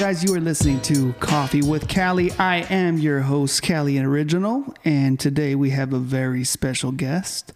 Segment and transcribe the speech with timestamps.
[0.00, 0.24] guys?
[0.24, 2.32] You are listening to Coffee with Cali.
[2.38, 7.52] I am your host, Cali Original, and today we have a very special guest,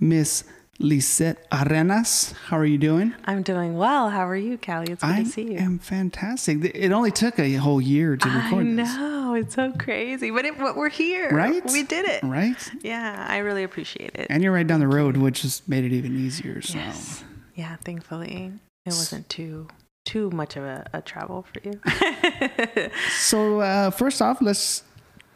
[0.00, 0.42] Miss
[0.80, 2.32] Lizeth Arenas.
[2.46, 3.14] How are you doing?
[3.26, 4.10] I'm doing well.
[4.10, 4.90] How are you, Cali?
[4.90, 5.58] It's good I to see you.
[5.58, 6.64] I am fantastic.
[6.74, 8.88] It only took a whole year to I record this.
[8.96, 11.30] know it's so crazy, but, it, but we're here.
[11.30, 11.64] Right?
[11.64, 12.24] We did it.
[12.24, 12.72] Right?
[12.82, 14.26] Yeah, I really appreciate it.
[14.30, 16.60] And you're right down the road, which just made it even easier.
[16.60, 16.76] So.
[16.76, 17.22] yes.
[17.54, 17.76] Yeah.
[17.76, 18.50] Thankfully,
[18.84, 19.68] it wasn't too
[20.04, 21.80] too much of a, a travel for you.
[23.18, 24.82] So, uh, first off, let's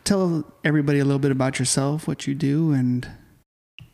[0.05, 3.09] tell everybody a little bit about yourself, what you do, and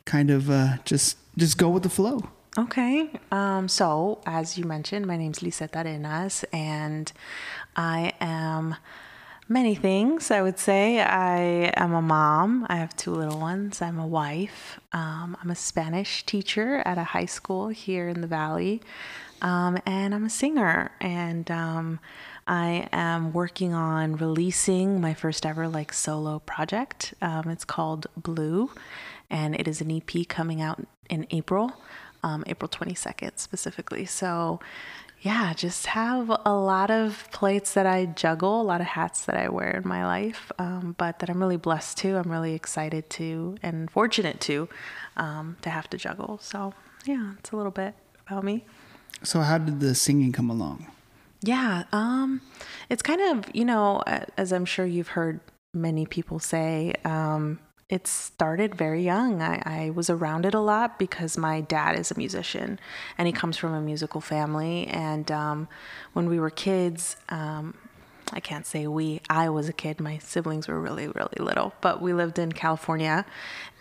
[0.05, 2.23] kind of uh, just just go with the flow.
[2.57, 3.11] Okay.
[3.33, 7.13] Um, so, as you mentioned, my name's Lizeth Arenas, and
[7.75, 8.77] I am
[9.49, 11.01] many things, I would say.
[11.01, 12.67] I am a mom.
[12.69, 13.83] I have two little ones.
[13.83, 14.81] I'm a wife.
[14.93, 18.81] Um, I'm a Spanish teacher at a high school here in the Valley.
[19.45, 20.91] Um, and I'm a singer.
[21.01, 22.01] And um,
[22.47, 27.15] I am working on releasing my first ever like solo project.
[27.23, 28.71] Um, it's called Blue,
[29.31, 31.73] and it is an EP coming out in April,
[32.23, 34.07] um, April 22nd specifically.
[34.07, 34.61] So,
[35.21, 39.37] yeah, just have a lot of plates that I juggle, a lot of hats that
[39.37, 42.17] I wear in my life, um, but that I'm really blessed to.
[42.17, 44.69] I'm really excited to and fortunate to
[45.17, 46.39] um, to have to juggle.
[46.43, 47.95] So, yeah, it's a little bit
[48.27, 48.65] about me.
[49.23, 50.87] So, how did the singing come along?
[51.43, 52.41] Yeah, um,
[52.89, 54.03] it's kind of you know,
[54.37, 55.41] as I'm sure you've heard
[55.75, 59.43] many people say, um, it started very young.
[59.43, 62.79] I, I was around it a lot because my dad is a musician,
[63.19, 64.87] and he comes from a musical family.
[64.87, 65.69] And um,
[66.13, 67.75] when we were kids, um,
[68.33, 69.21] I can't say we.
[69.29, 70.01] I was a kid.
[70.01, 73.27] My siblings were really, really little, but we lived in California,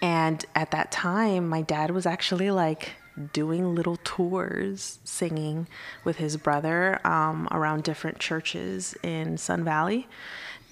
[0.01, 2.93] and at that time, my dad was actually like
[3.31, 5.67] doing little tours singing
[6.03, 10.07] with his brother um, around different churches in Sun Valley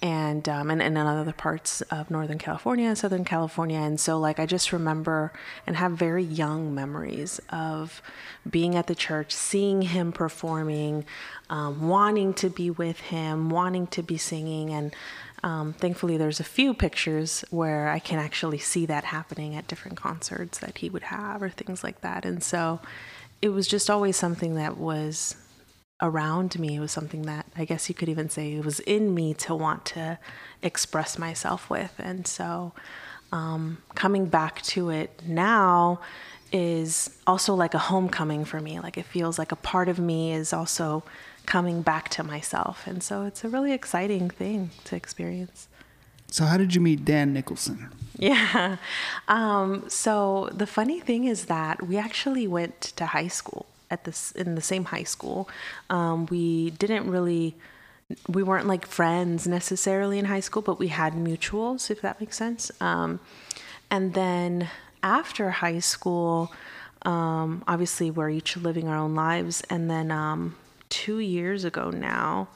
[0.02, 3.78] and um, and, and in other parts of Northern California and Southern California.
[3.78, 5.32] And so, like, I just remember
[5.64, 8.02] and have very young memories of
[8.48, 11.04] being at the church, seeing him performing,
[11.48, 14.70] um, wanting to be with him, wanting to be singing.
[14.70, 14.92] And
[15.42, 19.96] um, thankfully, there's a few pictures where I can actually see that happening at different
[19.96, 22.24] concerts that he would have or things like that.
[22.24, 22.80] And so,
[23.42, 25.34] it was just always something that was
[26.00, 26.76] around me.
[26.76, 29.54] It was something that I guess you could even say it was in me to
[29.54, 30.18] want to
[30.62, 31.94] express myself with.
[31.98, 32.72] And so
[33.30, 36.00] um, coming back to it now
[36.52, 38.80] is also like a homecoming for me.
[38.80, 41.04] Like it feels like a part of me is also
[41.46, 42.86] coming back to myself.
[42.86, 45.68] And so it's a really exciting thing to experience.
[46.28, 47.90] So, how did you meet Dan Nicholson?
[48.18, 48.76] Yeah.
[49.28, 54.32] Um, so the funny thing is that we actually went to high school at this
[54.32, 55.48] in the same high school.
[55.90, 57.54] Um, we didn't really,
[58.28, 62.36] we weren't like friends necessarily in high school, but we had mutuals, if that makes
[62.36, 62.70] sense.
[62.80, 63.20] Um,
[63.90, 64.68] and then
[65.02, 66.52] after high school,
[67.02, 69.62] um, obviously we're each living our own lives.
[69.68, 70.56] And then um,
[70.92, 72.48] two years ago now,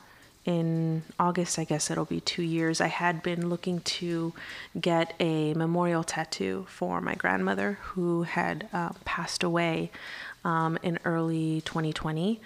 [0.44, 4.34] in August, I guess it'll be two years, I had been looking to
[4.78, 9.91] get a memorial tattoo for my grandmother who had uh, passed away
[10.44, 12.42] um, in early 2020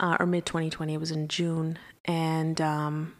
[0.00, 0.92] uh, or mid 2020.
[0.92, 1.78] It was in June.
[2.04, 3.14] And um,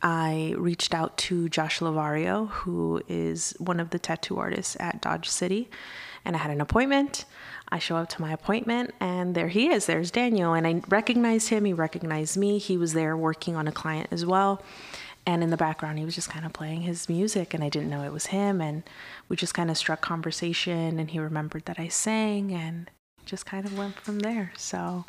[0.00, 5.28] I reached out to Josh Lavario, who is one of the tattoo artists at Dodge
[5.28, 5.68] City,
[6.24, 7.24] and I had an appointment.
[7.68, 9.86] I show up to my appointment, and there he is.
[9.86, 11.64] There's Daniel, and I recognized him.
[11.64, 12.58] He recognized me.
[12.58, 14.62] He was there working on a client as well.
[15.26, 17.88] And in the background, he was just kind of playing his music, and I didn't
[17.88, 18.60] know it was him.
[18.60, 18.82] And
[19.28, 22.90] we just kind of struck conversation, and he remembered that I sang, and
[23.24, 24.52] just kind of went from there.
[24.56, 25.06] So,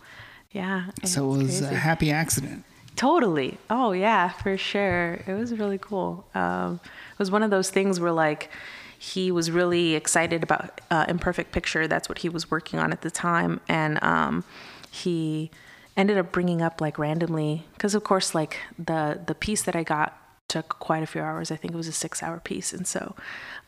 [0.52, 0.86] yeah.
[1.04, 2.64] So, it was a happy accident.
[2.96, 3.58] Totally.
[3.70, 5.20] Oh yeah, for sure.
[5.28, 6.26] It was really cool.
[6.34, 8.50] Um, it was one of those things where like
[8.98, 11.88] he was really excited about uh, imperfect picture.
[11.88, 14.44] That's what he was working on at the time, and um,
[14.90, 15.52] he
[15.97, 19.84] ended up bringing up like randomly because of course like the the piece that I
[19.84, 21.52] got took quite a few hours.
[21.52, 23.16] I think it was a six hour piece, and so.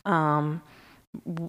[0.06, 0.62] Um,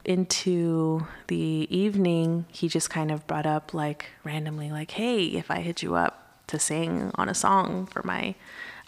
[0.04, 5.60] into the evening, he just kind of brought up like randomly, like, "Hey, if I
[5.60, 8.34] hit you up to sing on a song for my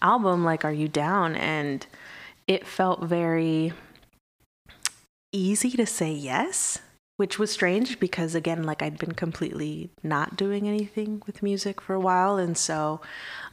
[0.01, 1.87] album, like, are you down?" And
[2.47, 3.75] it felt very
[5.33, 6.79] easy to say yes,
[7.17, 11.95] which was strange because again, like I'd been completely not doing anything with music for
[11.95, 13.01] a while, and so,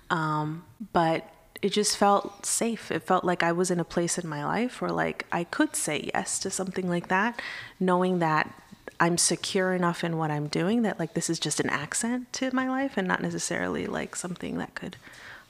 [0.10, 0.64] um,
[0.94, 1.30] but
[1.62, 2.92] it just felt safe.
[2.92, 5.76] It felt like I was in a place in my life where like I could
[5.76, 7.42] say yes to something like that,
[7.80, 8.54] knowing that
[9.00, 12.54] I'm secure enough in what I'm doing that like this is just an accent to
[12.54, 14.98] my life and not necessarily like something that could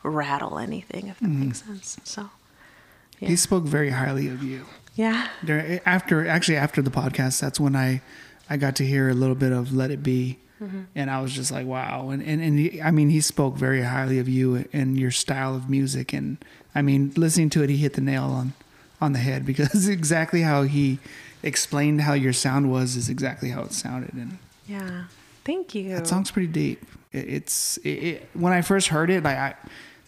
[0.03, 1.45] rattle anything, if that mm-hmm.
[1.47, 1.97] makes sense.
[2.03, 2.29] So,
[3.19, 3.29] yeah.
[3.29, 4.65] he spoke very highly of you.
[4.97, 5.27] Yeah.
[5.43, 8.01] There, after actually after the podcast, that's when I
[8.49, 10.81] I got to hear a little bit of "Let It Be." Mm-hmm.
[10.95, 12.09] And I was just like, wow.
[12.09, 15.55] And, and, and he, I mean, he spoke very highly of you and your style
[15.55, 16.13] of music.
[16.13, 18.53] And I mean, listening to it, he hit the nail on,
[18.99, 20.97] on the head because exactly how he
[21.43, 24.15] explained how your sound was is exactly how it sounded.
[24.15, 25.03] And yeah,
[25.45, 25.89] thank you.
[25.89, 26.83] That song's pretty deep.
[27.11, 29.55] It, it's it, it, when I first heard it, like I,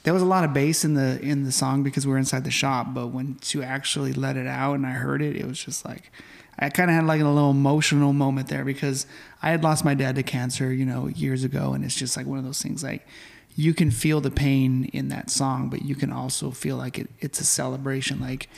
[0.03, 2.43] there was a lot of bass in the in the song because we were inside
[2.43, 2.87] the shop.
[2.93, 6.11] But when to actually let it out and I heard it, it was just like
[6.57, 9.05] I kind of had like a little emotional moment there because
[9.41, 12.25] I had lost my dad to cancer, you know, years ago, and it's just like
[12.25, 13.07] one of those things like
[13.55, 17.09] you can feel the pain in that song, but you can also feel like it,
[17.19, 18.49] it's a celebration, like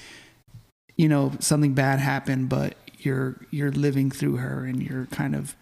[0.95, 5.55] you know something bad happened, but you're you're living through her and you're kind of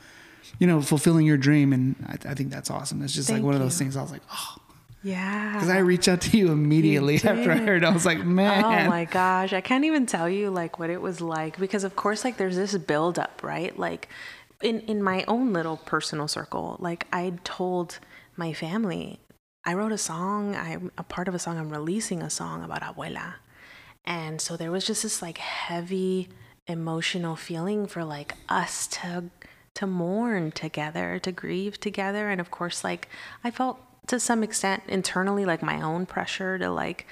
[0.59, 3.01] you know fulfilling your dream, and I, I think that's awesome.
[3.01, 3.61] It's just Thank like one you.
[3.61, 3.95] of those things.
[3.95, 4.55] I was like, oh
[5.03, 5.53] yeah.
[5.53, 7.83] Because I reached out to you immediately you after I heard.
[7.83, 8.63] I was like, oh man.
[8.63, 9.53] Oh my gosh.
[9.53, 12.55] I can't even tell you like what it was like because of course like there's
[12.55, 13.77] this build up, right?
[13.77, 14.09] Like
[14.61, 17.99] in in my own little personal circle, like I told
[18.35, 19.19] my family,
[19.65, 22.81] I wrote a song, I'm a part of a song, I'm releasing a song about
[22.81, 23.35] abuela.
[24.05, 26.29] And so there was just this like heavy
[26.67, 29.25] emotional feeling for like us to
[29.75, 32.29] to mourn together, to grieve together.
[32.29, 33.07] And of course, like
[33.43, 33.79] I felt
[34.09, 37.07] to some extent internally like my own pressure to like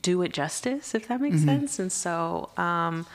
[0.00, 1.48] do it justice if that makes mm-hmm.
[1.48, 1.78] sense.
[1.78, 3.06] And so um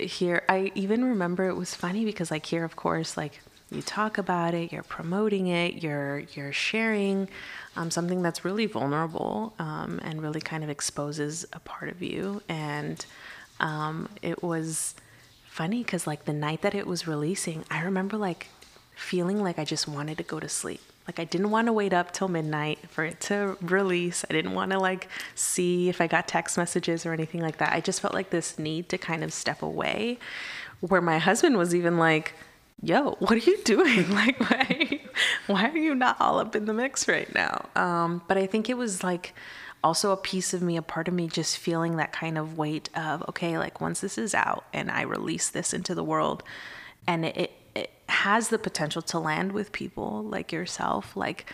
[0.00, 3.40] here i even remember it was funny because like here of course like
[3.70, 7.28] you talk about it you're promoting it you're you're sharing
[7.76, 12.42] um, something that's really vulnerable um, and really kind of exposes a part of you.
[12.48, 13.04] And
[13.60, 14.94] um, it was
[15.46, 18.48] funny because like the night that it was releasing i remember like
[18.94, 21.92] feeling like i just wanted to go to sleep like I didn't want to wait
[21.92, 24.24] up till midnight for it to release.
[24.28, 27.72] I didn't want to like see if I got text messages or anything like that.
[27.72, 30.18] I just felt like this need to kind of step away
[30.80, 32.34] where my husband was even like,
[32.82, 34.10] yo, what are you doing?
[34.14, 35.00] Like, why,
[35.46, 37.68] why are you not all up in the mix right now?
[37.76, 39.34] Um, but I think it was like
[39.84, 42.88] also a piece of me, a part of me just feeling that kind of weight
[42.96, 46.42] of, okay, like once this is out and I release this into the world
[47.06, 47.52] and it, it
[48.08, 51.46] has the potential to land with people like yourself like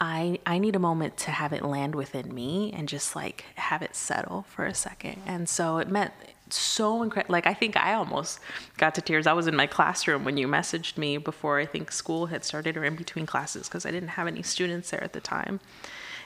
[0.00, 3.82] I I need a moment to have it land within me and just like have
[3.82, 5.20] it settle for a second.
[5.26, 6.14] And so it meant
[6.48, 7.32] so incredible.
[7.32, 8.40] Like I think I almost
[8.78, 9.26] got to tears.
[9.26, 12.78] I was in my classroom when you messaged me before I think school had started
[12.78, 15.60] or in between classes because I didn't have any students there at the time.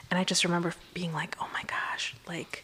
[0.09, 2.63] And I just remember being like, "Oh my gosh, like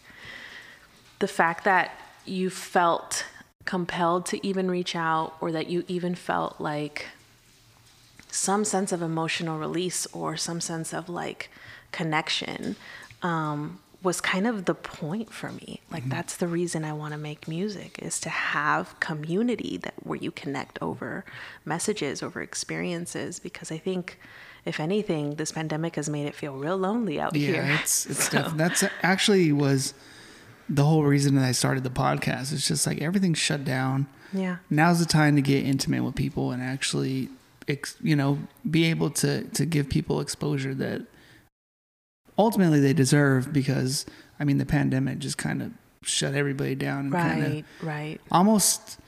[1.18, 1.90] the fact that
[2.24, 3.26] you felt
[3.64, 7.06] compelled to even reach out or that you even felt like
[8.30, 11.50] some sense of emotional release or some sense of like
[11.92, 12.76] connection
[13.22, 15.80] um, was kind of the point for me.
[15.90, 16.10] Like mm-hmm.
[16.10, 20.30] that's the reason I want to make music is to have community that where you
[20.30, 21.24] connect over
[21.64, 23.38] messages, over experiences.
[23.38, 24.18] Because I think,
[24.64, 27.62] if anything, this pandemic has made it feel real lonely out yeah, here.
[27.62, 28.42] Yeah, it's, it's so.
[28.42, 29.94] def- that's actually was
[30.68, 32.52] the whole reason that I started the podcast.
[32.52, 34.06] It's just like everything's shut down.
[34.32, 34.56] Yeah.
[34.70, 37.28] Now's the time to get intimate with people and actually,
[38.02, 41.02] you know, be able to to give people exposure that
[42.38, 44.06] ultimately they deserve because
[44.40, 45.72] I mean the pandemic just kind of
[46.02, 48.20] shut everybody down and right, right.
[48.30, 48.98] Almost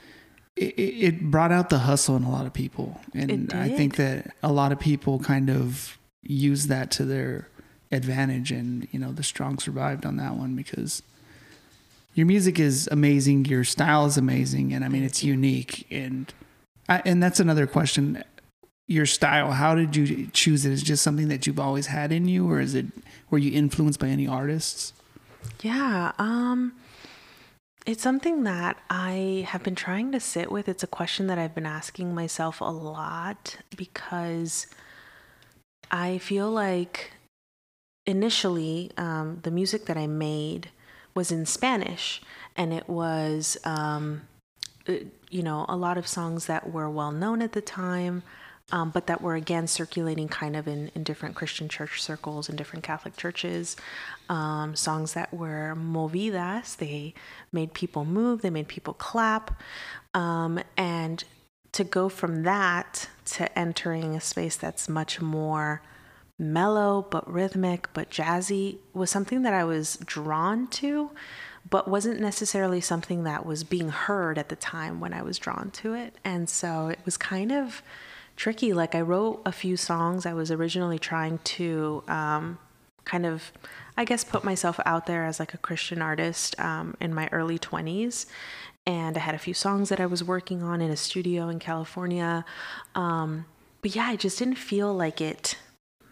[0.55, 4.33] it, it brought out the hustle in a lot of people, and I think that
[4.41, 7.49] a lot of people kind of use that to their
[7.91, 11.03] advantage, and you know the strong survived on that one because
[12.15, 15.85] your music is amazing, your style is amazing, and I mean it's unique.
[15.91, 16.33] And
[16.89, 18.23] I, and that's another question.
[18.87, 20.71] Your style, how did you choose it?
[20.71, 22.85] Is it just something that you've always had in you, or is it
[23.29, 24.93] were you influenced by any artists?
[25.61, 26.73] Yeah, um,
[27.85, 30.69] it's something that I have been trying to sit with.
[30.69, 34.67] It's a question that I've been asking myself a lot because
[35.91, 37.11] I feel like
[38.05, 40.69] initially um, the music that I made
[41.15, 42.21] was in Spanish,
[42.55, 44.21] and it was, um,
[44.87, 44.93] uh,
[45.29, 48.23] you know, a lot of songs that were well known at the time.
[48.71, 52.57] Um, but that were again circulating kind of in, in different Christian church circles and
[52.57, 53.75] different Catholic churches.
[54.27, 57.13] Um, songs that were movidas, they
[57.51, 59.61] made people move, they made people clap.
[60.15, 61.23] Um, and
[61.73, 65.83] to go from that to entering a space that's much more
[66.37, 71.11] mellow but rhythmic but jazzy was something that I was drawn to,
[71.69, 75.71] but wasn't necessarily something that was being heard at the time when I was drawn
[75.71, 76.15] to it.
[76.23, 77.81] And so it was kind of
[78.35, 78.73] tricky.
[78.73, 80.25] Like I wrote a few songs.
[80.25, 82.59] I was originally trying to um,
[83.05, 83.51] kind of,
[83.97, 87.57] I guess, put myself out there as like a Christian artist um, in my early
[87.57, 88.25] 20s.
[88.85, 91.59] And I had a few songs that I was working on in a studio in
[91.59, 92.45] California.
[92.93, 93.45] Um,
[93.81, 95.57] but yeah, I just didn't feel like it,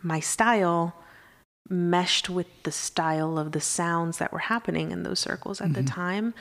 [0.03, 0.95] my style
[1.69, 5.81] meshed with the style of the sounds that were happening in those circles at mm-hmm.
[5.81, 6.33] the time.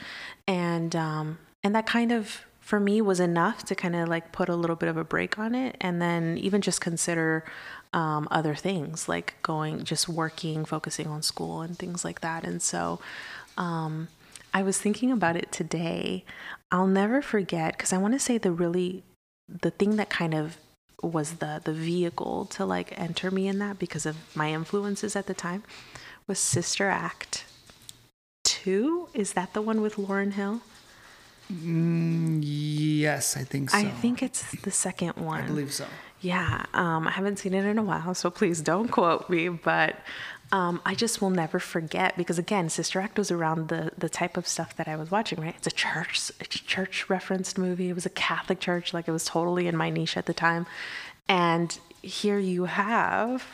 [0.47, 4.47] And, um, and that kind of for me was enough to kind of like put
[4.47, 7.43] a little bit of a break on it and then even just consider
[7.91, 12.61] um, other things like going just working focusing on school and things like that and
[12.61, 13.01] so
[13.57, 14.07] um,
[14.53, 16.23] i was thinking about it today
[16.71, 19.03] i'll never forget because i want to say the really
[19.61, 20.57] the thing that kind of
[21.01, 25.27] was the the vehicle to like enter me in that because of my influences at
[25.27, 25.63] the time
[26.27, 27.45] was sister act
[28.43, 30.61] 2 is that the one with Lauryn Hill
[31.51, 33.77] Mm, yes, I think so.
[33.77, 35.43] I think it's the second one.
[35.43, 35.85] I believe so.
[36.21, 39.49] Yeah, um, I haven't seen it in a while, so please don't quote me.
[39.49, 39.97] But
[40.51, 44.37] um, I just will never forget because again, Sister Act was around the the type
[44.37, 45.41] of stuff that I was watching.
[45.41, 47.89] Right, it's a church, it's a church referenced movie.
[47.89, 50.65] It was a Catholic church, like it was totally in my niche at the time.
[51.27, 53.45] And here you have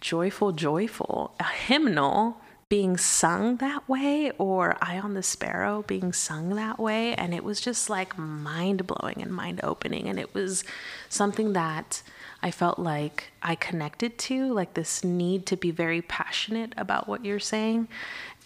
[0.00, 6.50] joyful, joyful, a hymnal being sung that way or Eye on the Sparrow being sung
[6.56, 7.14] that way.
[7.14, 10.06] And it was just like mind blowing and mind opening.
[10.06, 10.64] And it was
[11.08, 12.02] something that
[12.42, 17.24] I felt like I connected to, like this need to be very passionate about what
[17.24, 17.88] you're saying.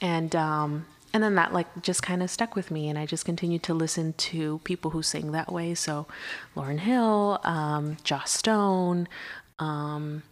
[0.01, 3.27] And, um, and then that like just kind of stuck with me and i just
[3.27, 6.07] continued to listen to people who sing that way so
[6.57, 9.07] lauryn hill um, joss stone
[9.59, 10.23] um,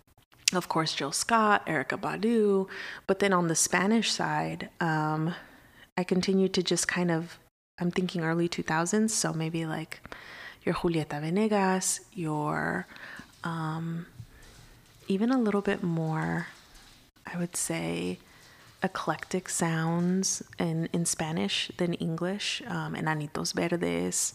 [0.53, 2.69] of course, Jill Scott, Erykah Badu.
[3.07, 5.35] But then on the Spanish side, um,
[5.97, 7.39] I continued to just kind of,
[7.79, 10.01] I'm thinking early 2000s, so maybe like
[10.65, 12.87] your Julieta Venegas, your
[13.45, 14.07] um,
[15.09, 16.49] even a little bit more,
[17.27, 18.19] I would say,
[18.83, 24.35] eclectic sounds in, in Spanish than English, um, Enanitos Verdes,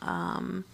[0.00, 0.64] um,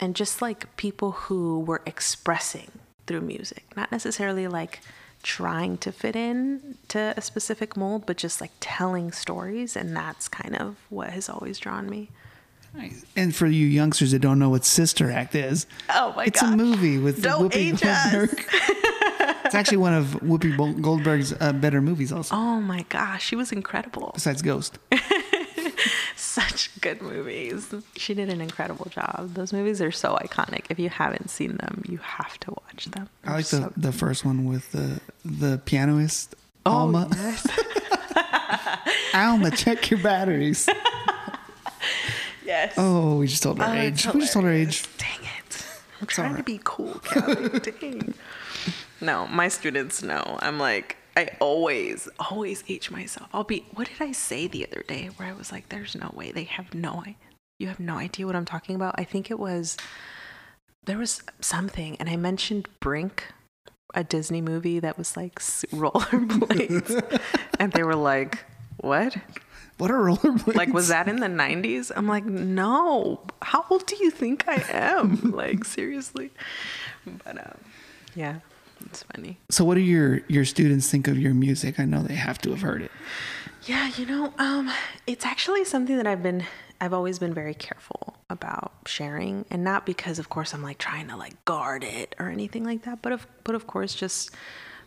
[0.00, 2.70] and just like people who were expressing
[3.06, 4.80] through music, not necessarily like
[5.22, 9.76] trying to fit in to a specific mold, but just like telling stories.
[9.76, 12.10] And that's kind of what has always drawn me.
[12.76, 13.04] Nice.
[13.16, 16.52] And for you youngsters that don't know what Sister Act is, oh my it's gosh.
[16.52, 18.44] a movie with don't Whoopi Goldberg.
[19.44, 22.34] it's actually one of Whoopi Goldberg's uh, better movies, also.
[22.34, 24.10] Oh my gosh, she was incredible.
[24.14, 24.78] Besides Ghost.
[26.16, 27.74] such good movies.
[27.96, 29.34] She did an incredible job.
[29.34, 30.66] Those movies are so iconic.
[30.70, 33.08] If you haven't seen them, you have to watch them.
[33.22, 36.34] They're I like so the, the first one with the the pianist
[36.66, 37.08] oh, Alma.
[37.10, 37.46] Yes.
[39.14, 40.68] Alma, check your batteries.
[42.44, 42.74] yes.
[42.76, 44.06] Oh, we just told our oh, age.
[44.12, 44.84] We just told our age.
[44.98, 45.66] Dang it.
[46.00, 46.38] I'm trying right.
[46.38, 47.48] to be cool, Kelly.
[47.80, 48.14] Dang.
[49.00, 50.38] No, my students know.
[50.40, 53.28] I'm like, I always, always age myself.
[53.32, 56.10] I'll be, what did I say the other day where I was like, there's no
[56.14, 57.04] way they have no.
[57.58, 58.96] You have no idea what I'm talking about.
[58.98, 59.76] I think it was,
[60.84, 63.26] there was something, and I mentioned Brink,
[63.94, 67.20] a Disney movie that was like rollerblades.
[67.60, 68.44] and they were like,
[68.78, 69.16] what?
[69.78, 70.54] What are rollerblades?
[70.54, 71.92] Like, was that in the 90s?
[71.94, 73.20] I'm like, no.
[73.42, 75.30] How old do you think I am?
[75.32, 76.30] like, seriously.
[77.24, 77.58] But, um,
[78.16, 78.38] yeah.
[78.86, 79.38] It's funny.
[79.50, 81.78] So, what do your your students think of your music?
[81.78, 82.90] I know they have to have heard it.
[83.66, 84.70] Yeah, you know, um,
[85.06, 86.44] it's actually something that I've been
[86.80, 91.08] I've always been very careful about sharing, and not because, of course, I'm like trying
[91.08, 94.30] to like guard it or anything like that, but of but of course, just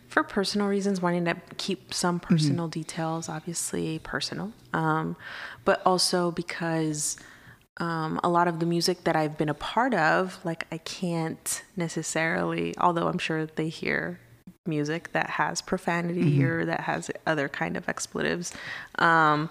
[0.08, 2.34] for personal reasons, wanting to keep some mm-hmm.
[2.34, 2.80] personal mm-hmm.
[2.80, 5.16] details, obviously personal, um,
[5.64, 7.16] but also because
[7.78, 11.62] um, a lot of the music that I've been a part of, like I can't
[11.76, 14.20] necessarily, although I'm sure they hear
[14.66, 16.44] music that has profanity mm-hmm.
[16.44, 18.52] or that has other kind of expletives,
[18.98, 19.48] um,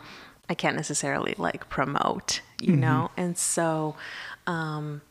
[0.49, 2.81] I can't necessarily like promote, you mm-hmm.
[2.81, 3.11] know?
[3.17, 3.95] And so
[4.45, 5.01] um,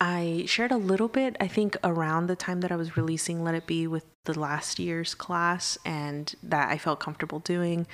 [0.00, 3.54] I shared a little bit, I think, around the time that I was releasing Let
[3.54, 7.86] It Be with the last year's class, and that I felt comfortable doing.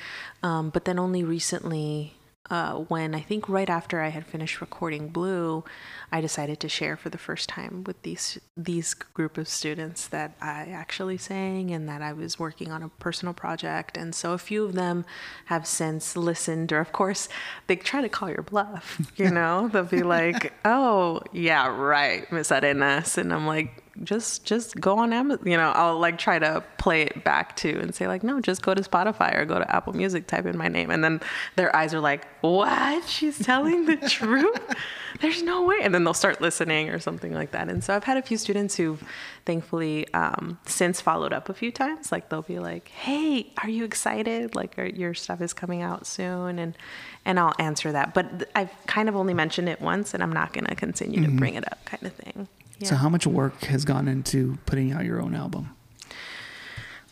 [0.42, 2.14] Um, but then only recently,
[2.50, 5.64] uh, when I think right after I had finished recording Blue,
[6.10, 10.36] I decided to share for the first time with these these group of students that
[10.40, 13.96] I actually sang and that I was working on a personal project.
[13.96, 15.04] And so a few of them
[15.46, 17.28] have since listened, or of course
[17.68, 19.00] they try to call your bluff.
[19.16, 24.80] You know, they'll be like, "Oh, yeah, right, Miss Arenas," and I'm like, just just
[24.80, 25.46] go on Amazon.
[25.46, 28.62] You know, I'll like try to play it back too and say like, no, just
[28.62, 31.20] go to Spotify or go to Apple Music, type in my name, and then
[31.56, 33.06] their eyes are like, what?
[33.08, 34.74] She's telling the truth?
[35.20, 35.76] There's no way.
[35.82, 37.68] And then they'll start listening or something like that.
[37.68, 39.02] And so I've had a few students who've
[39.44, 42.10] thankfully um, since followed up a few times.
[42.10, 44.54] Like they'll be like, hey, are you excited?
[44.54, 46.76] Like your stuff is coming out soon, and
[47.24, 48.14] and I'll answer that.
[48.14, 51.34] But I've kind of only mentioned it once, and I'm not going to continue mm-hmm.
[51.34, 52.48] to bring it up, kind of thing.
[52.82, 52.88] Yeah.
[52.88, 55.70] So, how much work has gone into putting out your own album?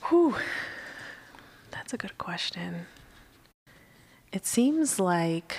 [0.08, 0.34] Whew,
[1.70, 2.86] that's a good question.
[4.32, 5.58] It seems like,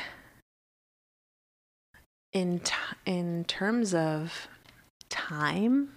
[2.33, 2.73] in t-
[3.05, 4.49] in terms of
[5.09, 5.89] time,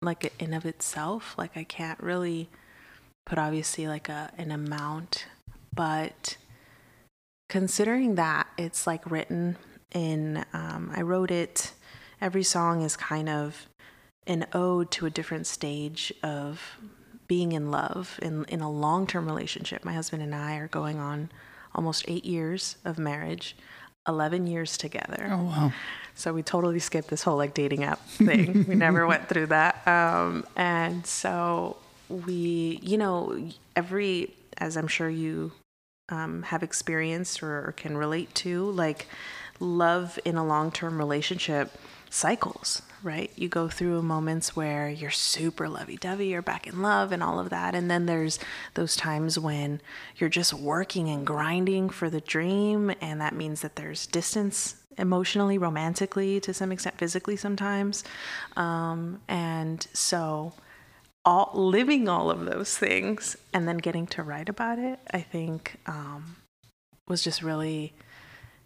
[0.00, 2.48] like in of itself, like I can't really
[3.26, 5.26] put obviously like a an amount,
[5.74, 6.38] but
[7.50, 9.58] considering that it's like written
[9.94, 11.72] in, um, I wrote it,
[12.20, 13.66] every song is kind of
[14.26, 16.78] an ode to a different stage of
[17.26, 19.84] being in love in, in a long term relationship.
[19.84, 21.30] My husband and I are going on
[21.74, 23.56] almost eight years of marriage.
[24.08, 25.28] 11 years together.
[25.30, 25.72] Oh, wow.
[26.14, 28.64] So we totally skipped this whole like dating app thing.
[28.66, 29.86] we never went through that.
[29.86, 31.76] Um, and so
[32.08, 35.52] we, you know, every, as I'm sure you
[36.08, 39.06] um, have experienced or, or can relate to, like
[39.60, 41.70] love in a long term relationship
[42.10, 43.30] cycles, right?
[43.36, 47.38] You go through moments where you're super lovey dovey, you're back in love and all
[47.38, 47.74] of that.
[47.74, 48.38] And then there's
[48.74, 49.80] those times when
[50.16, 52.92] you're just working and grinding for the dream.
[53.00, 58.04] And that means that there's distance emotionally, romantically, to some extent, physically sometimes.
[58.56, 60.52] Um, and so,
[61.24, 65.76] all living all of those things and then getting to write about it, I think
[65.86, 66.36] um,
[67.08, 67.94] was just really,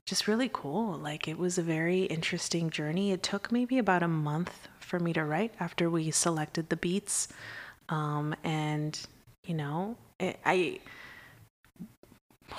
[0.07, 0.99] just really cool.
[0.99, 3.13] Like it was a very interesting journey.
[3.13, 7.29] It took maybe about a month for me to write after we selected the beats,
[7.89, 8.99] um, and
[9.45, 10.81] you know, it, I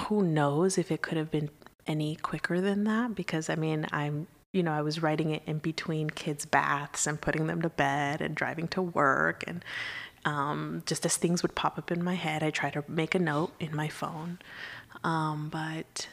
[0.08, 1.50] who knows if it could have been
[1.88, 5.58] any quicker than that because I mean I'm you know, I was writing it in
[5.58, 9.44] between kids' baths and putting them to bed and driving to work.
[9.46, 9.66] And
[10.24, 13.20] um, just as things would pop up in my head, I try to make a
[13.20, 14.40] note in my phone.
[15.04, 16.08] Um, but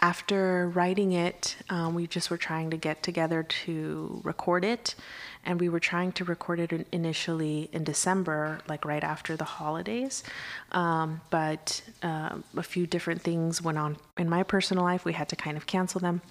[0.00, 4.94] after writing it, um, we just were trying to get together to record it.
[5.46, 10.24] And we were trying to record it initially in December, like right after the holidays.
[10.72, 15.04] Um, but uh, a few different things went on in my personal life.
[15.04, 16.22] We had to kind of cancel them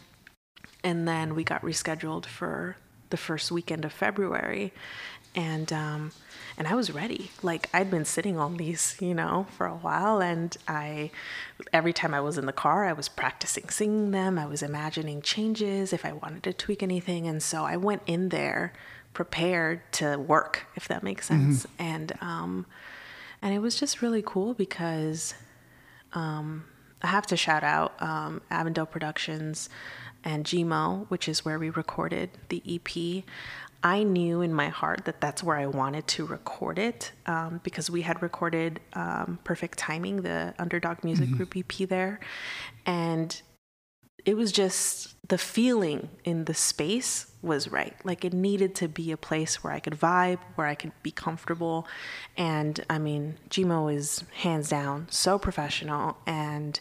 [0.83, 2.75] and then we got rescheduled for
[3.13, 4.73] the first weekend of February,
[5.35, 6.11] and um,
[6.57, 7.29] and I was ready.
[7.43, 11.11] Like I'd been sitting on these, you know, for a while, and I
[11.71, 14.39] every time I was in the car, I was practicing singing them.
[14.39, 18.29] I was imagining changes if I wanted to tweak anything, and so I went in
[18.29, 18.73] there
[19.13, 21.67] prepared to work, if that makes sense.
[21.67, 21.83] Mm-hmm.
[21.83, 22.65] And um,
[23.43, 25.35] and it was just really cool because
[26.13, 26.65] um,
[27.03, 29.69] I have to shout out um, Avondale Productions
[30.23, 33.23] and Gmo, which is where we recorded the EP,
[33.83, 37.89] I knew in my heart that that's where I wanted to record it um, because
[37.89, 41.35] we had recorded um, Perfect Timing, the Underdog Music mm-hmm.
[41.35, 42.21] Group EP there.
[42.85, 43.41] And
[44.25, 47.93] it was just the feeling in the space was right.
[48.05, 51.11] Like it needed to be a place where I could vibe, where I could be
[51.11, 51.85] comfortable.
[52.37, 56.79] And I mean, Gmo is hands down so professional and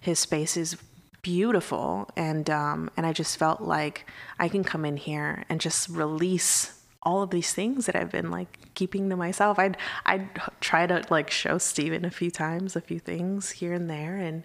[0.00, 0.76] his space is
[1.24, 4.08] beautiful and um, and I just felt like
[4.38, 8.30] I can come in here and just release all of these things that I've been
[8.30, 9.58] like keeping to myself.
[9.58, 10.28] I'd I'd
[10.60, 14.44] try to like show Steven a few times, a few things here and there, and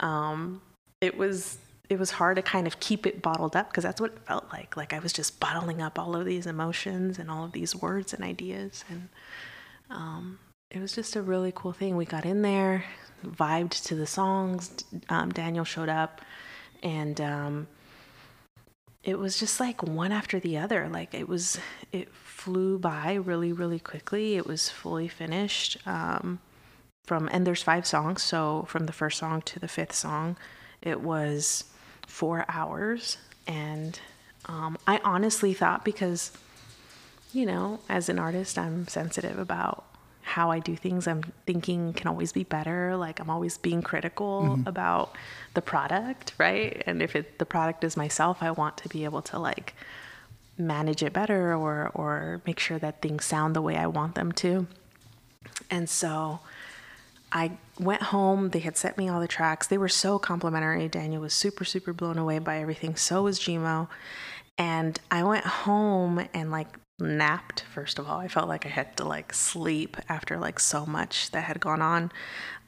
[0.00, 0.62] um,
[1.00, 4.12] it was it was hard to kind of keep it bottled up because that's what
[4.12, 4.76] it felt like.
[4.76, 8.14] Like I was just bottling up all of these emotions and all of these words
[8.14, 9.08] and ideas, and
[9.90, 10.38] um,
[10.70, 11.94] it was just a really cool thing.
[11.94, 12.84] We got in there,
[13.26, 14.84] vibed to the songs.
[15.08, 16.20] Um, Daniel showed up,
[16.82, 17.66] and um,
[19.02, 20.88] it was just like one after the other.
[20.88, 21.58] Like it was,
[21.92, 24.36] it flew by really, really quickly.
[24.36, 25.76] It was fully finished.
[25.86, 26.40] Um,
[27.04, 30.36] from and there's five songs, so from the first song to the fifth song,
[30.82, 31.64] it was
[32.06, 33.18] four hours.
[33.46, 33.98] And
[34.46, 36.32] um, I honestly thought because,
[37.32, 39.84] you know, as an artist, I'm sensitive about
[40.26, 41.06] how I do things.
[41.06, 42.96] I'm thinking can always be better.
[42.96, 44.68] Like I'm always being critical mm-hmm.
[44.68, 45.14] about
[45.54, 46.82] the product, right?
[46.84, 49.74] And if it, the product is myself, I want to be able to like
[50.58, 54.32] manage it better or or make sure that things sound the way I want them
[54.32, 54.66] to.
[55.70, 56.40] And so
[57.30, 58.50] I went home.
[58.50, 59.68] They had sent me all the tracks.
[59.68, 60.88] They were so complimentary.
[60.88, 62.96] Daniel was super, super blown away by everything.
[62.96, 63.86] So was Gmo.
[64.58, 68.18] And I went home and like napped first of all.
[68.18, 71.82] I felt like i had to like sleep after like so much that had gone
[71.82, 72.10] on.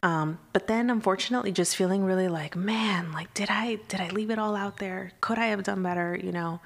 [0.03, 4.31] Um, but then unfortunately just feeling really like man like did i did i leave
[4.31, 5.12] it all out there?
[5.21, 6.19] Could i have done better?
[6.23, 6.61] You know?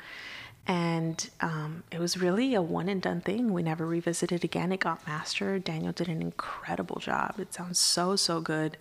[0.66, 3.53] And um, it was really a one and done thing.
[3.53, 4.70] We never revisited again.
[4.70, 5.64] It got mastered.
[5.64, 7.35] Daniel did an incredible job.
[7.40, 8.77] It sounds so so good.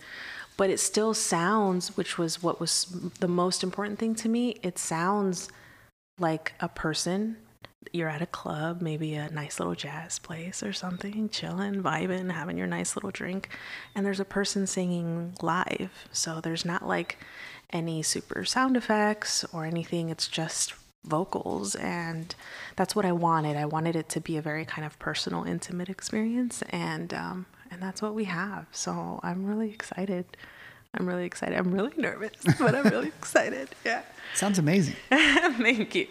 [0.56, 2.86] But it still sounds which was what was
[3.20, 5.48] the most important thing to me it sounds
[6.18, 7.36] like a person
[7.92, 12.56] you're at a club, maybe a nice little jazz place or something, chilling, vibing, having
[12.56, 13.48] your nice little drink,
[13.94, 15.90] and there's a person singing live.
[16.12, 17.18] So there's not like
[17.70, 22.34] any super sound effects or anything, it's just vocals and
[22.76, 23.56] that's what I wanted.
[23.56, 27.82] I wanted it to be a very kind of personal, intimate experience and um and
[27.82, 28.66] that's what we have.
[28.70, 30.36] So I'm really excited.
[30.94, 31.56] I'm really excited.
[31.58, 33.70] I'm really nervous, but I'm really excited.
[33.84, 34.02] Yeah.
[34.34, 34.96] Sounds amazing.
[35.10, 36.06] Thank you.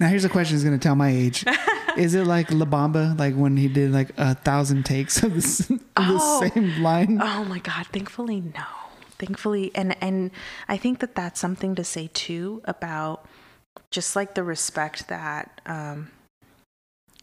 [0.00, 1.44] Now here's a question that's gonna tell my age.
[1.96, 5.70] Is it like La Bamba, like when he did like a thousand takes of, this,
[5.96, 6.40] Oh.
[6.40, 7.18] the same line?
[7.22, 8.64] Oh my god, thankfully no.
[9.18, 10.30] Thankfully and and
[10.68, 13.26] I think that that's something to say too about
[13.90, 16.10] just like the respect that um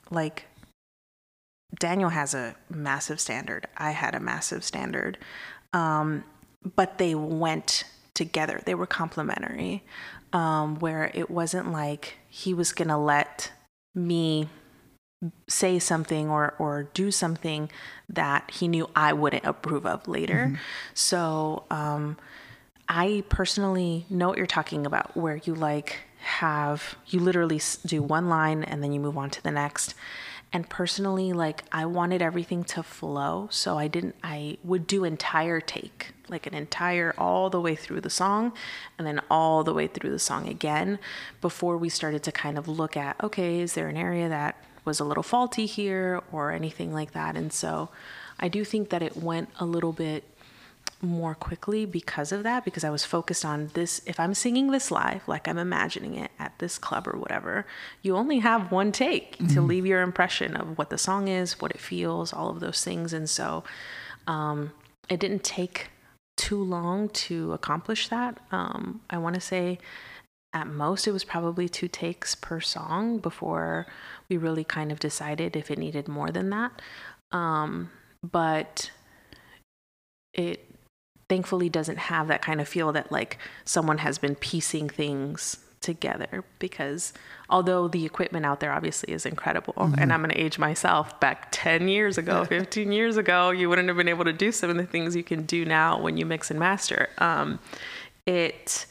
[0.09, 0.45] like
[1.79, 3.67] Daniel has a massive standard.
[3.77, 5.17] I had a massive standard.
[5.73, 6.23] Um
[6.75, 8.61] but they went together.
[8.65, 9.83] They were complementary.
[10.33, 13.51] Um where it wasn't like he was going to let
[13.93, 14.47] me
[15.47, 17.69] say something or or do something
[18.09, 20.59] that he knew I wouldn't approve of later.
[20.93, 22.17] So um,
[22.89, 28.29] I personally know what you're talking about, where you like have you literally do one
[28.29, 29.93] line and then you move on to the next.
[30.53, 34.15] And personally, like I wanted everything to flow, so I didn't.
[34.21, 38.51] I would do entire take, like an entire all the way through the song,
[38.97, 40.99] and then all the way through the song again,
[41.39, 44.99] before we started to kind of look at, okay, is there an area that was
[44.99, 47.37] a little faulty here or anything like that?
[47.37, 47.89] And so,
[48.37, 50.25] I do think that it went a little bit
[51.01, 54.91] more quickly because of that because I was focused on this if I'm singing this
[54.91, 57.65] live like I'm imagining it at this club or whatever
[58.01, 61.71] you only have one take to leave your impression of what the song is what
[61.71, 63.13] it feels all of those things.
[63.13, 63.63] And so
[64.27, 64.71] um,
[65.09, 65.89] it didn't take
[66.37, 68.39] too long to accomplish that.
[68.51, 69.79] Um, I want to say
[70.53, 73.87] at most it was probably two takes per song before
[74.29, 76.81] we really kind of decided if it needed more than that.
[77.31, 77.91] Um,
[78.23, 78.91] but
[80.33, 80.70] it
[81.31, 86.43] thankfully doesn't have that kind of feel that like someone has been piecing things together
[86.59, 87.13] because
[87.49, 91.47] although the equipment out there obviously is incredible and I'm going to age myself back
[91.51, 94.75] 10 years ago 15 years ago you wouldn't have been able to do some of
[94.75, 97.07] the things you can do now when you mix and master.
[97.19, 97.59] Um,
[98.25, 98.85] it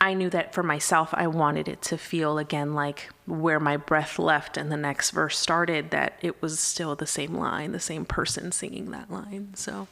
[0.00, 4.18] I knew that for myself, I wanted it to feel again like where my breath
[4.18, 8.04] left and the next verse started, that it was still the same line, the same
[8.04, 9.54] person singing that line.
[9.54, 9.88] So,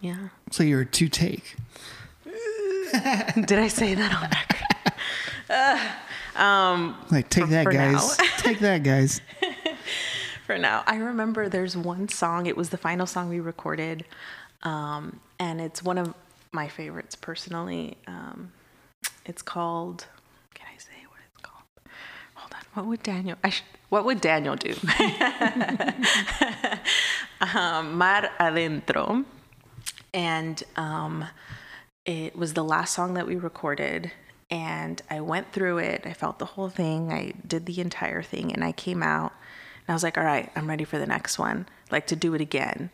[0.00, 0.28] yeah.
[0.50, 1.56] So you're a two take.
[2.24, 4.62] Did I say that on record?
[5.48, 5.78] Uh,
[6.42, 8.16] um, Like take that, for guys.
[8.38, 9.20] take that, guys.
[10.44, 10.82] for now.
[10.86, 14.04] I remember there's one song, it was the final song we recorded,
[14.64, 16.12] um, and it's one of
[16.50, 17.96] my favorites personally.
[18.08, 18.50] Um,
[19.24, 20.06] it's called,
[20.54, 21.62] can I say what it's called?
[22.34, 24.74] Hold on, what would Daniel, I should, what would Daniel do?
[27.54, 29.24] um, Mar Adentro.
[30.14, 31.26] And um,
[32.04, 34.12] it was the last song that we recorded
[34.48, 38.52] and i went through it i felt the whole thing i did the entire thing
[38.52, 41.36] and i came out and i was like all right i'm ready for the next
[41.36, 42.90] one like to do it again.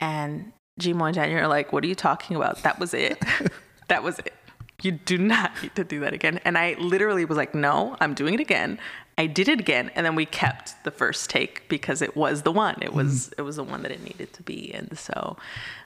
[0.00, 2.62] And gmo and daniel are like what are you talking about?
[2.62, 3.22] That was it.
[3.88, 4.34] That was it
[4.82, 6.40] you do not need to do that again.
[6.44, 8.78] And i literally was like no i'm doing it again.
[9.18, 9.90] I did it again.
[9.96, 12.76] And then we kept the first take because it was the one.
[12.80, 14.72] It was it was the one that it needed to be.
[14.72, 15.36] And so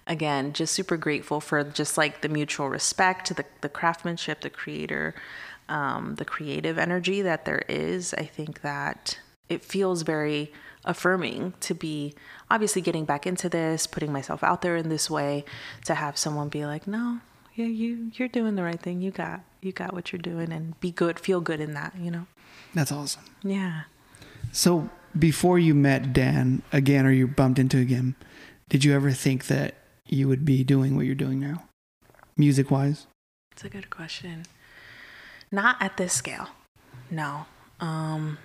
[0.07, 5.15] again just super grateful for just like the mutual respect the, the craftsmanship the creator
[5.69, 8.13] um, the creative energy that there is.
[8.15, 10.53] I think that it feels very
[10.85, 12.15] affirming to be
[12.51, 15.45] obviously getting back into this putting myself out there in this way
[15.87, 17.21] to have someone be like no
[17.55, 20.79] yeah you you're doing the right thing you got you got what you're doing and
[20.81, 22.27] be good feel good in that you know
[22.75, 23.25] That's awesome.
[23.43, 23.83] yeah
[24.53, 24.89] So
[25.19, 28.17] before you met Dan again, or you bumped into him,
[28.71, 29.75] did you ever think that
[30.09, 31.65] you would be doing what you're doing now,
[32.37, 33.07] music wise?
[33.53, 34.45] It's a good question.
[35.51, 36.49] Not at this scale.
[37.11, 37.45] No.
[37.81, 38.39] Um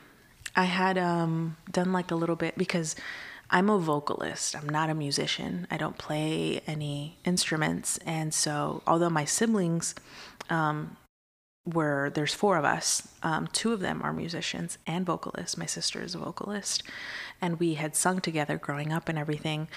[0.56, 2.96] I had um done like a little bit because
[3.50, 4.56] I'm a vocalist.
[4.56, 5.68] I'm not a musician.
[5.72, 9.96] I don't play any instruments and so although my siblings
[10.50, 10.98] um
[11.74, 13.10] where there's four of us.
[13.22, 15.58] Um, two of them are musicians and vocalists.
[15.58, 16.82] My sister is a vocalist,
[17.42, 19.68] and we had sung together growing up and everything.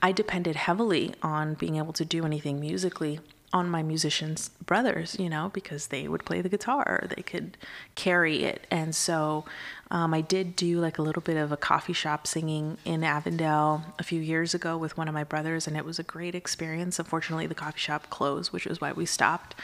[0.00, 3.20] I depended heavily on being able to do anything musically
[3.54, 7.56] on my musicians brothers you know because they would play the guitar they could
[7.94, 8.66] carry it.
[8.70, 9.44] And so
[9.90, 13.82] um, i did do like a little bit of a coffee shop singing in avondale
[13.98, 16.98] a few years ago with one of my brothers and it was a great experience.
[16.98, 19.54] Unfortunately the coffee shop closed which is why we stopped.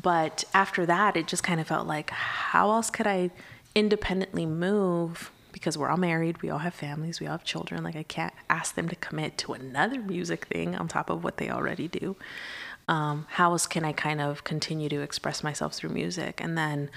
[0.00, 3.30] But after that it just kind of felt like how else could i
[3.76, 5.30] independently move?
[5.52, 7.82] Because we're all married, we all have families, we all have children.
[7.82, 11.38] Like, I can't ask them to commit to another music thing on top of what
[11.38, 12.16] they already do
[12.88, 16.40] um, how else can I kind of continue to express myself through music?
[16.42, 16.90] And then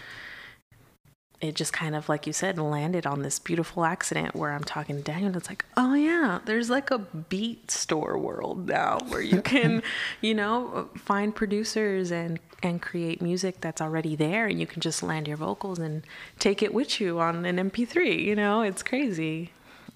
[1.41, 4.97] it just kind of, like you said, landed on this beautiful accident where I'm talking
[4.97, 5.28] to Daniel.
[5.28, 9.82] And it's like, oh, yeah, there's like a beat store world now where you can,
[10.21, 14.47] you know, find producers and, and create music that's already there.
[14.47, 16.04] And you can just land your vocals and
[16.39, 18.21] take it with you on an MP3.
[18.21, 19.52] You know, it's crazy.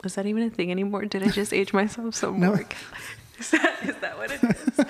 [0.05, 1.05] Is that even a thing anymore?
[1.05, 2.47] Did I just age myself so no.
[2.47, 2.65] more?
[3.39, 4.85] Is that, is that what it is?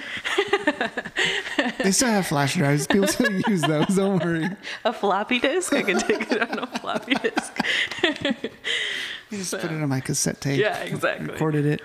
[1.83, 2.87] They still have flash drives.
[2.87, 3.87] People still use those.
[3.87, 4.49] Don't worry.
[4.85, 5.73] A floppy disk?
[5.73, 7.59] I can take it on a floppy disk.
[9.29, 10.59] you just so, put it on my cassette tape.
[10.59, 11.27] Yeah, exactly.
[11.27, 11.81] Recorded it.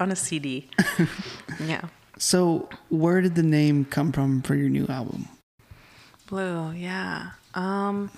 [0.00, 0.68] On a CD.
[1.60, 1.82] yeah.
[2.18, 5.28] So, where did the name come from for your new album?
[6.26, 7.30] Blue, yeah.
[7.54, 8.10] Um,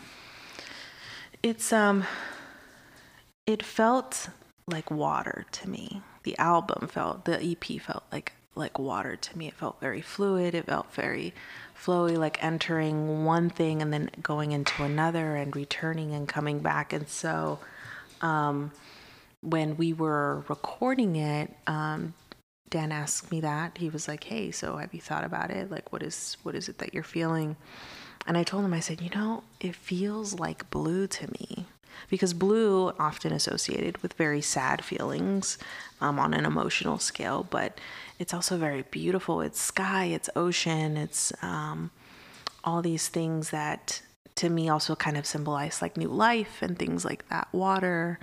[1.43, 2.05] it's um,
[3.47, 4.29] it felt
[4.67, 9.49] like water to me the album felt the ep felt like like water to me
[9.49, 11.35] it felt very fluid it felt very
[11.85, 16.93] flowy like entering one thing and then going into another and returning and coming back.
[16.93, 17.59] And so
[18.21, 18.73] um,
[19.41, 22.15] when we were recording it um,
[22.71, 23.79] dan asked me that.
[23.79, 25.71] He was like hey so have you thought about it?
[25.71, 27.57] Like what is what is it that you're feeling?
[28.27, 31.67] And i told him i said you know it feels like blue to me.
[32.11, 35.59] Because blue often associated with very sad feelings
[36.01, 37.79] um, on an emotional scale, but
[38.19, 39.41] it's also very beautiful.
[39.41, 41.91] It's sky, it's ocean, it's um,
[42.63, 44.03] all these things that
[44.37, 48.19] to me also kind of symbolize like new life and things like that, water.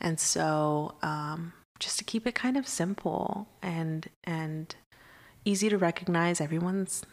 [0.00, 4.74] And so um, just to keep it kind of simple and and
[5.44, 7.04] easy to recognize, everyone's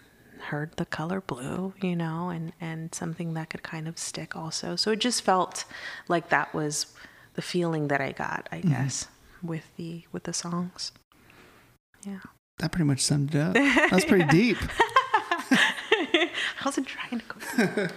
[0.44, 4.76] heard the color blue, you know, and and something that could kind of stick also.
[4.76, 5.66] So it just felt
[6.08, 6.88] like that was
[7.36, 8.70] the feeling that I got, I mm-hmm.
[8.70, 9.08] guess,
[9.42, 10.92] with the with the songs.
[12.06, 12.20] Yeah.
[12.60, 13.56] That pretty much summed it up.
[13.56, 14.58] That was pretty deep.
[15.52, 16.30] I
[16.66, 17.88] wasn't trying to go.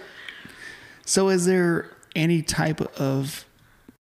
[1.05, 3.45] so is there any type of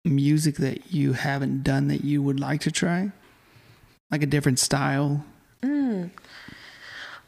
[0.04, 3.12] music that you haven't done that you would like to try?
[4.12, 5.26] Like a different style?
[5.62, 6.12] Mm.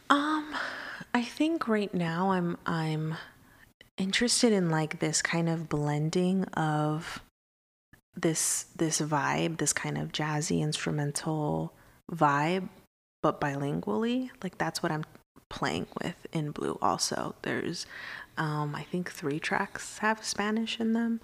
[0.09, 0.55] Um
[1.13, 3.15] I think right now I'm I'm
[3.97, 7.21] interested in like this kind of blending of
[8.15, 11.73] this this vibe, this kind of jazzy instrumental
[12.11, 12.69] vibe,
[13.21, 14.29] but bilingually.
[14.43, 15.03] Like that's what I'm
[15.49, 17.35] playing with in Blue also.
[17.41, 17.85] There's
[18.37, 21.19] um I think 3 tracks have Spanish in them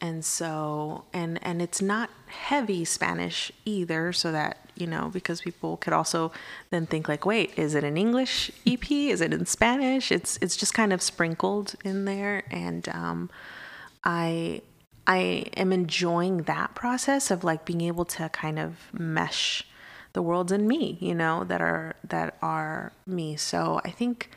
[0.00, 5.76] and so and and it's not heavy spanish either so that you know because people
[5.76, 6.30] could also
[6.70, 10.56] then think like wait is it an english ep is it in spanish it's it's
[10.56, 13.30] just kind of sprinkled in there and um,
[14.04, 14.60] i
[15.06, 15.18] i
[15.56, 19.66] am enjoying that process of like being able to kind of mesh
[20.12, 23.36] the worlds in me you know that are that are me.
[23.36, 24.30] So i think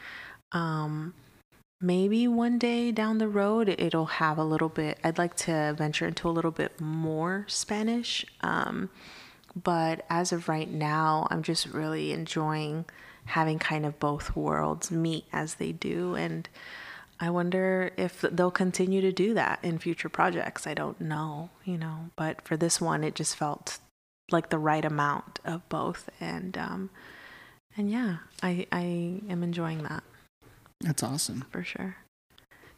[0.52, 1.14] um
[1.80, 6.06] maybe one day down the road it'll have a little bit i'd like to venture
[6.06, 8.90] into a little bit more spanish um,
[9.64, 12.86] but as of right now i'm just really enjoying
[13.26, 16.16] having kind of both worlds meet as they do.
[16.16, 16.48] And
[17.20, 20.66] i wonder if they'll continue to do that in future projects.
[20.66, 23.80] I don't know you know but for this one it just felt
[24.32, 26.90] like the right amount of both and um
[27.78, 28.82] and yeah i i
[29.30, 30.04] am enjoying that
[30.82, 31.46] that's awesome.
[31.52, 31.98] For sure.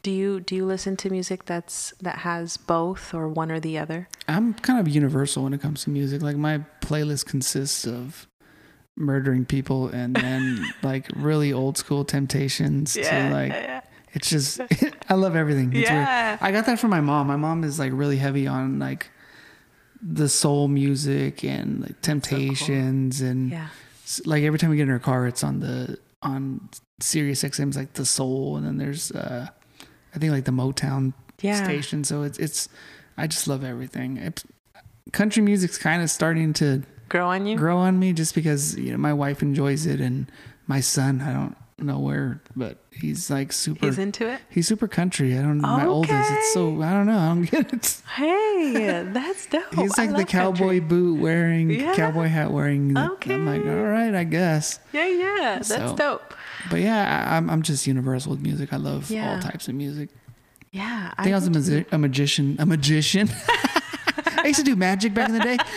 [0.02, 3.78] Do you do you listen to music that's that has both or one or the
[3.78, 4.08] other?
[4.28, 6.20] I'm kind of universal when it comes to music.
[6.20, 8.28] Like my playlist consists of
[8.96, 13.80] murdering people and then like really old school temptations yeah, to like yeah.
[14.12, 14.60] it's just
[15.08, 15.72] I love everything.
[15.72, 16.32] It's yeah.
[16.32, 16.38] Weird.
[16.42, 17.26] I got that from my mom.
[17.26, 19.08] My mom is like really heavy on like
[20.06, 23.30] the soul music and like temptations so cool.
[23.30, 23.68] and yeah.
[24.26, 26.68] like every time we get in her car it's on the on
[27.00, 29.46] Sirius XM's like the soul, and then there's uh,
[30.14, 31.62] I think like the Motown yeah.
[31.62, 32.04] station.
[32.04, 32.68] So it's it's
[33.16, 34.16] I just love everything.
[34.16, 34.42] It,
[35.12, 38.92] country music's kind of starting to grow on you, grow on me, just because you
[38.92, 40.30] know my wife enjoys it and
[40.66, 41.20] my son.
[41.20, 43.86] I don't nowhere, but he's like super.
[43.86, 44.40] He's into it.
[44.50, 45.36] He's super country.
[45.36, 45.68] I don't know.
[45.68, 46.30] My oldest.
[46.32, 47.18] It's so I don't know.
[47.18, 48.02] I don't get it.
[48.14, 49.74] Hey, that's dope.
[49.74, 50.80] He's like I the cowboy country.
[50.80, 51.94] boot wearing, Yeah.
[51.94, 52.96] cowboy hat wearing.
[52.96, 53.34] Okay.
[53.34, 54.78] I'm like, all right, I guess.
[54.92, 56.34] Yeah, yeah, that's So- dope.
[56.70, 58.72] But yeah, I, I'm I'm just universal with music.
[58.72, 59.34] I love Yeah.
[59.34, 60.08] all types of music.
[60.72, 62.56] Yeah, I think I was a, magi- a magician.
[62.58, 63.28] A magician.
[64.38, 65.56] I used to do magic back in the day.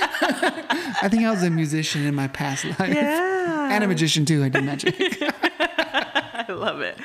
[1.02, 2.80] I think I was a musician in my past life.
[2.94, 4.44] Yeah, And a magician too.
[4.44, 4.96] I did magic.
[6.50, 6.98] I love it.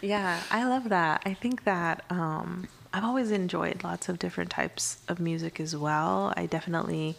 [0.00, 1.22] Yeah, I love that.
[1.26, 6.32] I think that um, I've always enjoyed lots of different types of music as well.
[6.36, 7.16] I definitely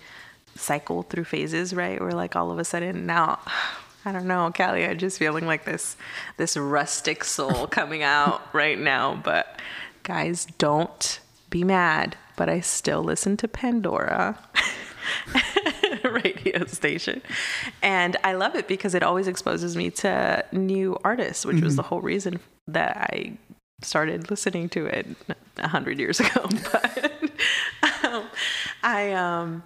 [0.56, 2.02] cycle through phases, right?
[2.02, 3.40] Where like all of a sudden now,
[4.06, 5.96] I don't know, Cali, I'm just feeling like this
[6.38, 9.16] this rustic soul coming out right now.
[9.24, 9.60] But
[10.04, 11.20] guys, don't
[11.50, 12.18] be mad.
[12.36, 14.40] But I still listen to Pandora.
[16.24, 17.22] radio station.
[17.82, 21.84] And I love it because it always exposes me to new artists, which was the
[21.84, 23.38] whole reason that I
[23.82, 25.08] started listening to it
[25.58, 26.48] a hundred years ago.
[26.72, 28.28] But um,
[28.84, 29.64] I, um,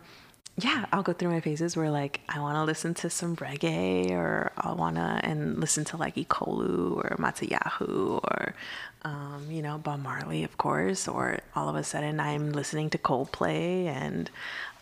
[0.58, 4.12] yeah, I'll go through my phases where like I want to listen to some reggae
[4.12, 8.56] or I want to and listen to like Ikolu or Matisyahu or
[9.04, 12.98] um, you know Bob Marley of course or all of a sudden I'm listening to
[12.98, 14.30] Coldplay and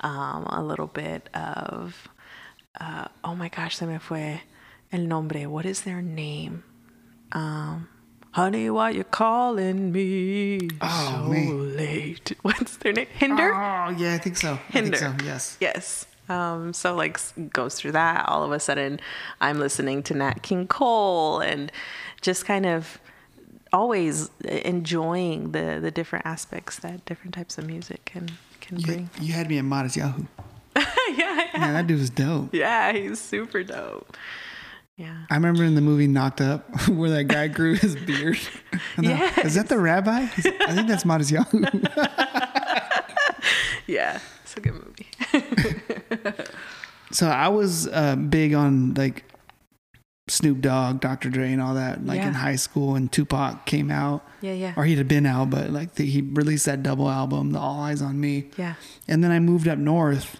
[0.03, 2.07] um, a little bit of
[2.79, 4.41] uh, oh my gosh se me fue
[4.91, 6.63] el nombre what is their name
[7.31, 7.87] um,
[8.31, 11.75] honey why you calling me Oh, so man.
[11.77, 14.53] late what's their name Hinder Oh yeah, I think so.
[14.53, 14.97] I Hinder.
[14.97, 15.25] think so.
[15.25, 15.57] Yes.
[15.59, 16.05] Yes.
[16.29, 17.19] Um, so like
[17.51, 18.27] goes through that.
[18.29, 18.99] All of a sudden,
[19.41, 21.69] I'm listening to Nat King Cole and
[22.21, 22.97] just kind of
[23.73, 28.29] always enjoying the the different aspects that different types of music can
[28.73, 29.09] can You, bring.
[29.21, 30.27] you had me at Matisyahu.
[30.75, 32.53] yeah, yeah, Man, that dude was dope.
[32.53, 32.91] yeah.
[32.93, 34.15] He's super dope.
[34.97, 35.25] Yeah.
[35.31, 38.37] I remember in the movie Knocked Up where that guy grew his beard.
[38.95, 40.21] The- Is that the rabbi?
[40.21, 40.27] I
[40.73, 41.63] think that's Matisyahu.
[43.87, 44.19] Yeah.
[44.43, 45.07] It's a good movie.
[47.11, 49.23] so I was uh, big on like
[50.27, 51.29] Snoop Dogg, Dr.
[51.29, 52.05] Dre, and all that.
[52.05, 54.73] Like in high school, and Tupac came out, yeah, yeah.
[54.77, 57.79] or he'd have been out, but like the, he released that double album, The All
[57.83, 58.49] Eyez on Me.
[58.57, 58.75] Yeah.
[59.07, 60.39] And then I moved up north,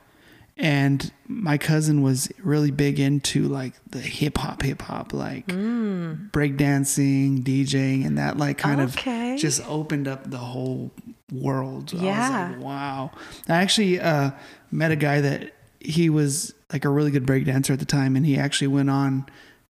[0.55, 6.31] and my cousin was really big into like the hip hop, hip hop, like Mm.
[6.31, 9.33] breakdancing, DJing, and that like kind Okay.
[9.33, 10.91] of just opened up the whole
[11.31, 11.89] world.
[11.91, 12.49] I was Yeah.
[12.53, 13.11] like, wow.
[13.49, 14.31] I actually uh,
[14.71, 18.25] met a guy that he was like a really good breakdancer at the time, and
[18.25, 19.25] he actually went on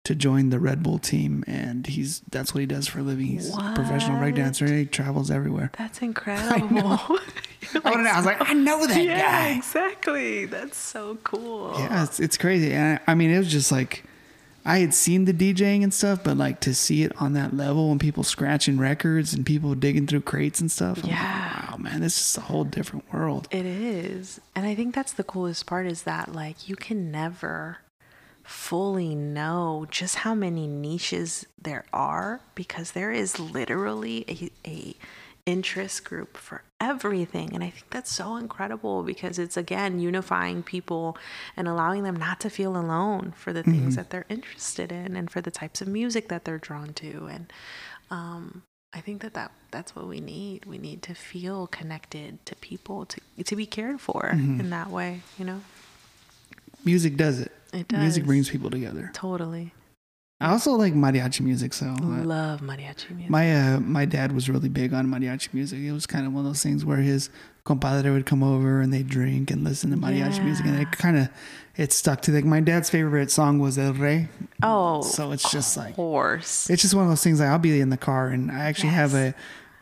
[0.04, 3.28] to join the Red Bull team, and he's that's what he does for a living.
[3.28, 4.34] He's a professional What?
[4.34, 4.68] breakdancer.
[4.80, 5.72] He travels everywhere.
[5.78, 7.00] That's incredible.
[7.76, 9.56] I, to- I was like, I know that yeah, guy.
[9.58, 10.46] exactly.
[10.46, 11.74] That's so cool.
[11.78, 12.74] Yeah, it's, it's crazy.
[12.74, 14.04] And I, I mean, it was just like
[14.66, 17.92] I had seen the DJing and stuff, but like to see it on that level
[17.92, 20.98] and people scratching records and people digging through crates and stuff.
[20.98, 21.72] I'm like, Yeah.
[21.72, 23.48] wow, man, this is a whole different world.
[23.52, 24.42] It is.
[24.56, 27.78] And I think that's the coolest part is that like you can never
[28.52, 34.96] fully know just how many niches there are because there is literally a, a
[35.46, 41.18] interest group for everything and i think that's so incredible because it's again unifying people
[41.56, 45.32] and allowing them not to feel alone for the things that they're interested in and
[45.32, 47.52] for the types of music that they're drawn to and
[48.12, 50.66] um, I think that, that that's what we need.
[50.66, 55.22] We need to feel connected to people, to to be cared for in that way.
[55.40, 55.62] You know,
[56.84, 57.52] Music does it.
[57.74, 58.00] It does.
[58.00, 59.12] Music brings people together.
[59.14, 59.74] totally
[60.42, 63.30] I also like mariachi music, so uh, love mariachi music.
[63.30, 65.78] my uh, my dad was really big on mariachi music.
[65.80, 67.30] It was kind of one of those things where his
[67.64, 71.16] compadre would come over and they drink and listen to mariachi music, and it kind
[71.20, 71.30] of
[71.78, 74.30] it stuck to like my dad's favorite song was El Rey.
[74.64, 76.68] oh, So it's just like horse.
[76.72, 78.90] It's just one of those things like I'll be in the car and I actually
[78.94, 79.36] have a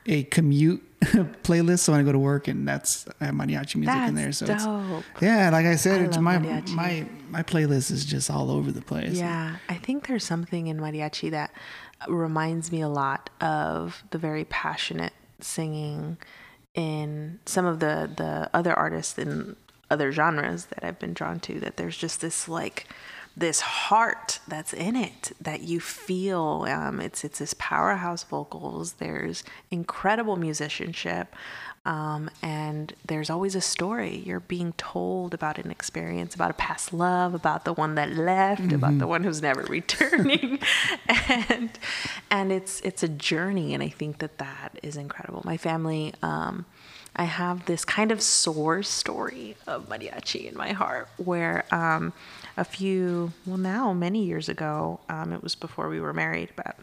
[0.07, 0.83] a commute
[1.43, 4.15] playlist so when I go to work and that's I have mariachi music That's in
[4.15, 4.31] there.
[4.33, 4.65] So it's,
[5.21, 6.73] yeah, like I said, I it's my mariachi.
[6.73, 9.17] my my playlist is just all over the place.
[9.17, 11.51] Yeah, I think there's something in mariachi that
[12.07, 16.17] reminds me a lot of the very passionate singing
[16.73, 19.55] in some of the the other artists in
[19.89, 21.61] other genres that I've been drawn to.
[21.61, 22.87] That there's just this like
[23.35, 26.65] this heart that's in it that you feel.
[26.67, 28.93] Um, it's it's this powerhouse vocals.
[28.93, 31.35] There's incredible musicianship.
[31.85, 34.21] Um, and there's always a story.
[34.25, 38.71] You're being told about an experience, about a past love, about the one that left,
[38.73, 40.59] about the one who's never returning,
[41.07, 41.71] and
[42.29, 43.73] and it's it's a journey.
[43.73, 45.41] And I think that that is incredible.
[45.45, 46.65] My family, um,
[47.19, 52.13] I have this kind of sore story of mariachi in my heart where um,
[52.55, 56.77] a few, well, now many years ago, um, it was before we were married, but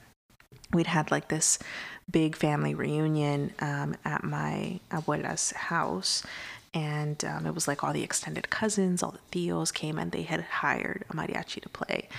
[0.75, 1.59] we'd had like this
[2.11, 6.23] big family reunion um, at my abuela's house.
[6.75, 10.25] And um, it was like all the extended cousins, all the tios came and they
[10.25, 12.11] had hired a mariachi to play.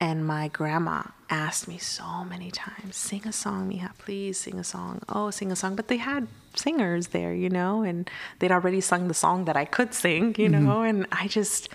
[0.00, 4.64] And my grandma asked me so many times, sing a song, Mija, please sing a
[4.64, 5.02] song.
[5.10, 5.76] Oh, sing a song.
[5.76, 6.26] But they had
[6.56, 10.48] singers there, you know, and they'd already sung the song that I could sing, you
[10.48, 10.88] know, mm-hmm.
[10.88, 11.68] and I just,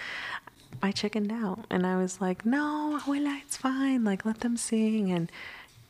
[0.81, 1.65] I chickened out.
[1.69, 4.03] And I was like, no, abuela, it's fine.
[4.03, 5.11] Like, let them sing.
[5.11, 5.31] And,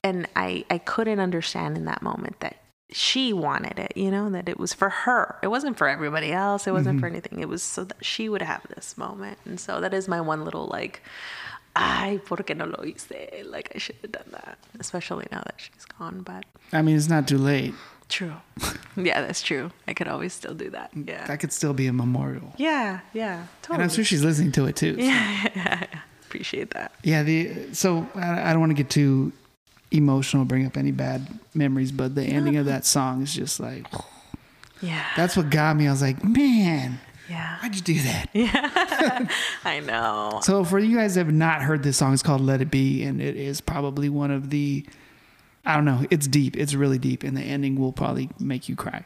[0.03, 2.57] and I, I couldn't understand in that moment that
[2.91, 5.39] she wanted it, you know, that it was for her.
[5.41, 6.67] It wasn't for everybody else.
[6.67, 6.99] It wasn't mm-hmm.
[6.99, 7.39] for anything.
[7.39, 9.37] It was so that she would have this moment.
[9.45, 11.01] And so that is my one little like,
[11.75, 13.43] ay, ¿por qué no lo hice?
[13.45, 16.21] Like I should have done that, especially now that she's gone.
[16.21, 17.73] But I mean, it's not too late.
[18.07, 18.33] True.
[18.95, 19.71] yeah, that's true.
[19.87, 20.91] I could always still do that.
[20.93, 21.25] Yeah.
[21.25, 22.53] That could still be a memorial.
[22.57, 23.75] Yeah, yeah, totally.
[23.75, 24.95] And I'm sure she's listening to it too.
[24.95, 25.01] So.
[25.01, 26.91] Yeah, yeah, yeah, appreciate that.
[27.03, 29.31] Yeah, the so I, I don't want to get too
[29.91, 33.87] emotional, bring up any bad memories, but the ending of that song is just like,
[34.81, 35.87] yeah, that's what got me.
[35.87, 36.99] I was like, man,
[37.29, 37.57] yeah.
[37.61, 38.29] Why'd you do that?
[38.33, 39.27] Yeah.
[39.63, 40.39] I know.
[40.43, 43.03] So for you guys that have not heard this song, it's called Let It Be,
[43.03, 44.85] and it is probably one of the
[45.65, 46.55] I don't know, it's deep.
[46.55, 49.03] It's really deep, and the ending will probably make you cry.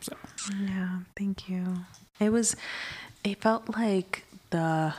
[0.00, 0.16] So
[0.58, 1.64] Yeah, thank you.
[2.20, 2.56] It was
[3.24, 4.94] it felt like the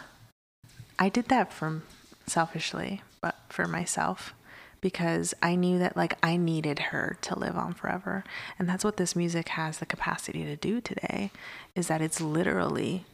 [0.99, 1.83] I did that from
[2.27, 4.33] selfishly, but for myself
[4.81, 8.23] because I knew that like I needed her to live on forever.
[8.57, 11.31] And that's what this music has the capacity to do today
[11.75, 13.05] is that it's literally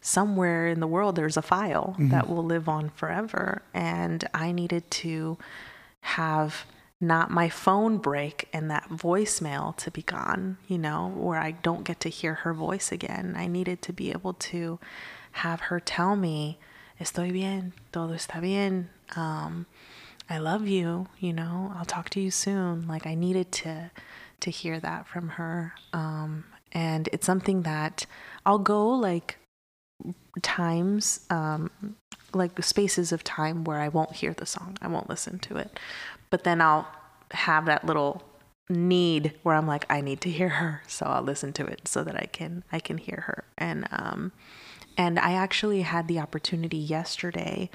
[0.00, 2.08] somewhere in the world there's a file mm-hmm.
[2.08, 5.36] that will live on forever and I needed to
[6.00, 6.64] have
[7.00, 11.84] not my phone break and that voicemail to be gone, you know, where I don't
[11.84, 13.34] get to hear her voice again.
[13.36, 14.78] I needed to be able to
[15.32, 16.58] have her tell me,
[17.00, 18.90] Estoy bien, todo está bien.
[19.16, 19.64] Um,
[20.30, 22.86] I love you, you know, I'll talk to you soon.
[22.86, 23.90] Like I needed to
[24.40, 25.74] to hear that from her.
[25.92, 28.06] Um, and it's something that
[28.46, 29.36] I'll go like
[30.40, 31.70] times um,
[32.32, 34.78] like spaces of time where I won't hear the song.
[34.80, 35.78] I won't listen to it.
[36.30, 36.88] But then I'll
[37.32, 38.22] have that little
[38.68, 42.04] need where I'm like I need to hear her, so I'll listen to it so
[42.04, 43.44] that I can I can hear her.
[43.58, 44.32] And um
[44.96, 47.70] and I actually had the opportunity yesterday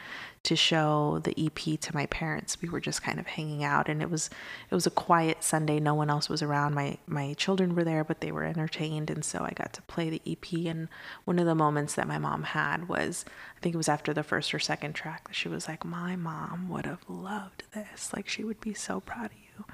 [0.46, 2.62] to show the EP to my parents.
[2.62, 4.30] We were just kind of hanging out and it was
[4.70, 5.80] it was a quiet Sunday.
[5.80, 6.74] No one else was around.
[6.74, 10.10] My my children were there, but they were entertained and so I got to play
[10.10, 10.88] the EP and
[11.26, 13.26] one of the moments that my mom had was
[13.58, 16.16] I think it was after the first or second track that she was like, "My
[16.16, 18.14] mom would have loved this.
[18.16, 19.66] Like she would be so proud of you."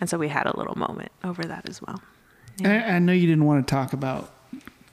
[0.00, 2.02] And so we had a little moment over that as well.
[2.58, 2.84] Yeah.
[2.86, 4.32] I, I know you didn't want to talk about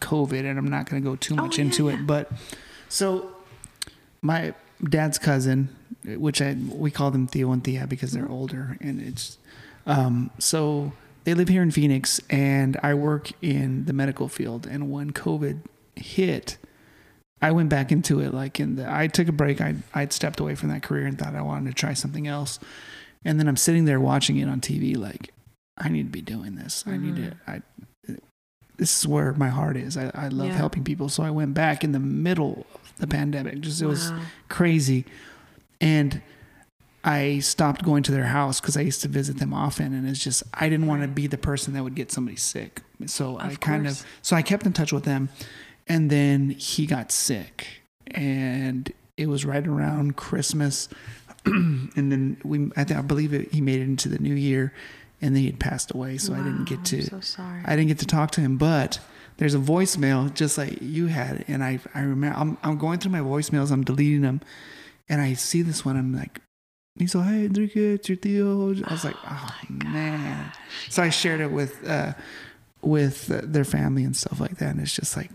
[0.02, 1.96] COVID, and I'm not going to go too oh, much oh, yeah, into yeah.
[1.96, 2.08] it.
[2.08, 2.32] But
[2.90, 3.32] so
[4.22, 4.54] my
[4.84, 5.76] dad's cousin,
[6.06, 8.34] which I we call them tío and tía because they're mm-hmm.
[8.34, 9.38] older, and it's
[9.86, 10.92] um, so
[11.24, 14.68] they live here in Phoenix, and I work in the medical field.
[14.68, 15.62] And when COVID
[15.96, 16.58] hit,
[17.42, 18.34] I went back into it.
[18.34, 19.62] Like in the, I took a break.
[19.62, 22.60] I I'd stepped away from that career and thought I wanted to try something else.
[23.26, 25.34] And then I'm sitting there watching it on TV, like
[25.78, 26.84] I need to be doing this.
[26.84, 26.94] Mm-hmm.
[26.94, 27.22] I need to.
[27.22, 27.52] Mm-hmm.
[27.52, 27.62] I
[28.78, 29.98] this is where my heart is.
[29.98, 30.54] I, I love yeah.
[30.54, 31.10] helping people.
[31.10, 33.60] So I went back in the middle of the pandemic.
[33.62, 33.92] Just it wow.
[33.92, 34.12] was
[34.50, 35.06] crazy.
[35.80, 36.22] And
[37.04, 40.22] I stopped going to their house because I used to visit them often, and it's
[40.22, 42.82] just I didn't want to be the person that would get somebody sick.
[43.06, 45.30] So of I kind of so I kept in touch with them,
[45.88, 47.68] and then he got sick,
[48.08, 50.90] and it was right around Christmas,
[51.46, 54.74] and then we I, th- I believe it, he made it into the new year,
[55.22, 57.04] and then he had passed away, so wow, I didn't get to.
[57.04, 57.62] So sorry.
[57.64, 59.00] I didn't get to talk to him, but
[59.38, 63.12] there's a voicemail just like you had, and I I remember I'm I'm going through
[63.12, 64.42] my voicemails, I'm deleting them,
[65.08, 66.42] and I see this one, I'm like,
[66.98, 68.88] he's like, hey Enrique, it's your tío.
[68.88, 70.52] I was like, oh, oh man.
[70.90, 72.14] So I shared it with uh,
[72.82, 75.32] with uh, their family and stuff like that, and it's just like,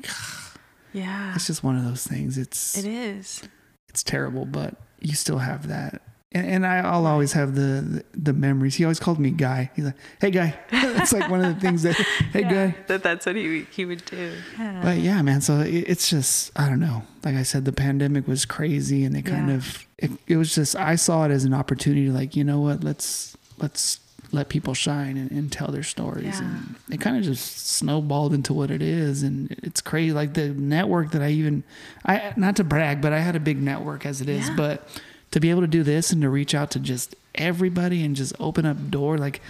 [0.93, 2.39] yeah, it's just one of those things.
[2.39, 3.43] It's it is.
[3.89, 6.03] It's terrible, but you still have that
[6.35, 8.77] and, and I, will always have the, the, the memories.
[8.77, 9.71] He always called me Guy.
[9.75, 11.95] He's like, "Hey, Guy." it's like one of the things that,
[12.33, 14.33] "Hey, yeah, Guy." That that's what he he would do.
[14.59, 14.81] Yeah.
[14.83, 15.41] But yeah, man.
[15.41, 17.03] So it, it's just I don't know.
[17.25, 19.55] Like I said, the pandemic was crazy, and it kind yeah.
[19.57, 22.09] of it, it was just I saw it as an opportunity.
[22.09, 22.83] Like you know what?
[22.83, 24.01] Let's let's
[24.35, 26.43] let people shine and, and tell their stories, yeah.
[26.43, 29.23] and it kind of just snowballed into what it is.
[29.23, 30.13] And it's crazy.
[30.13, 31.63] Like the network that I even
[32.07, 34.89] I not to brag, but I had a big network as it is, but
[35.33, 38.35] to be able to do this and to reach out to just everybody and just
[38.39, 39.41] open up door like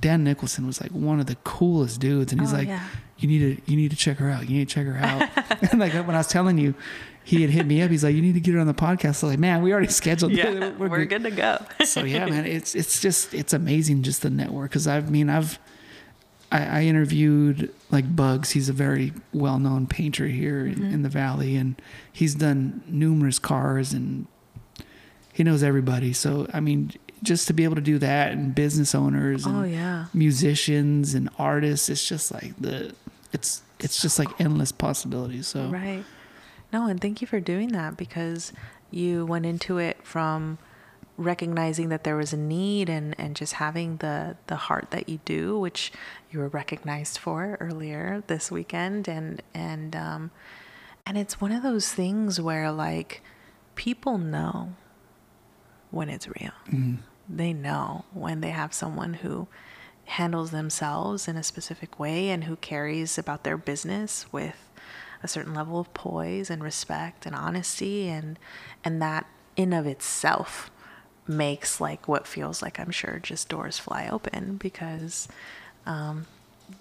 [0.00, 2.86] Dan Nicholson was like one of the coolest dudes and he's oh, like yeah.
[3.18, 4.48] you need to you need to check her out.
[4.48, 5.28] You need to check her out.
[5.70, 6.74] and like when I was telling you,
[7.24, 7.90] he had hit me up.
[7.90, 9.16] He's like, you need to get her on the podcast.
[9.16, 10.32] So like, man, we already scheduled.
[10.32, 10.78] Yeah, it.
[10.78, 11.22] we're, we're good.
[11.22, 11.30] good.
[11.30, 11.84] to go.
[11.84, 15.58] so yeah, man, it's it's just it's amazing just the network because I mean I've
[16.50, 18.50] I, I, interviewed like Bugs.
[18.50, 20.84] He's a very well known painter here mm-hmm.
[20.84, 21.80] in, in the valley, and
[22.12, 24.26] he's done numerous cars and
[25.32, 26.12] he knows everybody.
[26.12, 29.62] So I mean, just to be able to do that and business owners and oh,
[29.62, 30.06] yeah.
[30.12, 32.94] musicians and artists, it's just like the
[33.32, 35.48] it's it's just like endless possibilities.
[35.48, 36.04] So right.
[36.72, 38.52] No, and thank you for doing that because
[38.90, 40.58] you went into it from
[41.16, 45.20] recognizing that there was a need and, and just having the, the heart that you
[45.24, 45.92] do, which
[46.30, 49.08] you were recognized for earlier this weekend.
[49.08, 50.30] And, and, um,
[51.04, 53.22] and it's one of those things where like
[53.74, 54.74] people know
[55.92, 56.52] when it's real.
[56.66, 56.96] Mm-hmm.
[57.28, 59.46] They know when they have someone who
[60.04, 64.68] handles themselves in a specific way and who cares about their business with
[65.22, 68.36] a certain level of poise and respect and honesty and
[68.82, 70.70] and that in of itself
[71.28, 75.28] makes like what feels like I'm sure just doors fly open because
[75.86, 76.26] um,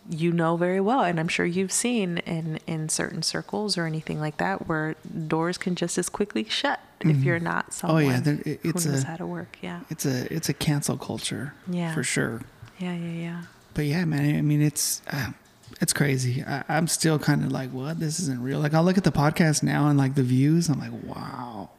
[0.10, 4.20] you know very well, and I'm sure you've seen in in certain circles or anything
[4.20, 4.96] like that where
[5.28, 7.12] doors can just as quickly shut mm-hmm.
[7.12, 8.04] if you're not someone.
[8.04, 9.58] Oh yeah, there, it's who knows a, how to work.
[9.62, 11.54] Yeah, it's a it's a cancel culture.
[11.70, 12.42] Yeah, for sure.
[12.80, 13.42] Yeah, yeah, yeah.
[13.74, 14.36] But yeah, man.
[14.36, 15.32] I mean, it's uh,
[15.80, 16.44] it's crazy.
[16.44, 18.00] I, I'm still kind of like, what?
[18.00, 18.60] This isn't real.
[18.60, 20.70] Like, I'll look at the podcast now and like the views.
[20.70, 21.70] I'm like, wow.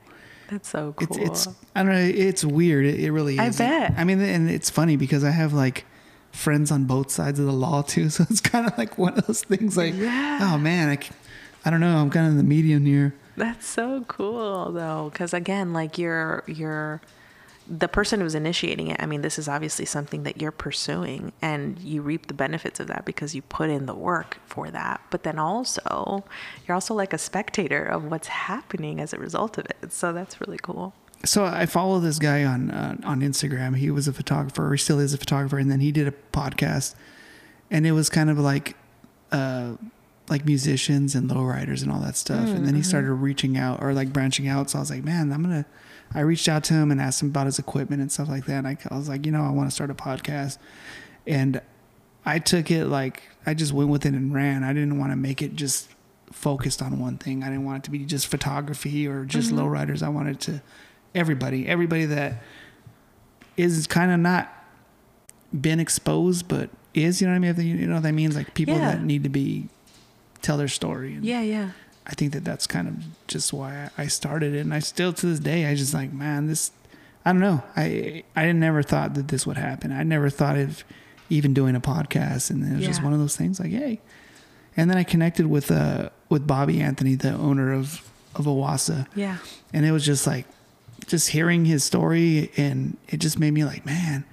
[0.50, 1.16] That's so cool.
[1.22, 1.98] It's, it's I don't know.
[1.98, 2.84] It's weird.
[2.84, 3.60] It, it really is.
[3.60, 3.94] I bet.
[3.96, 5.84] I mean, and it's funny because I have like
[6.32, 8.08] friends on both sides of the law too.
[8.10, 9.76] So it's kind of like one of those things.
[9.76, 10.38] Like, yeah.
[10.42, 10.98] oh man, I,
[11.64, 11.96] I don't know.
[11.96, 13.14] I'm kind of in the medium here.
[13.36, 17.00] That's so cool though, because again, like you're you're
[17.68, 21.78] the person who's initiating it, I mean, this is obviously something that you're pursuing and
[21.78, 25.00] you reap the benefits of that because you put in the work for that.
[25.10, 26.24] But then also,
[26.66, 29.92] you're also like a spectator of what's happening as a result of it.
[29.92, 30.92] So that's really cool.
[31.24, 33.76] So I follow this guy on uh, on Instagram.
[33.76, 36.14] He was a photographer, or he still is a photographer, and then he did a
[36.32, 36.94] podcast,
[37.70, 38.76] and it was kind of like,
[39.30, 39.74] uh,
[40.28, 42.40] like musicians and lowriders and all that stuff.
[42.40, 42.56] Mm-hmm.
[42.56, 42.88] And then he mm-hmm.
[42.88, 44.70] started reaching out or like branching out.
[44.70, 45.66] So I was like, man, I'm gonna
[46.14, 48.64] I reached out to him and asked him about his equipment and stuff like that.
[48.64, 50.58] And I, I was like, you know, I want to start a podcast.
[51.26, 51.60] And
[52.24, 54.64] I took it like I just went with it and ran.
[54.64, 55.88] I didn't want to make it just
[56.30, 57.42] focused on one thing.
[57.42, 59.60] I didn't want it to be just photography or just mm-hmm.
[59.60, 60.02] lowriders.
[60.02, 60.62] I wanted to
[61.14, 62.42] everybody, everybody that
[63.56, 64.52] is kind of not
[65.58, 67.78] been exposed, but is you know what I mean?
[67.78, 68.36] You know what that means?
[68.36, 68.92] Like people yeah.
[68.92, 69.68] that need to be
[70.40, 71.14] tell their story.
[71.14, 71.70] And, yeah, yeah.
[72.06, 72.96] I think that that's kind of
[73.28, 76.48] just why I started it, and I still to this day I just like man
[76.48, 76.72] this
[77.24, 79.92] I don't know I I never thought that this would happen.
[79.92, 80.84] I never thought of
[81.30, 82.88] even doing a podcast, and it was yeah.
[82.88, 84.00] just one of those things like hey,
[84.76, 89.38] and then I connected with uh with Bobby Anthony, the owner of of Owasa, yeah,
[89.72, 90.46] and it was just like
[91.06, 94.24] just hearing his story, and it just made me like man,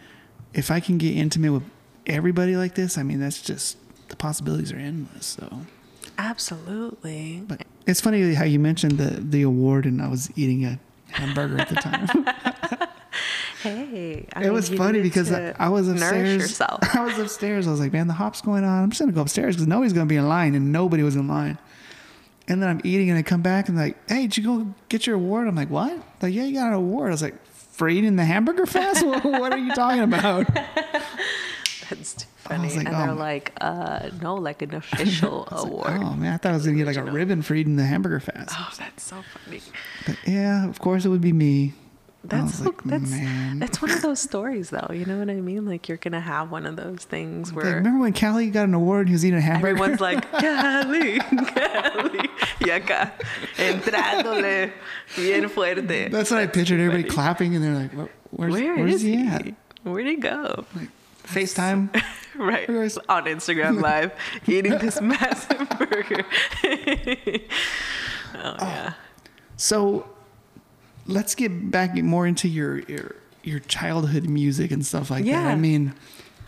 [0.53, 1.63] if I can get intimate with
[2.05, 3.78] everybody like this, I mean that's just
[4.09, 5.26] the possibilities are endless.
[5.26, 5.65] So
[6.20, 7.43] Absolutely.
[7.47, 10.78] But it's funny how you mentioned the the award, and I was eating a
[11.11, 12.07] hamburger at the time.
[13.63, 16.61] hey, I it was funny because I, I, was upstairs.
[16.93, 17.67] I was upstairs.
[17.67, 18.84] I was like, man, the hop's going on.
[18.84, 21.30] I'm just gonna go upstairs because nobody's gonna be in line, and nobody was in
[21.30, 21.57] line.
[22.50, 25.06] And then I'm eating, and I come back and like, hey, did you go get
[25.06, 25.47] your award?
[25.47, 25.95] I'm like, what?
[26.22, 27.10] Like, yeah, you got an award.
[27.10, 27.36] I was like,
[27.80, 29.06] for eating the hamburger fast.
[29.24, 30.47] what, are you talking about?
[31.89, 32.70] That's too funny.
[32.70, 35.88] Like, and oh, they're like, uh, no, like an official award.
[35.88, 37.86] Like, oh man, I thought I was gonna get like a ribbon for eating the
[37.86, 38.54] hamburger fast.
[38.54, 39.62] Oh, that's so funny.
[40.06, 41.74] But yeah, of course it would be me.
[42.26, 43.60] That's like, that's man.
[43.60, 44.89] that's one of those stories though.
[44.93, 45.66] You know what I mean?
[45.66, 47.76] Like you're gonna have one of those things where.
[47.76, 49.70] Remember when Cali got an award and he was eating a hamburger?
[49.70, 52.29] Everyone's like Cali, Cali,
[52.66, 53.14] y acá
[53.57, 54.74] entrándole
[55.16, 56.10] bien fuerte.
[56.10, 56.80] That's what I pictured.
[56.80, 57.91] Everybody clapping and they're like,
[58.32, 59.53] "Where's, Where where's is he, he at?
[59.84, 60.89] Where'd he go?" Like,
[61.30, 61.89] FaceTime.
[62.36, 62.70] right.
[62.70, 64.12] On Instagram Live,
[64.47, 66.26] eating this massive burger.
[68.36, 68.93] oh, yeah.
[69.57, 70.10] So
[71.07, 75.43] let's get back more into your, your, your childhood music and stuff like yeah.
[75.43, 75.51] that.
[75.51, 75.93] I mean,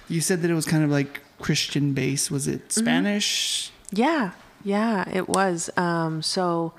[0.08, 2.32] you said that it was kind of like Christian based.
[2.32, 2.82] Was it mm-hmm.
[2.82, 3.72] Spanish?
[3.92, 4.02] Mm-hmm.
[4.02, 4.32] Yeah.
[4.64, 5.70] Yeah, it was.
[5.78, 6.74] Um, so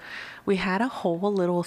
[0.47, 1.67] we had a whole little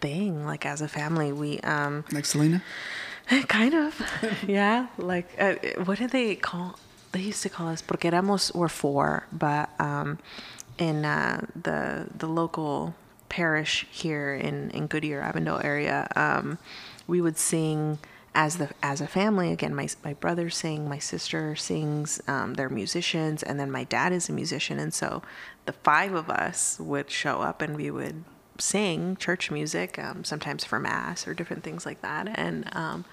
[0.00, 1.32] thing, like as a family.
[1.32, 2.62] We, um, like Selena?
[3.48, 4.00] kind of.
[4.46, 4.88] yeah.
[4.98, 5.54] Like, uh,
[5.84, 6.78] what did they call?
[7.12, 10.18] They used to call us porque éramos were four, but um,
[10.78, 12.94] in uh, the the local
[13.28, 16.58] parish here in in Goodyear, Avondale area, um,
[17.06, 17.98] we would sing
[18.34, 22.68] as the as a family, again, my my brother sing, my sister sings, um, they're
[22.68, 25.22] musicians, and then my dad is a musician, and so
[25.66, 28.24] the five of us would show up and we would
[28.58, 33.04] sing church music, um, sometimes for mass or different things like that, and um,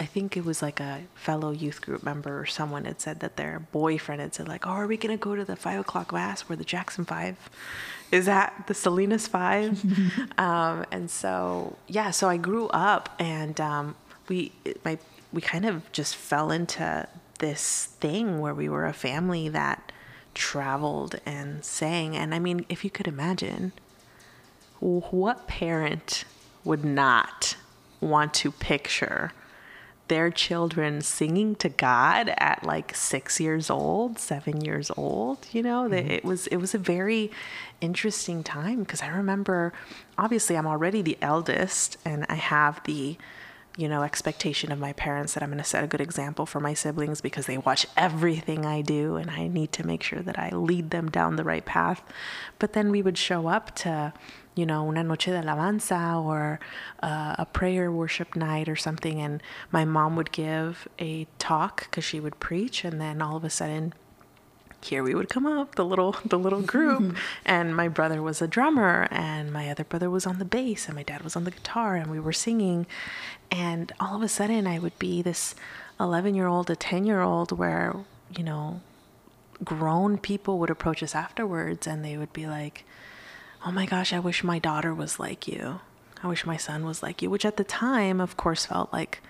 [0.00, 3.36] I think it was like a fellow youth group member or someone had said that
[3.36, 6.42] their boyfriend had said like, "Oh, are we gonna go to the five o'clock mass
[6.42, 7.36] where the Jackson Five
[8.12, 9.82] is that the Salinas Five.
[10.38, 13.96] um, and so yeah, so I grew up and um,
[14.28, 14.52] we
[14.84, 14.98] my
[15.32, 17.06] we kind of just fell into
[17.38, 19.92] this thing where we were a family that
[20.34, 22.16] traveled and sang.
[22.16, 23.72] And I mean, if you could imagine,
[24.80, 26.24] what parent
[26.64, 27.56] would not
[28.00, 29.32] want to picture
[30.08, 35.46] their children singing to God at like six years old, seven years old.
[35.52, 36.10] You know, mm-hmm.
[36.10, 37.30] it was it was a very
[37.80, 39.72] interesting time because I remember,
[40.18, 43.16] obviously, I'm already the eldest, and I have the
[43.78, 46.60] you know expectation of my parents that I'm going to set a good example for
[46.60, 50.38] my siblings because they watch everything I do, and I need to make sure that
[50.38, 52.02] I lead them down the right path.
[52.58, 54.12] But then we would show up to
[54.56, 56.58] you know, una noche de alabanza or
[57.02, 59.20] uh, a prayer worship night or something.
[59.20, 63.44] And my mom would give a talk because she would preach, and then all of
[63.44, 63.92] a sudden,
[64.82, 67.16] here we would come up the little the little group mm-hmm.
[67.44, 70.94] and my brother was a drummer and my other brother was on the bass and
[70.94, 72.86] my dad was on the guitar and we were singing
[73.50, 75.54] and all of a sudden I would be this
[75.98, 77.96] 11 year old a 10 year old where
[78.36, 78.80] you know
[79.64, 82.84] grown people would approach us afterwards and they would be like
[83.66, 85.80] oh my gosh, I wish my daughter was like you.
[86.22, 89.20] I wish my son was like you, which at the time, of course, felt like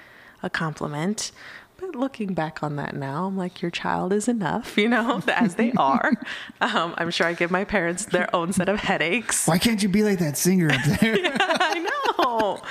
[0.43, 1.33] a compliment.
[1.79, 5.57] But looking back on that now, I'm like, your child is enough, you know, as
[5.57, 6.13] they are.
[6.61, 9.47] Um, I'm sure I give my parents their own set of headaches.
[9.47, 11.19] Why can't you be like that singer up there?
[11.23, 11.79] yeah, I
[12.19, 12.63] know.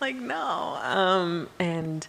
[0.00, 0.78] Like, no.
[0.82, 2.06] Um, and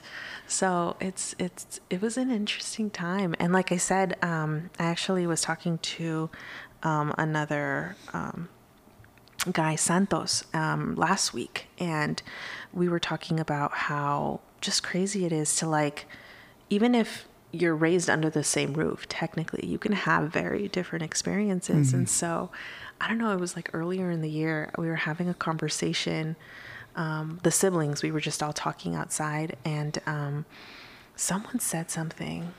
[0.48, 3.36] so it's it's it was an interesting time.
[3.40, 6.30] And like I said, um, I actually was talking to
[6.84, 8.48] um, another um,
[9.52, 12.22] Guy Santos um, last week, and
[12.74, 16.06] we were talking about how just crazy it is to like,
[16.70, 21.90] even if you're raised under the same roof, technically, you can have very different experiences.
[21.90, 21.98] Mm-hmm.
[21.98, 22.50] And so,
[23.00, 26.36] I don't know, it was like earlier in the year, we were having a conversation.
[26.96, 30.46] Um, the siblings, we were just all talking outside, and um,
[31.16, 32.54] someone said something,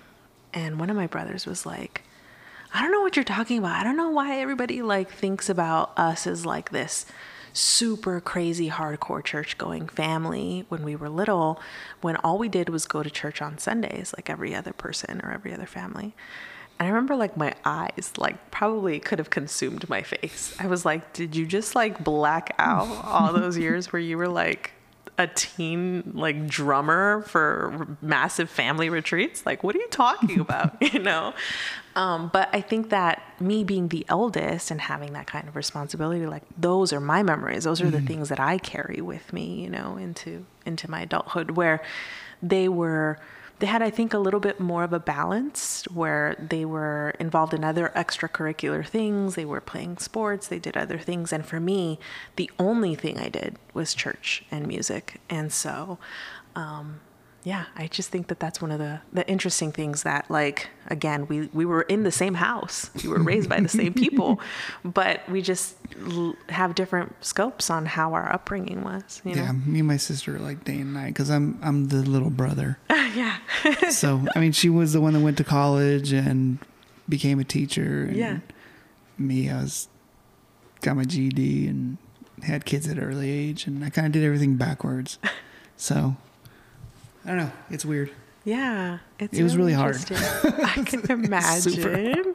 [0.55, 2.03] and one of my brothers was like,
[2.73, 3.75] I don't know what you're talking about.
[3.81, 7.07] I don't know why everybody like thinks about us as like this
[7.53, 11.61] super crazy hardcore church going family when we were little
[12.01, 15.33] when all we did was go to church on Sundays like every other person or
[15.33, 16.15] every other family.
[16.79, 20.55] And I remember like my eyes like probably could have consumed my face.
[20.59, 24.29] I was like, did you just like black out all those years where you were
[24.29, 24.73] like
[25.19, 29.45] a teen like drummer for massive family retreats?
[29.45, 30.81] Like, what are you talking about?
[30.93, 31.35] you know?
[31.99, 36.27] Um, but I think that me being the eldest and having that kind of responsibility,
[36.27, 37.65] like those are my memories.
[37.65, 37.97] Those are mm-hmm.
[37.97, 41.83] the things that I carry with me, you know, into into my adulthood, where
[42.41, 43.19] they were
[43.59, 47.53] they had i think a little bit more of a balance where they were involved
[47.53, 51.99] in other extracurricular things they were playing sports they did other things and for me
[52.37, 55.99] the only thing i did was church and music and so
[56.55, 57.01] um,
[57.49, 61.27] yeah, I just think that that's one of the, the interesting things that, like, again,
[61.29, 62.91] we, we were in the same house.
[63.03, 64.39] We were raised by the same people,
[64.85, 65.75] but we just
[66.07, 69.23] l- have different scopes on how our upbringing was.
[69.25, 69.45] You know?
[69.45, 72.29] Yeah, me and my sister are like day and night because I'm I'm the little
[72.29, 72.79] brother.
[72.91, 73.39] yeah.
[73.89, 76.59] so I mean, she was the one that went to college and
[77.09, 78.05] became a teacher.
[78.05, 78.39] And yeah.
[79.17, 79.89] Me, I was
[80.83, 81.97] got my GED and
[82.43, 85.19] had kids at an early age, and I kind of did everything backwards.
[85.81, 86.17] So
[87.29, 87.53] I don't know.
[87.69, 88.11] It's weird.
[88.43, 89.97] Yeah, it was really hard.
[90.11, 92.35] I can imagine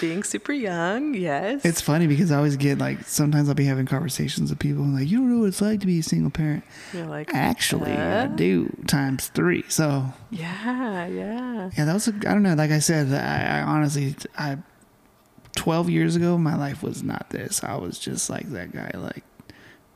[0.00, 1.12] being super young.
[1.12, 4.82] Yes, it's funny because I always get like sometimes I'll be having conversations with people
[4.84, 6.64] and like you don't know what it's like to be a single parent.
[6.94, 8.24] You're like, actually, uh?
[8.24, 9.64] I do times three.
[9.68, 11.84] So yeah, yeah, yeah.
[11.84, 12.54] That was a, I don't know.
[12.54, 14.58] Like I said, I, I honestly I.
[15.56, 17.64] 12 years ago, my life was not this.
[17.64, 18.90] I was just like that guy.
[18.92, 19.24] Like,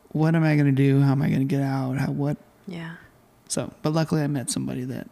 [0.09, 1.03] what am I going to do?
[1.03, 1.99] How am I going to get out?
[1.99, 2.39] How, what?
[2.67, 2.95] Yeah
[3.51, 5.09] so, but luckily I met somebody that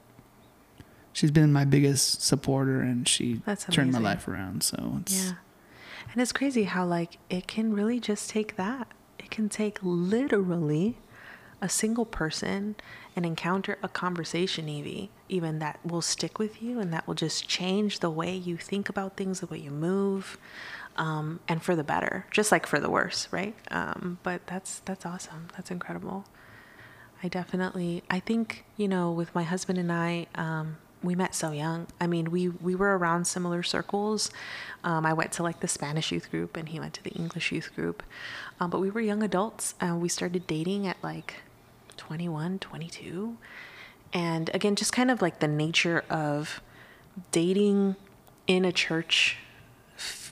[1.12, 4.62] she's been my biggest supporter and she turned my life around.
[4.62, 5.32] So it's Yeah.
[6.12, 8.86] And it's crazy how like it can really just take that.
[9.18, 10.99] It can take literally
[11.61, 12.76] a single person
[13.16, 17.49] and encounter a conversation Evie, even that will stick with you and that will just
[17.49, 20.39] change the way you think about things, the way you move.
[20.97, 23.57] Um, and for the better, just like for the worse, right?
[23.72, 25.49] Um, but that's that's awesome.
[25.57, 26.24] That's incredible.
[27.23, 28.03] I definitely.
[28.09, 31.87] I think you know, with my husband and I, um, we met so young.
[32.01, 34.31] I mean, we we were around similar circles.
[34.85, 37.53] Um, I went to like the Spanish youth group, and he went to the English
[37.53, 38.03] youth group.
[38.61, 41.35] Um, but we were young adults, and we started dating at like
[41.97, 43.37] 21, 22.
[44.12, 46.62] And again, just kind of like the nature of
[47.31, 47.97] dating
[48.47, 49.37] in a church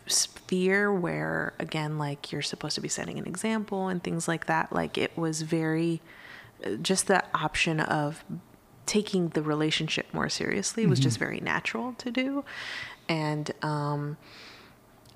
[0.06, 4.72] sphere where, again, like you're supposed to be setting an example and things like that.
[4.72, 6.00] Like it was very,
[6.82, 8.24] just the option of
[8.86, 12.44] taking the relationship more seriously was just very natural to do.
[13.08, 14.16] And, um,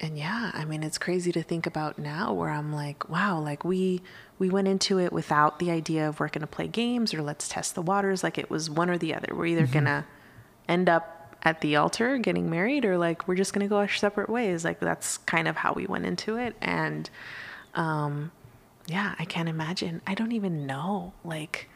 [0.01, 3.65] and yeah, I mean, it's crazy to think about now where I'm like, wow, like
[3.65, 4.03] we
[4.39, 7.47] we went into it without the idea of we're going to play games or let's
[7.47, 8.25] test the waters.
[8.25, 9.29] Like it was one or the other.
[9.35, 10.07] We're either going to
[10.67, 13.89] end up at the altar getting married or like we're just going to go our
[13.89, 14.65] separate ways.
[14.65, 16.57] Like that's kind of how we went into it.
[16.63, 17.11] And
[17.75, 18.33] um,
[18.91, 20.03] yeah, I can't imagine.
[20.07, 21.13] I don't even know.
[21.25, 21.69] Like,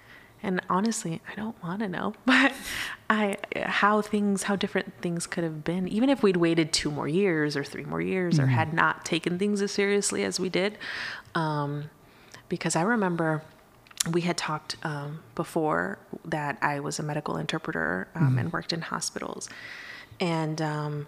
[0.43, 2.53] and honestly, I don't want to know, but
[3.09, 7.07] I how things how different things could have been even if we'd waited two more
[7.07, 10.77] years or three more years or had not taken things as seriously as we did.
[11.35, 11.91] Um,
[12.49, 13.43] because I remember
[14.11, 18.83] we had talked um, before that I was a medical interpreter um, and worked in
[18.83, 19.49] hospitals,
[20.21, 21.07] and um,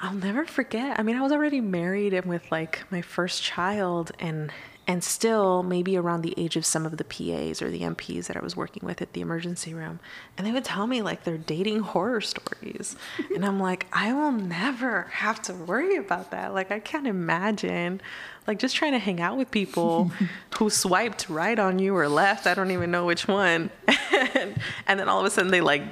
[0.00, 0.98] I'll never forget.
[0.98, 4.50] I mean, I was already married and with like my first child, and
[4.88, 8.36] and still maybe around the age of some of the PAs or the NPs that
[8.36, 9.98] I was working with at the emergency room,
[10.36, 12.96] and they would tell me like their dating horror stories,
[13.34, 16.54] and I'm like, I will never have to worry about that.
[16.54, 18.00] Like I can't imagine,
[18.46, 20.12] like just trying to hang out with people
[20.58, 22.46] who swiped right on you or left.
[22.46, 23.70] I don't even know which one,
[24.12, 25.82] and, and then all of a sudden they like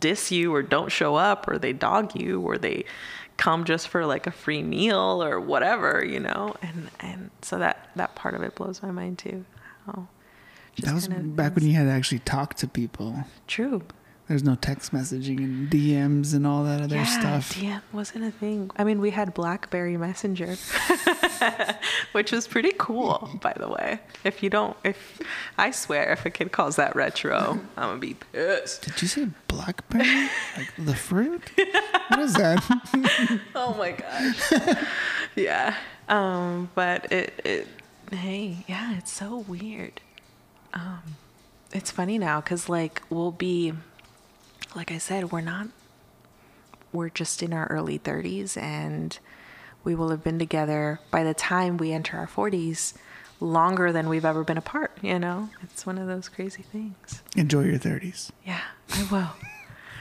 [0.00, 2.84] diss you or don't show up or they dog you or they
[3.36, 6.54] come just for like a free meal or whatever you know?
[6.62, 9.44] And and so that that part of it blows my mind too.
[9.86, 10.08] How
[10.82, 13.24] That was back when you had to actually talk to people.
[13.46, 13.82] true
[14.28, 17.52] There's no text messaging and DMs and all that other yeah stuff.
[17.54, 20.56] DM wasn't a thing i mean we had blackberry messenger
[22.12, 25.20] which was pretty cool by the way if you don't if
[25.58, 29.28] i swear if a kid calls that retro i'm gonna be pissed Did you say
[29.48, 30.28] blackberry?
[30.56, 31.42] like the fruit?
[32.08, 33.40] What is that?
[33.54, 34.84] oh my gosh
[35.36, 35.74] yeah
[36.08, 37.68] um but it it
[38.12, 40.00] hey yeah it's so weird
[40.74, 41.02] um
[41.72, 43.72] it's funny now because like we'll be
[44.74, 45.68] like i said we're not
[46.92, 49.18] we're just in our early 30s and
[49.84, 52.94] we will have been together by the time we enter our 40s
[53.40, 57.62] longer than we've ever been apart you know it's one of those crazy things Enjoy
[57.64, 58.30] your 30s.
[58.46, 58.60] yeah,
[58.92, 59.30] I will.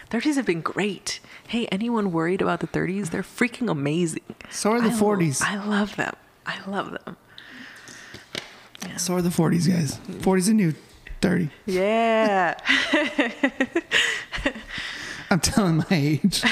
[0.09, 1.19] 30s have been great.
[1.47, 3.09] Hey, anyone worried about the 30s?
[3.09, 4.21] They're freaking amazing.
[4.51, 5.41] So are the I lo- 40s.
[5.41, 6.13] I love them.
[6.45, 7.17] I love them.
[8.87, 8.97] Yeah.
[8.97, 9.97] So are the 40s, guys.
[10.21, 10.73] 40's a new
[11.21, 11.49] 30.
[11.65, 12.55] Yeah.
[15.29, 16.43] I'm telling my age.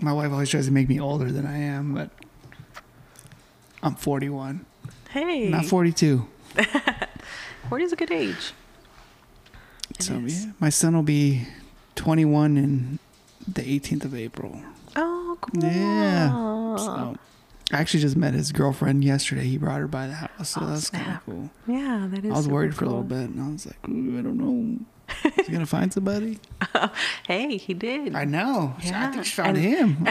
[0.00, 2.10] my wife always tries to make me older than I am, but
[3.82, 4.64] I'm 41.
[5.10, 5.48] hey.
[5.48, 6.26] Not 42.
[7.68, 8.52] 40 is a good age.
[10.00, 11.46] So yeah, my son will be
[11.94, 12.98] 21 in
[13.46, 14.60] the 18th of April.
[14.96, 15.64] Oh, cool.
[15.64, 16.76] Yeah.
[16.76, 17.16] So
[17.72, 19.44] I actually just met his girlfriend yesterday.
[19.44, 21.50] He brought her by the house, so Oh, that's kind of cool.
[21.66, 24.18] Yeah, that is I was worried for a little bit, and I was like, Ooh,
[24.18, 24.78] I don't know.
[25.38, 26.38] Is he gonna find somebody?
[27.26, 28.14] Hey, he did.
[28.14, 28.74] I know.
[28.78, 29.10] I Yeah.
[29.12, 30.06] think she found And- him.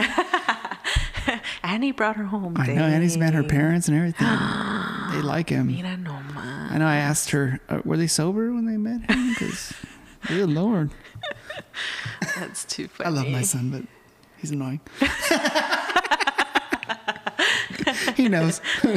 [1.62, 2.54] and he brought her home.
[2.58, 4.26] I know, and he's met her parents and everything.
[5.12, 5.68] they like him.
[5.68, 6.70] Mira nomás.
[6.72, 6.86] I know.
[6.86, 9.28] I asked her, uh, were they sober when they met him?
[9.30, 9.72] Because,
[10.26, 10.90] good lord,
[12.36, 13.06] That's too funny.
[13.06, 13.82] I love my son, but
[14.38, 14.80] he's annoying.
[18.16, 18.60] he knows.
[18.82, 18.92] he's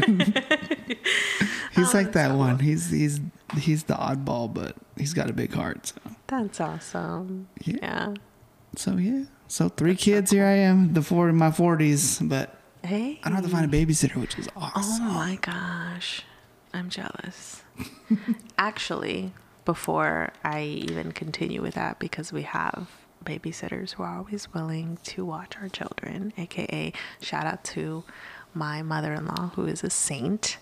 [1.78, 2.60] oh, like that one.
[2.60, 3.20] He's he's
[3.58, 5.88] he's the oddball, but he's got a big heart.
[5.88, 5.96] So
[6.28, 7.48] That's awesome.
[7.64, 7.78] Yeah.
[7.82, 8.14] yeah.
[8.76, 9.26] so yeah.
[9.48, 10.32] So three kids.
[10.32, 13.20] Here I am, the four in my forties, but Hey.
[13.24, 14.72] I don't have to find a babysitter, which is awesome.
[14.76, 15.06] Oh awesome.
[15.14, 16.24] my gosh.
[16.74, 17.64] I'm jealous.
[18.58, 19.34] Actually,
[19.66, 22.90] before I even continue with that, because we have
[23.26, 28.04] babysitters who are always willing to watch our children, aka shout out to
[28.58, 30.58] my mother in law, who is a saint.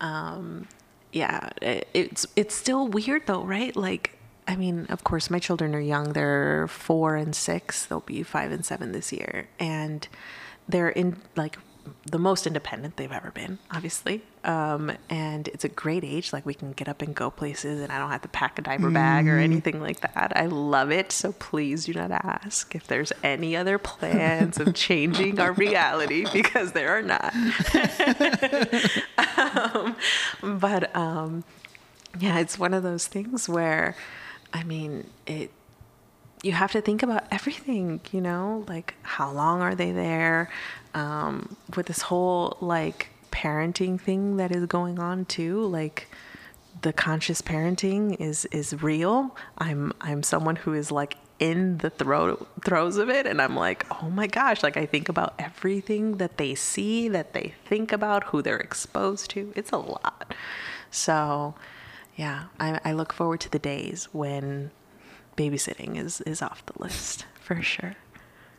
[0.00, 0.68] Um,
[1.12, 3.74] yeah, it, it's it's still weird though, right?
[3.74, 6.12] Like, I mean, of course, my children are young.
[6.12, 7.86] They're four and six.
[7.86, 10.06] They'll be five and seven this year, and
[10.68, 11.58] they're in like
[12.06, 14.22] the most independent they've ever been, obviously.
[14.44, 16.32] Um, and it's a great age.
[16.32, 18.62] Like we can get up and go places, and I don't have to pack a
[18.62, 20.32] diaper bag or anything like that.
[20.36, 21.12] I love it.
[21.12, 26.72] So please do not ask if there's any other plans of changing our reality because
[26.72, 27.34] there are not.
[29.74, 29.96] um,
[30.42, 31.44] but um,
[32.18, 33.96] Yeah, it's one of those things where,
[34.52, 35.50] I mean, it.
[36.44, 40.48] You have to think about everything, you know, like how long are they there?
[40.94, 46.08] Um, with this whole like parenting thing that is going on too, like
[46.82, 49.36] the conscious parenting is is real.
[49.58, 53.86] I'm I'm someone who is like in the throw throes of it and I'm like,
[54.02, 58.24] "Oh my gosh, like I think about everything that they see, that they think about,
[58.24, 59.52] who they're exposed to.
[59.56, 60.34] It's a lot."
[60.90, 61.54] So,
[62.16, 64.70] yeah, I I look forward to the days when
[65.36, 67.94] babysitting is is off the list for sure.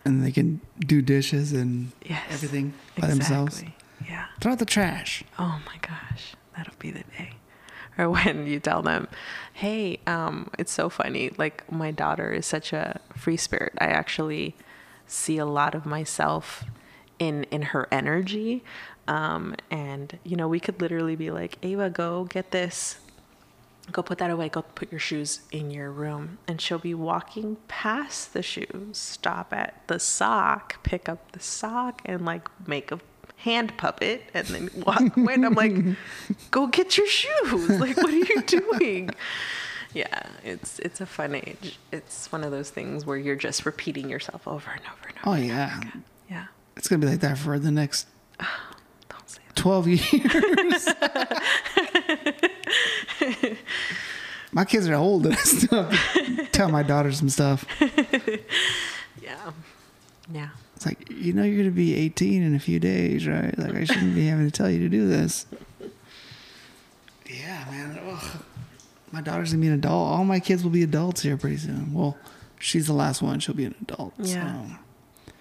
[0.10, 2.24] And they can do dishes and Yes.
[2.32, 3.64] everything by themselves.
[4.08, 4.26] Yeah.
[4.42, 5.24] Throw out the trash.
[5.38, 7.34] Oh my gosh, that'll be the day.
[7.98, 9.10] Or when you tell them,
[9.52, 11.32] hey, um, it's so funny.
[11.38, 13.74] Like, my daughter is such a free spirit.
[13.78, 14.56] I actually
[15.06, 16.64] see a lot of myself
[17.20, 18.64] in in her energy.
[19.10, 23.00] Um, and, you know, we could literally be like, Ava, go get this.
[23.92, 24.50] Go put that away.
[24.50, 26.38] Go put your shoes in your room.
[26.48, 32.02] And she'll be walking past the shoes, stop at the sock, pick up the sock,
[32.06, 33.00] and like make a
[33.38, 35.34] hand puppet and then walk away.
[35.36, 35.76] And I'm like,
[36.52, 37.70] go get your shoes.
[37.80, 39.10] Like, what are you doing?
[39.94, 41.80] Yeah, it's it's a fun age.
[41.92, 45.30] It's one of those things where you're just repeating yourself over and over and over.
[45.30, 45.80] Oh yeah.
[46.30, 46.46] Yeah.
[46.78, 48.06] It's gonna be like that for the next
[49.10, 49.56] Don't say that.
[49.56, 50.88] twelve years.
[54.52, 57.66] my kids are old and I still have to tell my daughter some stuff.
[59.22, 59.52] Yeah.
[60.34, 60.50] Yeah.
[60.76, 63.56] It's like, you know, you're going to be 18 in a few days, right?
[63.60, 65.46] Like, I shouldn't be having to tell you to do this.
[67.30, 68.00] Yeah, man.
[68.10, 68.42] Ugh.
[69.12, 70.08] My daughter's going to be an adult.
[70.14, 71.94] All my kids will be adults here pretty soon.
[71.94, 72.18] Well,
[72.60, 73.40] she's the last one.
[73.40, 74.14] She'll be an adult.
[74.18, 74.66] Yeah.
[74.66, 75.34] So.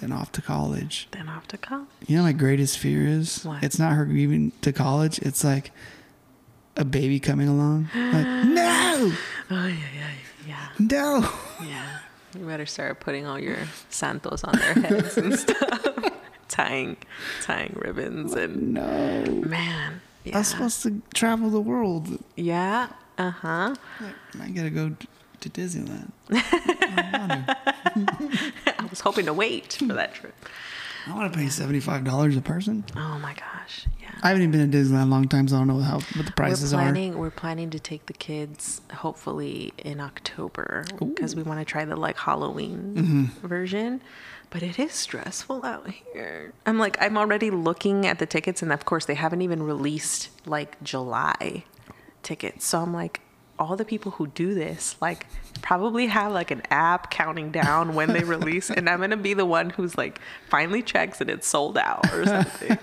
[0.00, 1.08] Then off to college.
[1.12, 1.86] Then off to college.
[2.08, 3.62] You know, my greatest fear is What?
[3.62, 5.18] it's not her even to college.
[5.20, 5.70] It's like
[6.80, 7.88] a baby coming along.
[7.94, 9.12] Like, no,
[9.52, 10.10] Oh yeah, yeah,
[10.48, 10.68] yeah.
[10.78, 11.28] no.
[11.64, 11.98] Yeah.
[12.38, 13.58] You better start putting all your
[13.90, 15.86] santos on their heads and stuff.
[16.48, 16.96] tying
[17.42, 19.24] tying ribbons and No.
[19.46, 20.00] man.
[20.24, 20.38] Yeah.
[20.38, 22.22] I'm supposed to travel the world.
[22.36, 22.88] yeah.
[23.18, 23.74] Uh-huh.
[24.40, 24.96] I gotta go
[25.40, 26.10] to Disneyland.
[26.30, 28.52] I want to.
[28.80, 30.34] I was hoping to wait for that trip.
[31.06, 32.84] I want to pay seventy-five dollars a person.
[32.96, 33.86] Oh my gosh.
[34.00, 34.08] Yeah.
[34.22, 36.00] I haven't even been to Disneyland in a long time, so I don't know how
[36.00, 36.82] what the prices we're are.
[36.84, 41.84] planning we're planning to take the kids hopefully in October because we want to try
[41.84, 43.46] the like Halloween Mm-hmm.
[43.46, 44.02] version.
[44.50, 46.52] But it is stressful out here.
[46.66, 50.28] I'm like I'm already looking at the tickets and of course they haven't even released
[50.46, 51.64] like July
[52.22, 52.66] tickets.
[52.66, 53.20] So I'm like
[53.60, 55.26] all the people who do this like
[55.60, 59.34] probably have like an app counting down when they release and I'm going to be
[59.34, 62.78] the one who's like finally checks and it's sold out or something.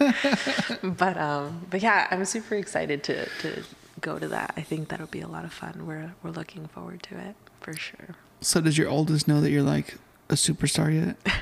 [0.97, 3.63] But um but yeah i'm super excited to to
[3.99, 4.53] go to that.
[4.55, 5.87] I think that'll be a lot of fun.
[5.87, 8.15] We're we're looking forward to it for sure.
[8.41, 9.95] So does your oldest know that you're like
[10.29, 11.33] a superstar yet?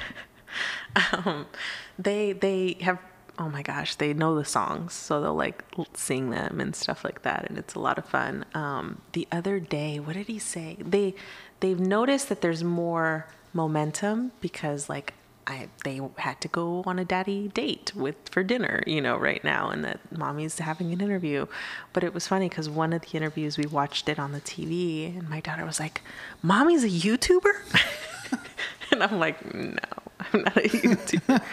[1.12, 1.46] um
[2.00, 3.00] they they have
[3.38, 5.64] oh my gosh they know the songs so they'll like
[5.94, 9.60] sing them and stuff like that and it's a lot of fun um the other
[9.60, 11.14] day what did he say they
[11.60, 15.14] they've noticed that there's more momentum because like
[15.48, 19.44] I, they had to go on a daddy date with for dinner, you know, right
[19.44, 21.46] now, and that mommy's having an interview.
[21.94, 25.18] But it was funny because one of the interviews we watched it on the TV,
[25.18, 26.02] and my daughter was like,
[26.42, 27.54] "Mommy's a YouTuber,"
[28.92, 29.78] and I'm like, "No,
[30.20, 31.44] I'm not a YouTuber."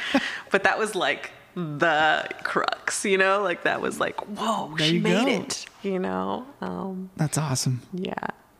[0.50, 4.98] but that was like the crux, you know, like that was like, "Whoa, There she
[4.98, 5.32] made go.
[5.42, 6.46] it," you know.
[6.60, 7.82] Um, That's awesome.
[7.92, 8.14] yeah,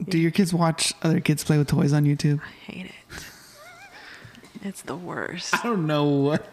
[0.09, 2.41] Do your kids watch other kids play with toys on YouTube?
[2.41, 3.25] I hate it.
[4.65, 5.55] It's the worst.
[5.55, 6.47] I don't know what.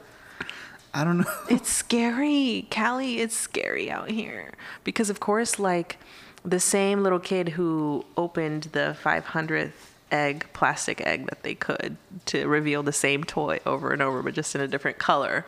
[0.93, 1.31] I don't know.
[1.49, 3.19] It's scary, Cali.
[3.19, 5.97] It's scary out here because, of course, like
[6.43, 9.71] the same little kid who opened the 500th
[10.11, 14.33] egg, plastic egg that they could to reveal the same toy over and over, but
[14.33, 15.45] just in a different color,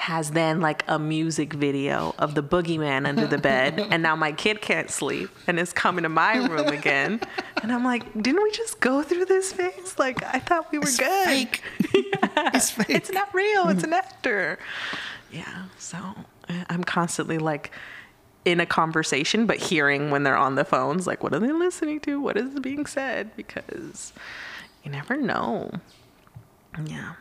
[0.00, 4.32] has then like a music video of the boogeyman under the bed, and now my
[4.32, 7.20] kid can't sleep and is coming to my room again,
[7.62, 9.96] and I'm like, didn't we just go through this phase?
[9.98, 11.26] Like I thought we were It's good.
[11.26, 11.62] fake.
[12.54, 12.86] It's fake.
[12.88, 13.68] It's not real.
[13.68, 14.58] It's an actor.
[15.30, 15.64] Yeah.
[15.78, 15.98] So
[16.48, 17.70] uh, I'm constantly like
[18.46, 22.00] in a conversation, but hearing when they're on the phones, like, what are they listening
[22.00, 22.18] to?
[22.20, 23.36] What is being said?
[23.36, 24.14] Because
[24.82, 25.70] you never know.
[26.86, 27.12] Yeah.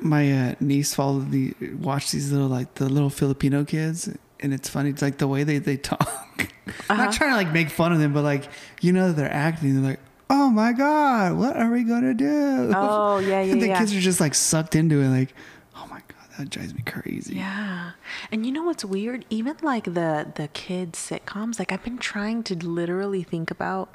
[0.00, 4.08] My uh, niece followed the watched these little like the little Filipino kids,
[4.40, 4.90] and it's funny.
[4.90, 6.00] It's like the way they they talk.
[6.38, 7.04] I'm Uh-huh.
[7.04, 8.48] not trying to like make fun of them, but like
[8.80, 9.74] you know they're acting.
[9.80, 13.68] They're like, "Oh my god, what are we gonna do?" Oh, yeah, yeah, and the
[13.68, 13.78] yeah.
[13.78, 15.08] kids are just like sucked into it.
[15.08, 15.34] Like,
[15.76, 17.36] "Oh my god, that drives me crazy.
[17.36, 17.92] Yeah.
[18.32, 19.24] And you know what's weird?
[19.30, 23.92] Even like the the kids sitcoms, like I've been trying to literally think about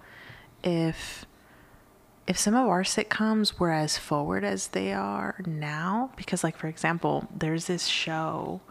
[0.64, 1.26] if
[2.30, 6.68] if some of our sitcoms were as forward as they are now because like for
[6.68, 8.62] example, there's this show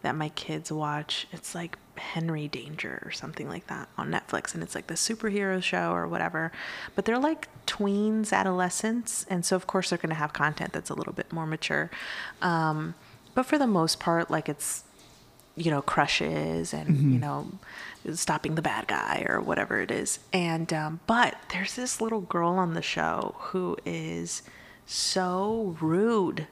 [0.00, 1.28] that my kids watch.
[1.30, 5.62] It's like Henry Danger or something like that on Netflix and it's like the superhero
[5.62, 6.52] show or whatever.
[6.94, 10.90] But they're like tweens, adolescents, and so of course they're going to have content that's
[10.90, 11.90] a little bit more mature.
[12.40, 12.94] Um,
[13.34, 14.84] but for the most part like it's
[15.56, 17.46] you know crushes and you know
[18.14, 22.50] stopping the bad guy or whatever it is and um, but there's this little girl
[22.50, 24.42] on the show who is
[24.86, 26.46] so rude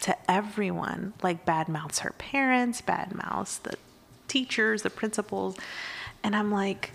[0.00, 3.74] to everyone like bad mouths her parents bad mouths the
[4.28, 5.56] teachers the principals
[6.22, 6.92] and i'm like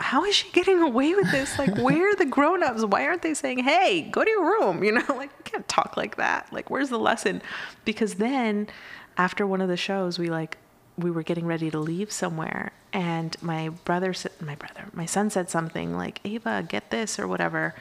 [0.00, 1.58] how is she getting away with this?
[1.58, 2.84] Like, where are the grown-ups?
[2.84, 4.84] Why aren't they saying, "Hey, go to your room"?
[4.84, 6.52] You know, like you can't talk like that.
[6.52, 7.40] Like, where's the lesson?
[7.84, 8.68] Because then,
[9.16, 10.58] after one of the shows, we like
[10.96, 15.28] we were getting ready to leave somewhere, and my brother said, my brother, my son
[15.30, 17.74] said something like, "Ava, get this" or whatever,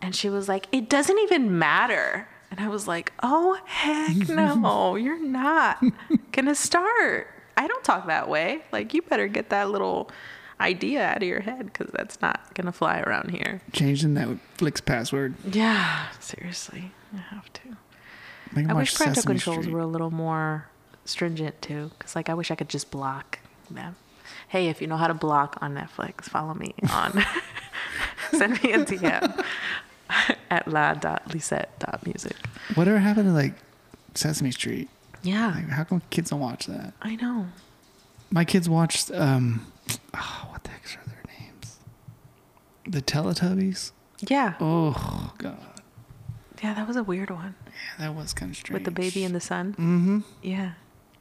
[0.00, 4.94] and she was like, "It doesn't even matter." And I was like, "Oh heck no,
[4.96, 5.82] you're not
[6.32, 7.28] gonna start.
[7.56, 8.62] I don't talk that way.
[8.72, 10.10] Like, you better get that little."
[10.60, 13.60] idea out of your head because that's not gonna fly around here.
[13.72, 15.34] Changing that Flicks password.
[15.52, 17.76] Yeah, seriously, I have to.
[18.54, 19.72] Make I wish parental controls Street.
[19.72, 20.66] were a little more
[21.04, 23.38] stringent too, because like I wish I could just block
[23.70, 23.96] them.
[24.48, 27.24] Hey, if you know how to block on Netflix, follow me on.
[28.30, 29.44] Send me a DM
[30.50, 32.36] at la.lisette.music.
[32.74, 33.54] Whatever happened to like
[34.14, 34.88] Sesame Street?
[35.22, 36.92] Yeah, Like, how come kids don't watch that?
[37.00, 37.46] I know.
[38.30, 39.66] My kids watched um,
[40.14, 41.78] oh, what the heck are their names?
[42.86, 43.92] The Teletubbies.
[44.28, 45.73] Yeah, Oh God,
[46.62, 47.72] yeah, that was a weird one yeah,
[48.06, 48.74] that was kind of strange.
[48.74, 49.72] with the baby and the son.
[49.72, 50.20] Mm-hmm.
[50.42, 50.72] Yeah,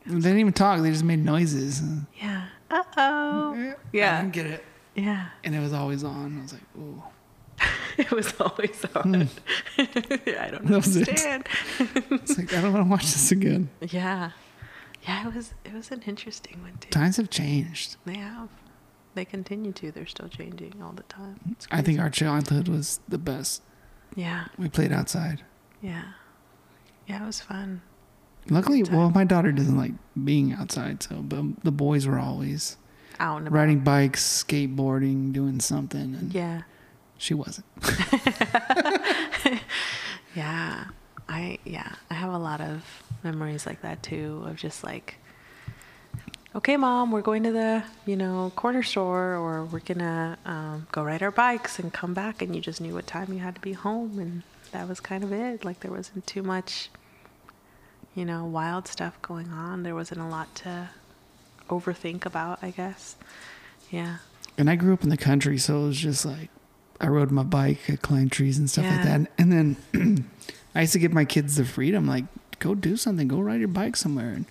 [0.05, 0.81] They didn't even talk.
[0.81, 1.81] They just made noises.
[2.21, 2.45] yeah.
[2.69, 3.73] Uh oh.
[3.91, 4.17] Yeah.
[4.17, 4.63] I didn't get it,
[4.95, 5.27] yeah.
[5.43, 6.39] and it was always on.
[6.39, 7.03] I was like, ooh.
[7.97, 9.29] It was always on.
[9.77, 10.67] I don't Hmm.
[10.71, 11.07] That was it.
[11.07, 11.47] understand.
[12.11, 13.69] It's like I don't want to watch this again.
[13.81, 14.31] yeah,
[15.07, 15.27] yeah.
[15.27, 16.89] It was it was an interesting one too.
[16.89, 17.97] Times have changed.
[18.05, 18.49] They have.
[19.15, 19.91] They continue to.
[19.91, 21.55] They're still changing all the time.
[21.69, 23.61] I think our childhood was the best.
[24.15, 25.43] Yeah, We played outside.
[25.81, 26.03] yeah,
[27.07, 27.23] yeah.
[27.23, 27.81] It was fun.
[28.49, 29.93] Luckily, well, my daughter doesn't like
[30.23, 32.77] being outside, so but the boys were always
[33.19, 33.55] Out and about.
[33.57, 36.61] riding bikes, skateboarding, doing something, and Yeah,
[37.17, 37.65] she wasn't.
[40.35, 40.85] yeah.
[41.29, 41.93] I yeah.
[42.09, 42.83] I have a lot of
[43.23, 44.43] memories like that too.
[44.45, 45.15] Of just like,
[46.55, 51.03] okay, mom, we're going to the you know corner store, or we're gonna um, go
[51.03, 53.61] ride our bikes and come back, and you just knew what time you had to
[53.61, 55.63] be home, and that was kind of it.
[55.65, 56.89] Like there wasn't too much,
[58.15, 59.83] you know, wild stuff going on.
[59.83, 60.89] There wasn't a lot to
[61.69, 63.15] overthink about, I guess.
[63.91, 64.17] Yeah.
[64.57, 66.49] And I grew up in the country, so it was just like
[67.01, 69.17] I rode my bike, I climbed trees and stuff like Yeah.
[69.19, 69.31] that.
[69.37, 69.51] And
[69.93, 70.27] then
[70.75, 72.25] I used to give my kids the freedom, like
[72.59, 74.45] go do something, go ride your bike somewhere, and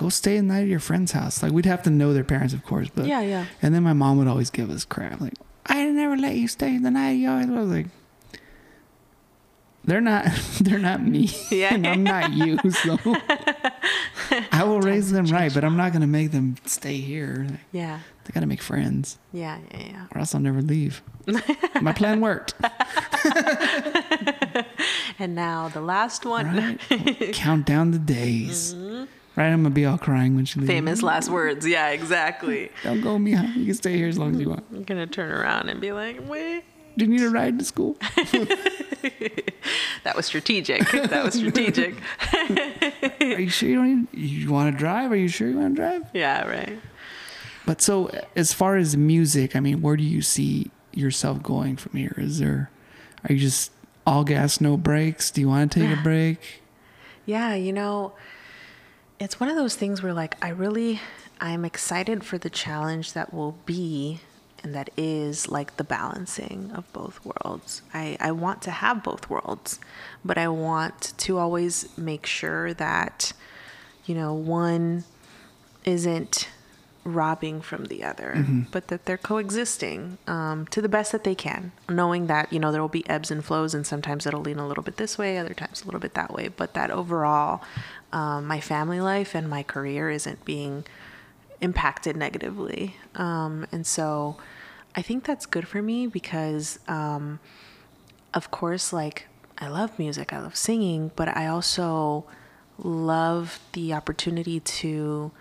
[0.00, 1.42] go stay the night at your friend's house.
[1.42, 3.44] Like we'd have to know their parents, of course, but yeah, yeah.
[3.60, 5.34] And then my mom would always give us crap, like
[5.66, 7.12] I never let you stay the night.
[7.20, 7.86] You always I was like.
[9.82, 10.26] They're not.
[10.60, 11.72] They're not me, Yeah.
[11.74, 12.58] and I'm not you.
[12.70, 12.98] So
[14.52, 17.46] I will raise them right, but I'm not gonna make them stay here.
[17.72, 18.00] Yeah.
[18.24, 20.06] They gotta make friends, Yeah, yeah, yeah.
[20.14, 21.02] or else I'll never leave.
[21.80, 22.54] My plan worked.
[25.18, 26.46] And now the last one.
[26.56, 27.32] Right?
[27.32, 28.74] Count down the days.
[28.74, 29.04] Mm-hmm.
[29.40, 29.52] Right?
[29.52, 30.70] I'm gonna be all crying when she leaves.
[30.70, 31.66] Famous last words.
[31.66, 32.70] Yeah, exactly.
[32.82, 33.50] Don't go, Mia.
[33.56, 34.64] You can stay here as long as you want.
[34.70, 36.64] I'm gonna turn around and be like, wait.
[36.98, 37.96] Do you need a ride to school?
[40.02, 40.90] That was strategic.
[40.90, 41.94] That was strategic.
[43.20, 45.12] Are you sure you don't need, you want to drive?
[45.12, 46.10] Are you sure you want to drive?
[46.14, 46.78] yeah, right.
[47.66, 51.98] But so, as far as music, I mean, where do you see yourself going from
[51.98, 52.14] here?
[52.16, 52.70] Is there,
[53.28, 53.72] are you just
[54.06, 55.30] all gas, no brakes?
[55.30, 56.62] Do you want to take a break?
[57.26, 58.14] Yeah, you know,
[59.20, 61.00] it's one of those things where like I really
[61.40, 64.20] I'm excited for the challenge that will be
[64.62, 67.82] and that is like the balancing of both worlds.
[67.94, 69.80] I, I want to have both worlds,
[70.22, 73.32] but I want to always make sure that,
[74.04, 75.04] you know, one
[75.86, 76.48] isn't
[77.04, 81.72] robbing from the other, but that they're coexisting um, to the best that they can,
[81.88, 84.68] knowing that, you know, there will be ebbs and flows and sometimes it'll lean a
[84.68, 87.62] little bit this way, other times a little bit that way, but that overall,
[88.12, 90.84] um, my family life and my career isn't being
[91.60, 92.96] impacted negatively.
[93.14, 94.36] Um, and so
[94.94, 97.38] I think that's good for me because, um,
[98.34, 99.26] of course, like
[99.58, 102.24] I love music, I love singing, but I also
[102.78, 105.32] love the opportunity to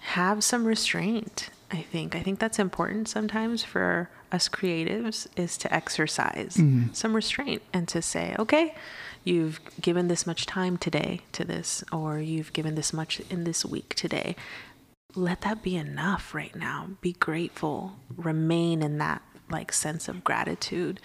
[0.00, 1.50] have some restraint.
[1.72, 2.14] I think.
[2.14, 6.92] I think that's important sometimes for us creatives is to exercise mm-hmm.
[6.92, 8.74] some restraint and to say, okay,
[9.24, 13.64] you've given this much time today to this, or you've given this much in this
[13.64, 14.36] week today.
[15.14, 16.90] Let that be enough right now.
[17.00, 17.96] Be grateful.
[18.16, 20.98] Remain in that like sense of gratitude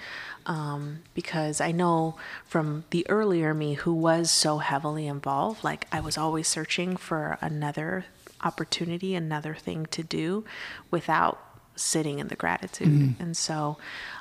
[0.45, 2.15] um, because I know
[2.45, 7.37] from the earlier me who was so heavily involved, like I was always searching for
[7.41, 8.05] another
[8.41, 10.45] opportunity, another thing to do
[10.89, 11.43] without
[11.75, 12.87] sitting in the gratitude.
[12.87, 13.21] Mm-hmm.
[13.21, 13.77] And so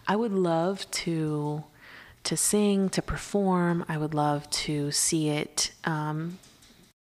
[0.07, 1.65] I would love to
[2.27, 3.85] to sing, to perform.
[3.89, 6.39] I would love to see it um,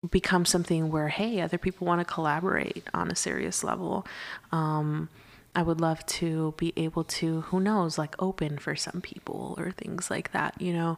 [0.10, 4.06] become something where, hey, other people want to collaborate on a serious level.
[4.52, 5.10] Um,
[5.56, 9.72] I would love to be able to, who knows, like open for some people or
[9.72, 10.60] things like that.
[10.60, 10.98] You know,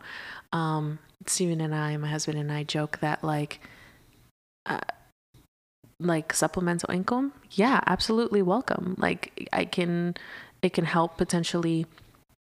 [0.51, 3.59] um, Stephen and I, my husband and I, joke that like,
[4.65, 4.79] uh,
[5.99, 8.95] like supplemental income, yeah, absolutely welcome.
[8.97, 10.15] Like I can,
[10.63, 11.85] it can help potentially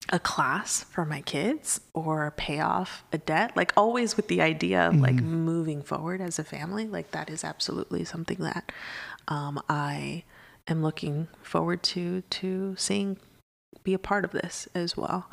[0.09, 4.87] a class for my kids or pay off a debt like always with the idea
[4.87, 5.01] of mm-hmm.
[5.01, 8.71] like moving forward as a family like that is absolutely something that
[9.27, 10.23] um, i
[10.67, 13.17] am looking forward to to seeing
[13.85, 15.29] be a part of this as well.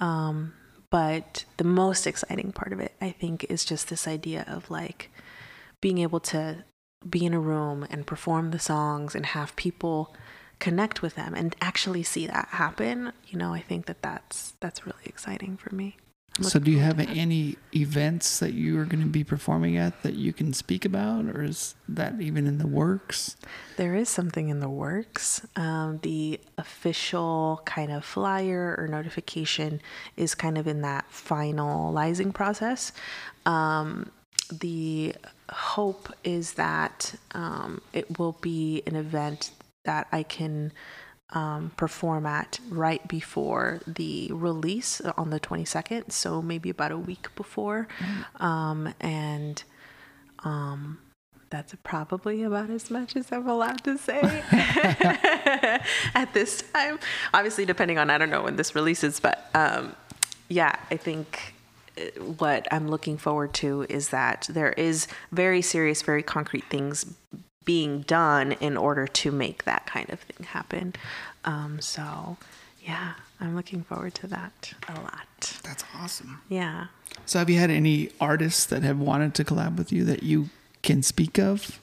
[0.00, 0.54] Um,
[0.90, 5.10] but the most exciting part of it, I think, is just this idea of like
[5.82, 6.64] being able to
[7.08, 10.14] be in a room and perform the songs and have people
[10.58, 13.12] connect with them and actually see that happen.
[13.26, 15.96] You know, I think that that's that's really exciting for me.
[16.40, 20.14] So, do you have any events that you are going to be performing at that
[20.14, 23.36] you can speak about, or is that even in the works?
[23.76, 25.44] There is something in the works.
[25.56, 29.80] Um, the official kind of flyer or notification
[30.16, 32.92] is kind of in that finalizing process.
[33.44, 34.12] Um,
[34.52, 35.16] the
[35.50, 39.50] hope is that um, it will be an event
[39.84, 40.72] that I can
[41.30, 47.28] um, perform at right before the release on the 22nd, so maybe about a week
[47.36, 47.86] before.
[47.98, 48.42] Mm.
[48.42, 49.62] Um, and
[50.44, 50.98] um,
[51.50, 54.20] that's probably about as much as I'm allowed to say
[56.14, 56.98] at this time.
[57.34, 59.94] Obviously, depending on, I don't know when this releases, but um,
[60.48, 61.54] yeah, I think
[61.98, 67.04] uh, what I'm looking forward to is that there is very serious, very concrete things
[67.68, 70.94] being done in order to make that kind of thing happen.
[71.44, 72.38] Um, so,
[72.82, 75.60] yeah, I'm looking forward to that a lot.
[75.64, 76.40] That's awesome.
[76.48, 76.86] Yeah.
[77.26, 80.48] So, have you had any artists that have wanted to collab with you that you
[80.82, 81.78] can speak of?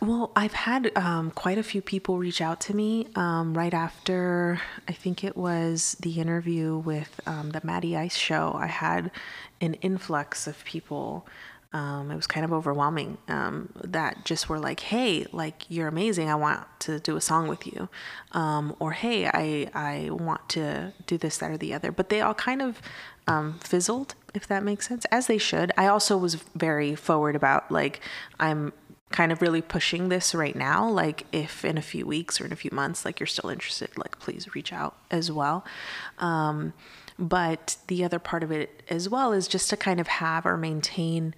[0.00, 4.60] Well, I've had um, quite a few people reach out to me um, right after,
[4.88, 8.52] I think it was the interview with um, the Maddie Ice show.
[8.58, 9.12] I had
[9.60, 11.24] an influx of people
[11.72, 16.30] um, it was kind of overwhelming um, that just were like hey like you're amazing
[16.30, 17.88] i want to do a song with you.
[18.32, 21.92] Um, or hey i i want to do this that or the other.
[21.92, 22.80] But they all kind of
[23.26, 25.72] um, fizzled if that makes sense as they should.
[25.76, 28.00] I also was very forward about like
[28.40, 28.72] i'm
[29.10, 32.52] kind of really pushing this right now like if in a few weeks or in
[32.52, 35.64] a few months like you're still interested like please reach out as well.
[36.18, 36.72] Um,
[37.18, 40.56] but the other part of it as well is just to kind of have or
[40.56, 41.34] maintain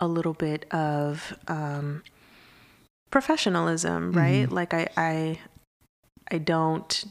[0.00, 2.02] a little bit of um,
[3.10, 4.18] professionalism, mm-hmm.
[4.18, 4.46] right?
[4.46, 4.54] Mm-hmm.
[4.54, 5.38] Like I, I,
[6.30, 7.04] I don't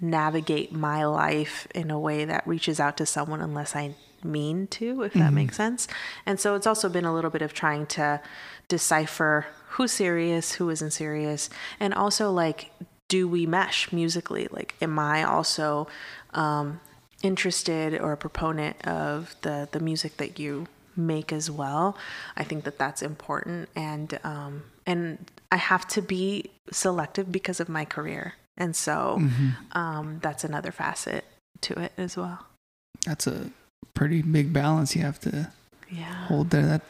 [0.00, 5.02] navigate my life in a way that reaches out to someone unless I mean to,
[5.02, 5.34] if that mm-hmm.
[5.34, 5.88] makes sense.
[6.26, 8.20] And so it's also been a little bit of trying to
[8.68, 11.50] decipher who's serious, who isn't serious,
[11.80, 12.70] and also like,
[13.08, 14.48] do we mesh musically?
[14.50, 15.88] Like, am I also
[16.34, 16.80] um,
[17.22, 20.66] interested or a proponent of the the music that you
[20.96, 21.96] make as well.
[22.36, 27.68] I think that that's important, and um, and I have to be selective because of
[27.68, 29.78] my career, and so mm-hmm.
[29.78, 31.24] um, that's another facet
[31.62, 32.46] to it as well.
[33.06, 33.50] That's a
[33.94, 35.50] pretty big balance you have to
[35.90, 36.26] yeah.
[36.26, 36.66] hold there.
[36.66, 36.82] That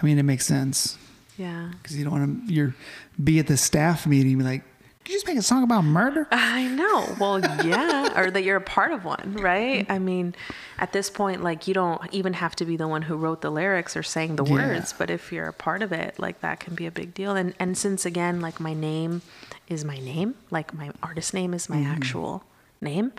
[0.00, 0.98] I mean, it makes sense.
[1.36, 2.74] Yeah, because you don't want to you're
[3.22, 4.62] be at the staff meeting like
[5.04, 6.26] did you just make a song about murder?
[6.32, 7.14] I know.
[7.20, 9.84] Well, yeah, or that you're a part of one, right?
[9.90, 10.34] I mean,
[10.78, 13.50] at this point, like you don't even have to be the one who wrote the
[13.50, 14.52] lyrics or sang the yeah.
[14.52, 17.36] words, but if you're a part of it, like that can be a big deal.
[17.36, 19.20] And and since again, like my name
[19.68, 21.86] is my name, like my artist name is my mm.
[21.86, 22.42] actual
[22.80, 23.12] name,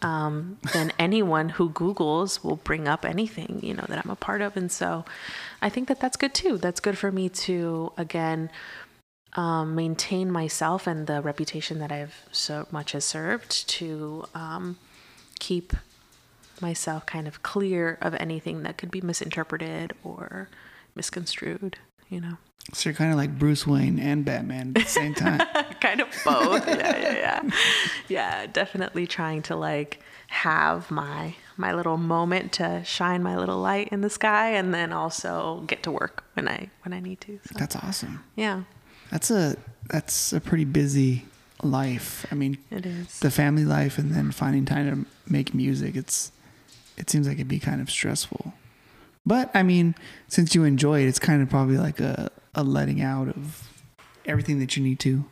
[0.00, 4.42] um, then anyone who Google's will bring up anything you know that I'm a part
[4.42, 5.04] of, and so
[5.60, 6.56] I think that that's good too.
[6.56, 8.48] That's good for me to again
[9.34, 14.78] um, maintain myself and the reputation that I've so much has served to um,
[15.38, 15.72] keep
[16.60, 20.48] myself kind of clear of anything that could be misinterpreted or
[20.94, 21.78] misconstrued,
[22.08, 22.36] you know.
[22.72, 25.38] So you're kind of like Bruce Wayne and Batman at the same time.
[25.80, 26.66] kind of both.
[26.68, 27.50] yeah, yeah, yeah.
[28.08, 33.88] Yeah, definitely trying to like have my my little moment to shine my little light
[33.88, 37.40] in the sky and then also get to work when I when I need to.
[37.44, 37.58] So.
[37.58, 38.22] That's awesome.
[38.36, 38.62] Yeah.
[39.12, 39.56] That's a
[39.88, 41.26] that's a pretty busy
[41.62, 42.26] life.
[42.32, 45.94] I mean, it is the family life and then finding time to make music.
[45.94, 46.32] It's
[46.96, 48.54] it seems like it'd be kind of stressful.
[49.26, 49.94] But I mean,
[50.28, 53.68] since you enjoy it, it's kind of probably like a, a letting out of
[54.24, 55.26] everything that you need to.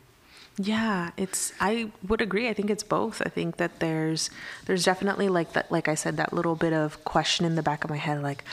[0.57, 2.49] Yeah, it's I would agree.
[2.49, 3.19] I think it's both.
[3.25, 4.29] I think that there's
[4.67, 7.83] there's definitely like that like I said that little bit of question in the back
[7.83, 8.43] of my head like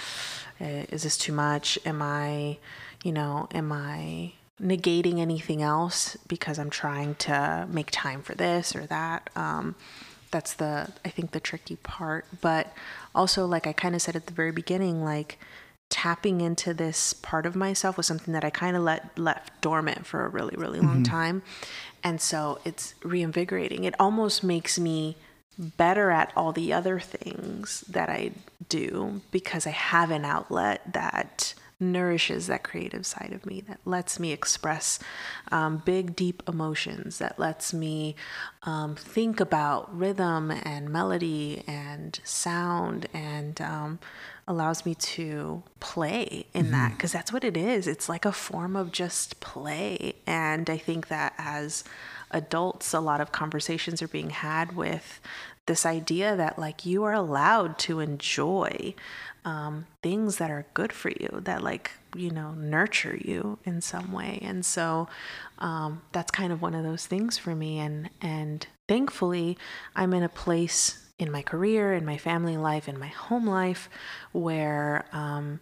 [0.59, 1.79] eh, is this too much?
[1.85, 2.57] Am I,
[3.05, 8.75] you know, am I negating anything else because I'm trying to make time for this
[8.75, 9.31] or that?
[9.37, 9.75] Um
[10.31, 12.73] that's the I think the tricky part, but
[13.15, 15.39] also like I kind of said at the very beginning like
[15.91, 20.07] tapping into this part of myself was something that I kind of let left dormant
[20.07, 21.15] for a really really long mm-hmm.
[21.15, 21.43] time
[22.03, 23.85] and so it's reinvigorating.
[23.85, 25.17] It almost makes me
[25.59, 28.31] better at all the other things that I
[28.69, 34.19] do because I have an outlet that nourishes that creative side of me, that lets
[34.19, 34.99] me express
[35.53, 38.17] um, big, deep emotions, that lets me
[38.65, 43.99] um, think about rhythm and melody and sound and um,
[44.49, 46.73] allows me to play in mm-hmm.
[46.73, 47.87] that because that's what it is.
[47.87, 50.15] It's like a form of just play.
[50.27, 51.85] And I think that as
[52.31, 55.21] adults, a lot of conversations are being had with
[55.67, 58.95] this idea that like you are allowed to enjoy
[59.45, 64.13] um, things that are good for you, that like, you know, nurture you in some
[64.13, 64.39] way.
[64.43, 65.09] And so
[65.59, 67.79] um, that's kind of one of those things for me.
[67.79, 69.57] And, and thankfully,
[69.97, 73.89] I'm in a place in my career, in my family life, in my home life,
[74.33, 75.61] where um,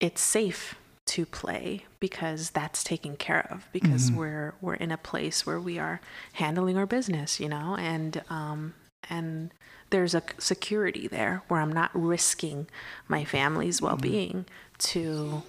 [0.00, 0.76] it's safe
[1.06, 4.18] to play because that's taken care of because mm-hmm.
[4.18, 6.00] we're we're in a place where we are
[6.34, 8.74] handling our business, you know, and um,
[9.08, 9.52] and
[9.90, 12.66] there's a security there where I'm not risking
[13.08, 13.86] my family's mm-hmm.
[13.86, 14.46] well-being
[14.78, 15.42] to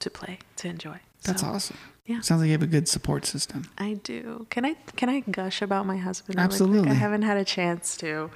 [0.00, 1.00] to play to enjoy.
[1.24, 1.76] That's so, awesome.
[2.06, 2.20] Yeah.
[2.20, 3.68] Sounds like you have a good support system.
[3.76, 4.46] I do.
[4.50, 6.38] Can I can I gush about my husband?
[6.38, 6.90] Absolutely.
[6.90, 8.30] I haven't had a chance to.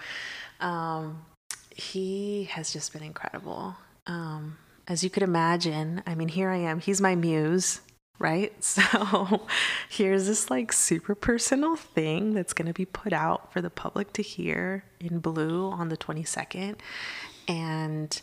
[0.61, 1.25] Um,
[1.75, 3.77] he has just been incredible.
[4.07, 6.81] Um, as you could imagine, I mean, here I am.
[6.81, 7.81] He's my muse,
[8.23, 8.53] right?
[8.63, 9.47] So
[9.89, 14.13] here's this like super personal thing that's going to be put out for the public
[14.15, 16.77] to hear in blue on the 22nd.
[17.49, 18.21] And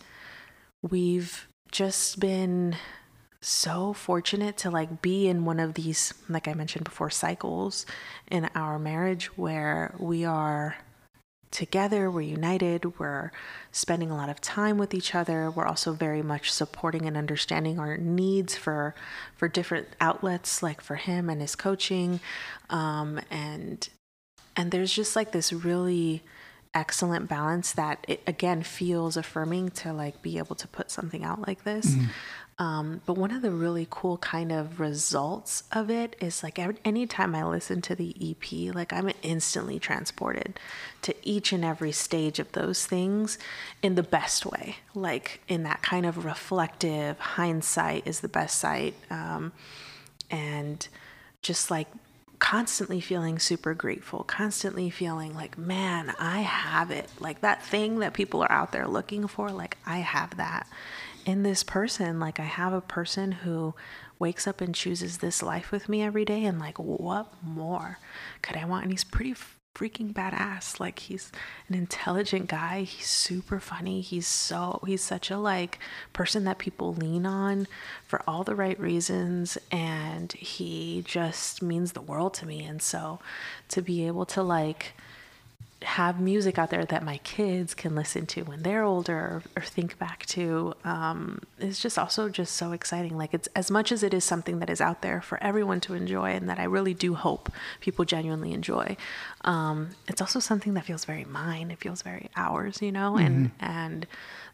[0.82, 2.76] we've just been
[3.42, 7.86] so fortunate to like be in one of these like i mentioned before cycles
[8.30, 10.76] in our marriage where we are
[11.52, 13.32] together we're united we're
[13.72, 17.80] spending a lot of time with each other we're also very much supporting and understanding
[17.80, 18.94] our needs for
[19.36, 22.20] for different outlets like for him and his coaching
[22.70, 23.90] um, and
[24.56, 26.22] and there's just like this really
[26.76, 31.48] excellent balance that it again feels affirming to like be able to put something out
[31.48, 32.06] like this mm-hmm.
[32.60, 36.76] Um, but one of the really cool kind of results of it is like every,
[36.84, 40.60] anytime I listen to the EP, like I'm instantly transported
[41.04, 43.38] to each and every stage of those things
[43.82, 48.94] in the best way, like in that kind of reflective hindsight is the best sight.
[49.10, 49.54] Um,
[50.30, 50.86] and
[51.42, 51.88] just like
[52.40, 57.10] constantly feeling super grateful, constantly feeling like, man, I have it.
[57.22, 60.68] Like that thing that people are out there looking for, like I have that
[61.30, 62.20] in this person.
[62.20, 63.76] Like I have a person who
[64.18, 68.00] wakes up and chooses this life with me every day and like what more
[68.42, 68.84] could I want?
[68.84, 69.36] And he's pretty
[69.76, 70.80] freaking badass.
[70.80, 71.32] Like he's
[71.70, 72.82] an intelligent guy.
[72.82, 74.02] He's super funny.
[74.02, 75.78] He's so he's such a like
[76.14, 77.68] person that people lean on
[78.04, 82.64] for all the right reasons and he just means the world to me.
[82.64, 83.20] And so
[83.70, 84.94] to be able to like
[85.84, 89.62] have music out there that my kids can listen to when they're older or, or
[89.62, 93.18] think back to um, is just also just so exciting.
[93.18, 95.94] Like it's as much as it is something that is out there for everyone to
[95.94, 97.50] enjoy and that I really do hope
[97.80, 98.98] people genuinely enjoy.
[99.46, 101.72] Um, it's also something that feels very mine.
[101.72, 103.26] It feels very ours, you know, mm-hmm.
[103.26, 104.08] and and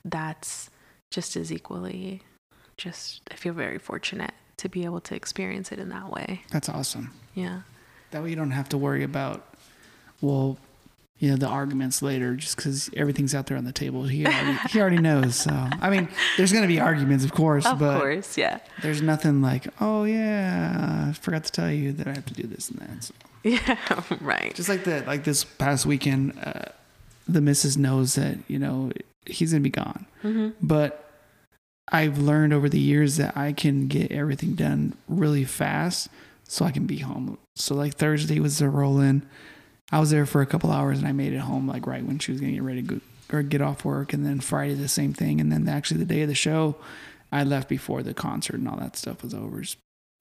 [0.03, 0.69] that's
[1.09, 2.21] just as equally.
[2.77, 6.41] Just I feel very fortunate to be able to experience it in that way.
[6.51, 7.13] That's awesome.
[7.33, 7.61] Yeah.
[8.11, 9.55] That way you don't have to worry about
[10.21, 10.57] well
[11.19, 14.57] you know the arguments later just because everything's out there on the table he already,
[14.69, 15.51] he already knows so
[15.81, 19.41] i mean there's going to be arguments of course of but course yeah there's nothing
[19.41, 22.79] like oh yeah i forgot to tell you that i have to do this and
[22.79, 23.13] that so.
[23.43, 26.65] yeah right just like that like this past weekend uh,
[27.27, 28.91] the missus knows that you know
[29.25, 30.49] he's going to be gone mm-hmm.
[30.61, 31.01] but
[31.89, 36.09] I've learned over the years that I can get everything done really fast
[36.43, 37.37] so I can be home.
[37.55, 39.27] So like Thursday was the roll in.
[39.91, 42.19] I was there for a couple hours and I made it home like right when
[42.19, 43.01] she was gonna get ready to go
[43.33, 44.13] or get off work.
[44.13, 45.39] And then Friday the same thing.
[45.41, 46.75] And then actually the day of the show,
[47.31, 49.63] I left before the concert and all that stuff was over.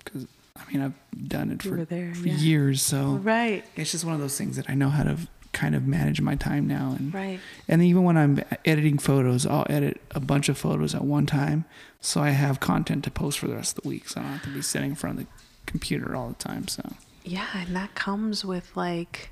[0.05, 0.27] Because
[0.57, 2.37] I mean I've done it for, there, for yeah.
[2.37, 3.65] years, so Right.
[3.77, 5.17] it's just one of those things that I know how to
[5.53, 7.39] kind of manage my time now and Right.
[7.69, 11.65] and even when I'm editing photos, I'll edit a bunch of photos at one time,
[12.01, 14.09] so I have content to post for the rest of the week.
[14.09, 15.31] So I don't have to be sitting in front of the
[15.67, 16.67] computer all the time.
[16.69, 16.83] So
[17.25, 19.31] Yeah, and that comes with like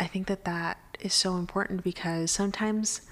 [0.00, 3.02] I think that that is so important because sometimes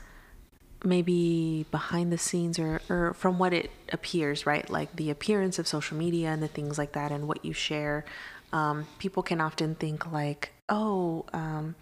[0.84, 4.68] maybe behind the scenes or, or from what it appears, right?
[4.68, 8.04] Like the appearance of social media and the things like that and what you share,
[8.52, 11.74] um, people can often think like, oh, um,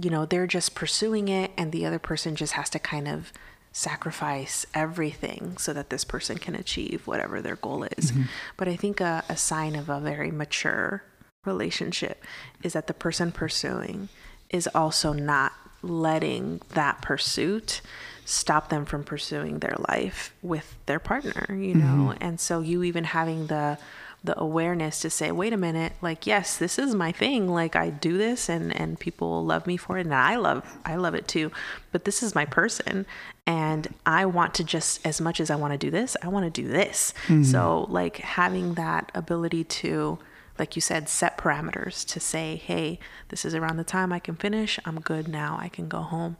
[0.00, 3.32] you know, they're just pursuing it and the other person just has to kind of
[3.72, 8.12] sacrifice everything so that this person can achieve whatever their goal is.
[8.56, 11.02] But I think a, a sign of a very mature
[11.44, 12.24] relationship
[12.62, 14.08] is that the person pursuing
[14.52, 15.52] is also not
[15.82, 17.80] letting that pursuit
[18.24, 22.12] stop them from pursuing their life with their partner, you know?
[22.12, 22.24] Mm-hmm.
[22.24, 23.78] And so you even having the
[24.24, 27.48] the awareness to say, wait a minute, like yes, this is my thing.
[27.48, 30.94] Like I do this and and people love me for it and I love I
[30.94, 31.50] love it too.
[31.90, 33.04] But this is my person
[33.46, 36.44] and I want to just as much as I want to do this, I want
[36.52, 37.14] to do this.
[37.24, 37.42] Mm-hmm.
[37.42, 40.18] So like having that ability to
[40.58, 42.98] like you said, set parameters to say, hey,
[43.28, 44.78] this is around the time I can finish.
[44.84, 45.56] I'm good now.
[45.60, 46.36] I can go home.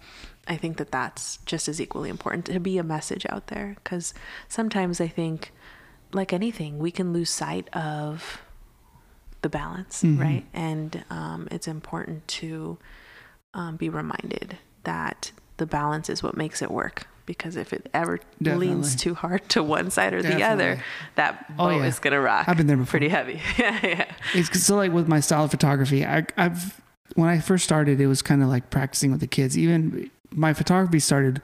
[0.46, 4.12] I think that that's just as equally important to be a message out there because
[4.48, 5.52] sometimes I think,
[6.12, 8.40] like anything, we can lose sight of
[9.40, 10.44] the balance, right?
[10.52, 12.78] And um, it's important to
[13.54, 17.06] um, be reminded that the balance is what makes it work.
[17.32, 20.84] Because if it ever leans too hard to one side or the other, Definitely.
[21.16, 21.84] that Oh, boat yeah.
[21.86, 22.48] is gonna rock.
[22.48, 22.90] I've been there before.
[22.90, 23.40] Pretty heavy.
[23.58, 24.12] yeah, yeah.
[24.34, 26.04] it's so like with my style of photography.
[26.04, 26.80] I, I've
[27.14, 29.56] when I first started, it was kind of like practicing with the kids.
[29.58, 31.40] Even my photography started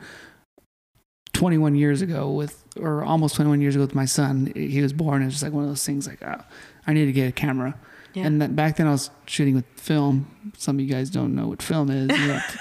[1.34, 4.52] 21 years ago with, or almost 21 years ago with my son.
[4.54, 5.22] He was born.
[5.22, 6.42] It was just like one of those things like, oh,
[6.86, 7.74] I need to get a camera.
[8.14, 8.26] Yeah.
[8.26, 10.52] And that, back then I was shooting with film.
[10.56, 12.08] Some of you guys don't know what film is.
[12.10, 12.60] You have to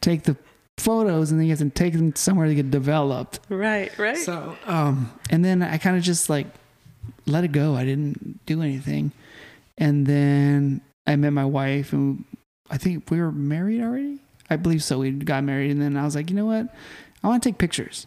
[0.00, 0.36] take the
[0.78, 3.40] photos and then you have to take them somewhere to get developed.
[3.48, 4.16] Right, right.
[4.16, 6.46] So, um, and then I kind of just like
[7.26, 7.74] let it go.
[7.76, 9.12] I didn't do anything.
[9.78, 12.24] And then I met my wife, and
[12.70, 14.18] I think we were married already.
[14.50, 14.98] I believe so.
[14.98, 16.68] We got married, and then I was like, you know what?
[17.22, 18.06] I want to take pictures.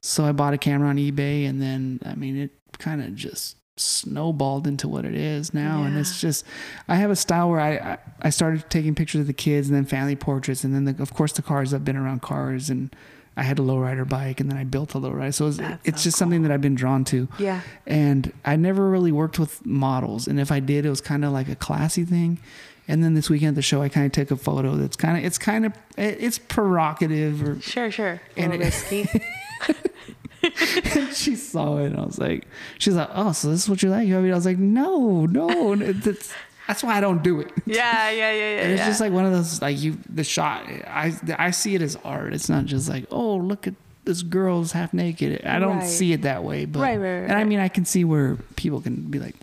[0.00, 3.56] So I bought a camera on eBay, and then I mean, it kind of just
[3.78, 5.82] snowballed into what it is now.
[5.84, 6.44] And it's just,
[6.88, 9.84] I have a style where I, I started taking pictures of the kids, and then
[9.84, 11.72] family portraits, and then the, of course the cars.
[11.72, 12.94] I've been around cars, and
[13.36, 15.32] I had a lowrider bike, and then I built a lowrider.
[15.32, 17.60] So it's, it's so just something that I've been drawn to yeah.
[17.86, 20.26] and I never really worked with models.
[20.26, 22.40] And if I did, it was kind of like a classy thing.
[22.88, 25.18] And then this weekend at the show, I kind of took a photo that's kind
[25.18, 27.46] of, it's kind of it's provocative.
[27.46, 28.20] Or Sure, sure.
[28.36, 29.06] A And it- risky.
[31.12, 32.46] she saw it, and I was like,
[32.78, 34.08] she's like, oh, so this is what you like?
[34.08, 36.32] I, mean, I was like, no, no, that's
[36.66, 37.50] that's why I don't do it.
[37.66, 38.60] yeah, yeah, yeah, yeah.
[38.62, 38.86] And it's yeah.
[38.86, 40.64] just like one of those, like you, the shot.
[40.86, 42.34] I I see it as art.
[42.34, 43.74] It's not just like, oh, look at
[44.04, 45.44] this girl's half naked.
[45.44, 45.86] I don't Right.
[45.88, 46.64] see it that way.
[46.64, 49.34] But Right, right, right, and I mean, I can see where people can be like,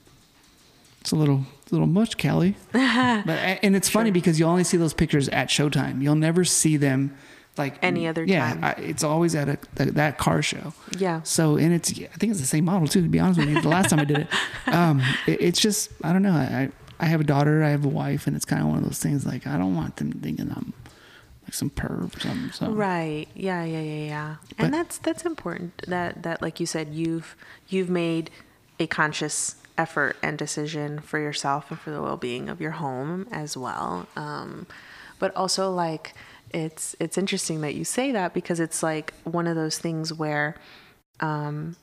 [1.01, 2.55] it's a little little much, Cali.
[2.71, 3.29] but
[3.63, 6.01] and it's funny because you only see those pictures at Showtime.
[6.01, 7.15] You'll never see them
[7.57, 8.63] like Any other yeah, time.
[8.63, 10.73] I, it's always at a that, that car show.
[10.97, 11.21] Yeah.
[11.23, 13.01] So and it's I think it's the same model too.
[13.01, 14.27] To be honest with you, the last time I did it,
[14.67, 16.33] um, it, it's just I don't know.
[16.33, 16.69] I
[16.99, 18.99] I have a daughter, I have a wife, and it's kind of one of those
[18.99, 20.73] things like I don't want them thinking I'm
[21.43, 22.51] like some perv or something.
[22.51, 23.27] So Right.
[23.35, 24.35] Yeah, yeah, yeah, yeah.
[24.57, 27.35] But- and that's that's important that that like you said you've
[27.67, 28.31] you've made
[28.79, 33.55] a conscious effort and decision for yourself and for the well-being of your home as
[33.55, 34.07] well.
[34.15, 34.67] Um
[35.19, 36.13] but also like
[36.55, 40.55] it's it's interesting that you say that because it's like one of those things where
[41.19, 41.75] um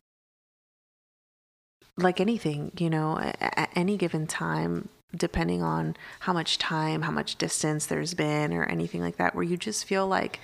[1.98, 7.10] like anything, you know, at, at any given time, depending on how much time, how
[7.10, 10.40] much distance there's been, or anything like that, where you just feel like,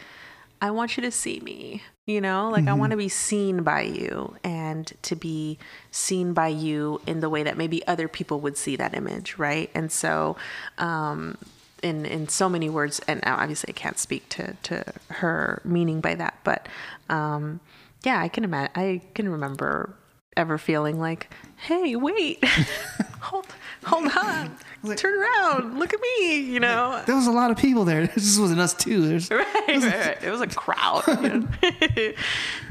[0.61, 3.83] I want you to see me, you know, like I want to be seen by
[3.83, 5.57] you and to be
[5.91, 9.71] seen by you in the way that maybe other people would see that image, right?
[9.75, 10.37] And so,
[10.77, 11.39] um,
[11.83, 16.15] in in so many words, and obviously I can't speak to to her meaning by
[16.17, 16.67] that, but
[17.09, 17.61] um,
[18.05, 18.73] yeah, I can imagine.
[18.75, 19.95] I can remember
[20.37, 22.45] ever feeling like, "Hey, wait,
[23.21, 23.47] hold,
[23.85, 24.57] hold on,
[24.97, 27.03] turn around, look at me," you know.
[27.07, 28.07] there was a lot of people there.
[28.15, 29.07] This wasn't us too.
[29.07, 30.23] There's Right, right, right.
[30.23, 31.03] It was a crowd.
[31.09, 31.49] you know?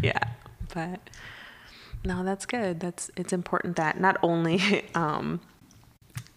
[0.02, 0.20] yeah,
[0.74, 1.00] but
[2.06, 2.80] No, that's good.
[2.80, 5.42] That's it's important that not only um,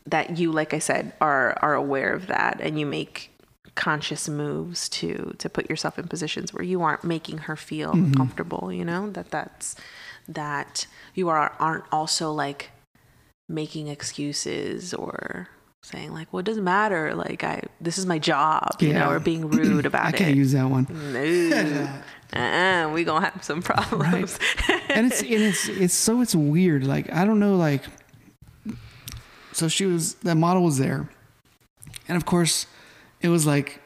[0.06, 3.30] that you, like I said, are are aware of that and you make
[3.76, 8.04] conscious moves to to put yourself in positions where you aren't making her feel Mm-hmm.
[8.06, 8.72] uncomfortable.
[8.72, 9.76] You know that that's
[10.28, 12.70] that you are aren't also like
[13.48, 15.48] making excuses or
[15.82, 17.14] saying like, well, it doesn't matter.
[17.14, 19.00] Like I, this is my job, you Yeah.
[19.00, 20.16] know, or being rude about I it.
[20.16, 20.86] can't use that one.
[21.12, 21.88] no,
[22.32, 24.38] uh-uh, we gonna have some problems.
[24.68, 24.88] right.
[24.90, 26.84] and it's and it's it's so it's weird.
[26.86, 27.56] Like I don't know.
[27.56, 27.82] Like
[29.52, 31.08] so she was that model was there,
[32.08, 32.66] and of course,
[33.20, 33.80] it was like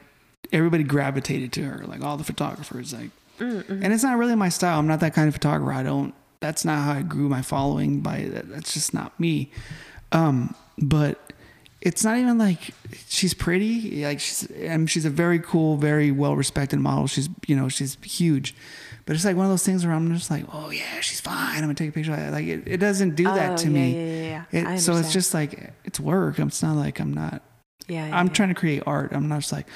[0.53, 1.86] everybody gravitated to her.
[1.86, 2.93] Like all the photographers.
[2.93, 4.78] Like, and it's not really my style.
[4.78, 5.73] I'm not that kind of photographer.
[5.73, 6.15] I don't.
[6.41, 8.01] That's not how I grew my following.
[8.01, 9.51] By that, that's just not me.
[10.12, 11.32] Um, but
[11.81, 12.74] it's not even like
[13.09, 14.05] she's pretty.
[14.05, 17.07] Like she's, and she's a very cool, very well respected model.
[17.07, 18.55] She's, you know, she's huge.
[19.06, 21.56] But it's like one of those things where I'm just like, oh yeah, she's fine.
[21.56, 22.12] I'm gonna take a picture.
[22.32, 23.93] Like it, it doesn't do that Oh, to yeah, me.
[23.93, 24.74] yeah, yeah, yeah.
[24.74, 26.39] It- so it's just like it's work.
[26.39, 27.43] It's not like I'm not.
[27.86, 28.32] yeah, yeah, I'm yeah.
[28.32, 29.12] trying to create art.
[29.12, 29.66] I'm not just like,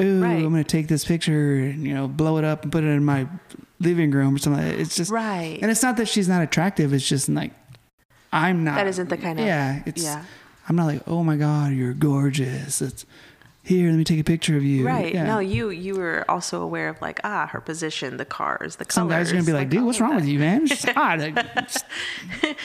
[0.00, 0.32] ooh, Right.
[0.36, 3.04] I'm gonna take this picture and you know blow it up and put it in
[3.04, 3.28] my
[3.78, 4.64] living room or something.
[4.64, 5.58] It's just Right.
[5.62, 6.92] And it's not that she's not attractive.
[6.92, 7.52] It's just like
[8.32, 8.76] I'm not.
[8.76, 9.82] That isn't the kind of- yeah.
[9.86, 10.24] It's yeah.
[10.68, 12.82] I'm not like oh my god you're gorgeous.
[12.82, 13.04] It's
[13.62, 13.90] here.
[13.90, 14.86] Let me take a picture of you.
[14.86, 15.14] Right.
[15.14, 15.24] Yeah.
[15.24, 18.94] No, you you were also aware of like ah her position, the cars, the cars.
[18.94, 20.16] Some guys are gonna be like, dude, all what's wrong that.
[20.20, 20.62] with you, man?
[20.66, 21.18] It's just hot.
[21.20, 21.84] Like, it's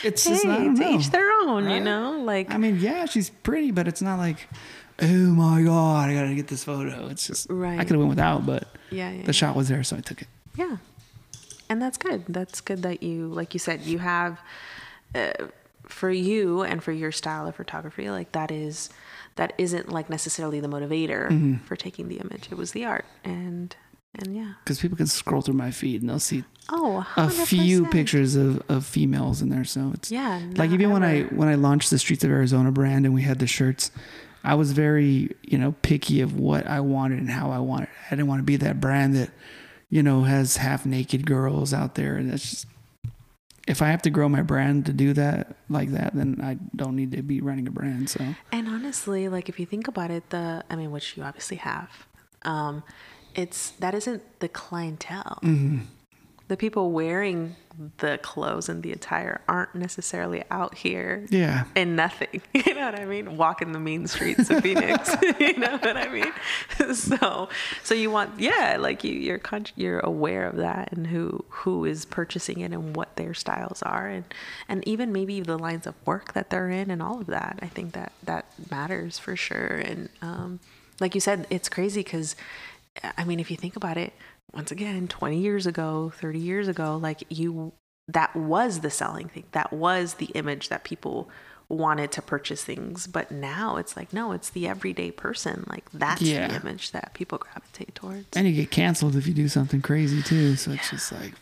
[0.03, 0.90] it's Hey, just to know.
[0.98, 2.19] each their own, you know.
[2.24, 4.48] Like I mean, yeah, she's pretty, but it's not like,
[5.02, 7.07] oh my god, I gotta get this photo.
[7.07, 9.84] It's just, right I could have went without, but yeah, yeah, the shot was there,
[9.84, 10.28] so I took it.
[10.56, 10.78] yeah.
[11.69, 12.24] And that's good.
[12.30, 14.40] That's good that you, like you said, you have,
[15.14, 15.32] uh,
[15.84, 18.90] for you and for your style of photography, like that is,
[19.38, 21.55] that isn't like necessarily the motivator Mm-hmm.
[21.65, 22.47] for taking the image.
[22.51, 23.76] It was the art, and
[24.19, 24.53] and yeah.
[24.64, 28.61] Because people can scroll through my feed and they'll see Oh, a few pictures of,
[28.68, 29.64] of females in there.
[29.64, 33.05] So it's Yeah, like even when I when I launched the Streets of Arizona brand
[33.05, 33.89] and we had the shirts,
[34.43, 37.89] I was very you know picky of what I wanted and how I wanted.
[38.07, 39.30] I didn't want to be that brand that
[39.89, 42.65] you know has half naked girls out there, and that's just.
[43.68, 46.95] If I have to grow my brand to do that like that, then I don't
[46.95, 48.10] need to be running a brand.
[48.10, 51.57] So And honestly, like if you think about it, the I mean, which you obviously
[51.57, 51.89] have,
[52.44, 52.84] um,
[53.35, 55.39] it's that isn't the clientele.
[55.44, 55.80] Mm-hmm.
[56.48, 57.57] The people wearing
[57.98, 62.41] the clothes and the attire aren't necessarily out here yeah, in nothing.
[62.68, 63.38] You know what I mean?
[63.38, 65.16] Walking the mean streets of Phoenix.
[65.40, 66.34] you know what I mean?
[66.94, 67.49] So,
[67.84, 71.86] so you want, yeah, like you, you're con- you're aware of that and who who
[71.86, 74.26] is purchasing it and what their styles are and
[74.68, 77.60] and even maybe the lines of work that they're in and all of that.
[77.62, 79.82] I think that that matters for sure.
[79.84, 80.60] And um,
[80.99, 82.36] like you said, it's crazy because,
[83.18, 84.14] I mean, if you think about it,
[84.53, 87.74] once again, 20 years ago, 30 years ago, like you,
[88.07, 89.44] that was the selling thing.
[89.52, 91.30] That was the image that people
[91.69, 93.07] wanted to purchase things.
[93.07, 95.65] But now it's like, no, it's the everyday person.
[95.69, 96.48] Like that's Yeah.
[96.48, 98.26] the image that people gravitate towards.
[98.38, 100.56] and you get canceled if you do something crazy too.
[100.56, 101.34] So it's just like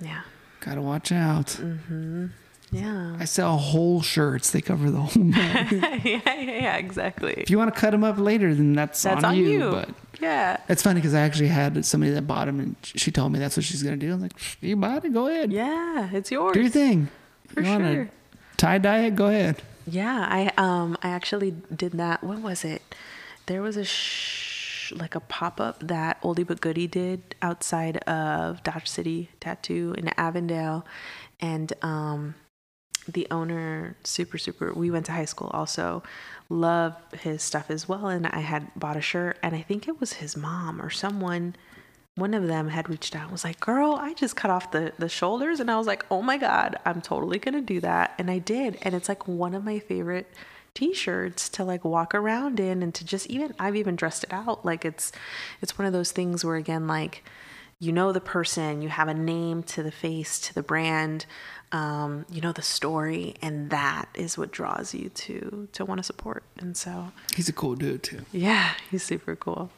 [0.00, 0.20] yeah.
[0.60, 1.46] gotta watch out.
[1.46, 2.30] Mm.
[2.72, 3.16] Yeah.
[3.18, 5.22] I sell whole shirts; they cover the whole.
[5.32, 7.32] Yeah, yeah, yeah, exactly.
[7.34, 9.70] if you want to cut them up later, then that's, That's on, on you, you.
[9.70, 9.88] But
[10.20, 10.56] Yeah.
[10.68, 13.56] it's funny because I actually had somebody that bought them, and she told me that's
[13.56, 14.12] what she's gonna do.
[14.14, 16.08] I'm like, you bought it, go ahead, Yeah.
[16.12, 16.54] It's yours.
[16.54, 17.08] do your thing.
[17.48, 18.10] For you sure.
[18.56, 19.16] tie dye it?
[19.16, 19.62] Go ahead.
[19.86, 22.24] Yeah, I um I actually did that.
[22.24, 22.82] What was it?
[23.46, 28.62] There was a sh- like a pop up that Oldie but Goodie did outside of
[28.64, 30.84] Dodge City Tattoo in Avondale,
[31.40, 32.34] and um
[33.08, 36.02] the owner super super we went to high school also
[36.48, 40.00] love his stuff as well and i had bought a shirt and i think it
[40.00, 41.54] was his mom or someone
[42.14, 44.92] one of them had reached out and was like girl i just cut off the
[44.98, 48.30] the shoulders and i was like oh my god i'm totally gonna do that and
[48.30, 50.32] i did and it's like one of my favorite
[50.74, 54.64] t-shirts to like walk around in and to just even i've even dressed it out
[54.64, 55.10] like it's
[55.60, 57.24] it's one of those things where again like
[57.78, 61.26] you know the person you have a name to the face to the brand
[61.72, 66.02] um, you know the story and that is what draws you to to want to
[66.02, 68.24] support and so He's a cool dude too.
[68.32, 69.70] yeah he's super cool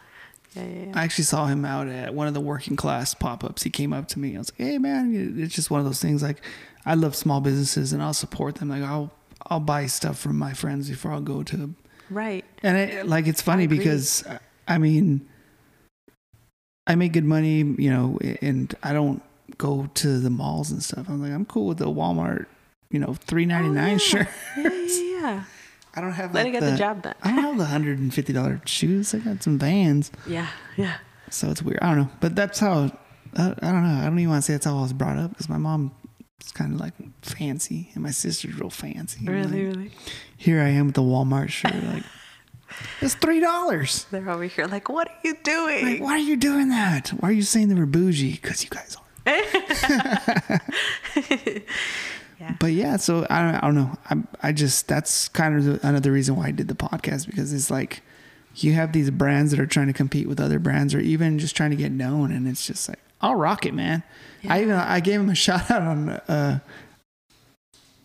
[0.54, 0.92] yeah yeah, yeah.
[0.94, 3.62] I actually saw him out at one of the working class pop ups.
[3.64, 4.34] He came up to me.
[4.34, 6.22] I was like, "Hey, man, it's just one of those things.
[6.22, 6.40] Like,
[6.86, 8.70] I love small businesses and I'll support them.
[8.70, 9.10] Like, I'll
[9.46, 11.76] I'll buy stuff from my friends before I'll go to them.
[12.08, 14.24] right And it, like, it's funny because
[14.66, 15.28] I mean,
[16.88, 19.22] I make good money, you know, and I don't
[19.58, 21.06] go to the malls and stuff.
[21.08, 22.46] I'm like, I'm cool with the Walmart,
[22.90, 23.98] you know, three ninety nine Oh, yeah.
[23.98, 24.28] shirt.
[24.56, 25.44] yeah yeah, yeah.
[25.94, 27.14] I don't have Let like it get the job done.
[27.22, 29.14] I don't have the hundred and fifty dollar shoes.
[29.14, 30.10] I got some Vans.
[30.26, 30.96] yeah yeah
[31.30, 31.78] So it's weird.
[31.82, 32.90] I don't know, but that's how.
[33.36, 34.00] I, I don't know.
[34.00, 35.90] I don't even want to say that's how I was brought up because my mom
[36.40, 39.26] it's kind of like fancy, and my sister's real fancy.
[39.26, 39.90] Really, like, really.
[40.36, 42.04] Here I am with the Walmart shirt, like
[43.00, 44.06] it's three dollars.
[44.10, 45.84] They're over here like, what are you doing?
[45.86, 47.08] Like, why are you doing that?
[47.10, 48.32] Why are you saying they were bougie?
[48.32, 49.02] Because you guys are.
[52.40, 52.54] yeah.
[52.60, 53.96] But yeah, so I don't, I don't know.
[54.10, 57.52] I, I just that's kind of the, another reason why I did the podcast because
[57.52, 58.02] it's like
[58.54, 61.56] you have these brands that are trying to compete with other brands or even just
[61.56, 64.02] trying to get known, and it's just like I'll rock it, man.
[64.48, 66.60] I even I gave him a shout out on uh,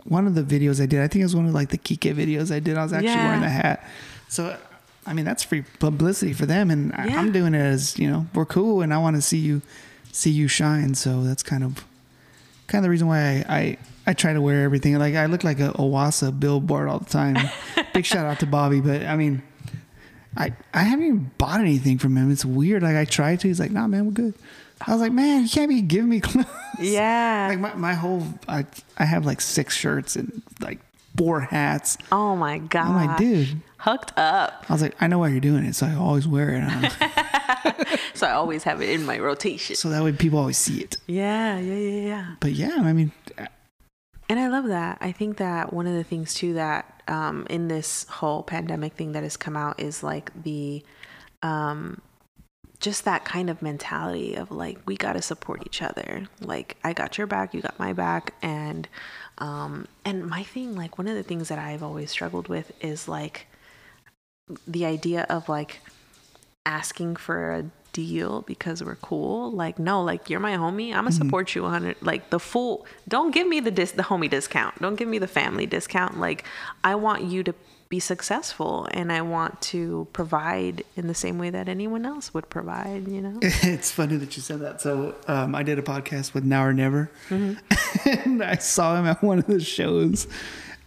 [0.03, 0.99] one of the videos I did.
[1.01, 2.77] I think it was one of like the Kike videos I did.
[2.77, 3.25] I was actually Yeah.
[3.27, 3.87] wearing the hat,
[4.27, 4.57] so
[5.05, 7.19] I mean that's free publicity for them, and I, Yeah.
[7.19, 9.61] I'm doing it as you know we're cool, and I want to see you
[10.11, 10.95] see you shine.
[10.95, 11.85] So that's kind of
[12.67, 13.77] kind of the reason why I, I
[14.07, 14.97] I try to wear everything.
[14.97, 17.37] Like I look like a Owasa billboard all the time.
[17.93, 19.41] Big shout out to Bobby, but I mean,
[20.37, 22.31] I I haven't even bought anything from him.
[22.31, 22.83] It's weird.
[22.83, 23.47] Like I tried to.
[23.47, 24.33] He's like, Nah, man, we're good.
[24.85, 26.45] I was like, Man, you can't be giving me clothes.
[26.79, 27.47] yeah.
[27.49, 28.65] Like my, my whole I
[28.97, 30.79] I have like six shirts and like
[31.17, 31.97] four hats.
[32.11, 32.87] oh my god.
[32.87, 33.61] I'm like, dude.
[33.77, 34.65] Hooked up.
[34.69, 36.93] I was like, I know why you're doing it, so I always wear it.
[38.13, 39.75] So I always have it in my rotation.
[39.75, 40.97] so that way people always see it.
[41.07, 42.35] Yeah, yeah, yeah, yeah.
[42.39, 43.11] But yeah, I mean,
[44.29, 44.99] And I love that.
[45.01, 49.11] I think that one of the things too that um, in this whole pandemic thing
[49.13, 50.83] that has come out is like the
[51.41, 52.01] um,
[52.79, 56.23] just that kind of mentality of like we got to support each other.
[56.41, 58.87] Like I got your back, you got my back, and
[59.43, 63.09] um, and my thing like one of the things that I've always struggled with is
[63.09, 63.47] like
[64.65, 65.81] the idea of like
[66.65, 69.51] asking for a deal because we're cool.
[69.51, 70.93] Like, no, like you're my homie.
[70.93, 71.97] I'm gonna support you 100.
[72.01, 72.85] Like the full.
[73.09, 74.81] Don't give me the dis the homie discount.
[74.81, 76.17] Don't give me the family discount.
[76.17, 76.45] Like,
[76.85, 77.53] I want you to
[77.93, 82.49] be successful, and I want to provide in the same way that anyone else would
[82.49, 83.07] provide.
[83.07, 83.39] You know.
[83.75, 84.81] It's funny that you said that.
[84.81, 89.21] So um, I did a podcast with Now or Never, and I saw him at
[89.21, 90.25] one of the shows,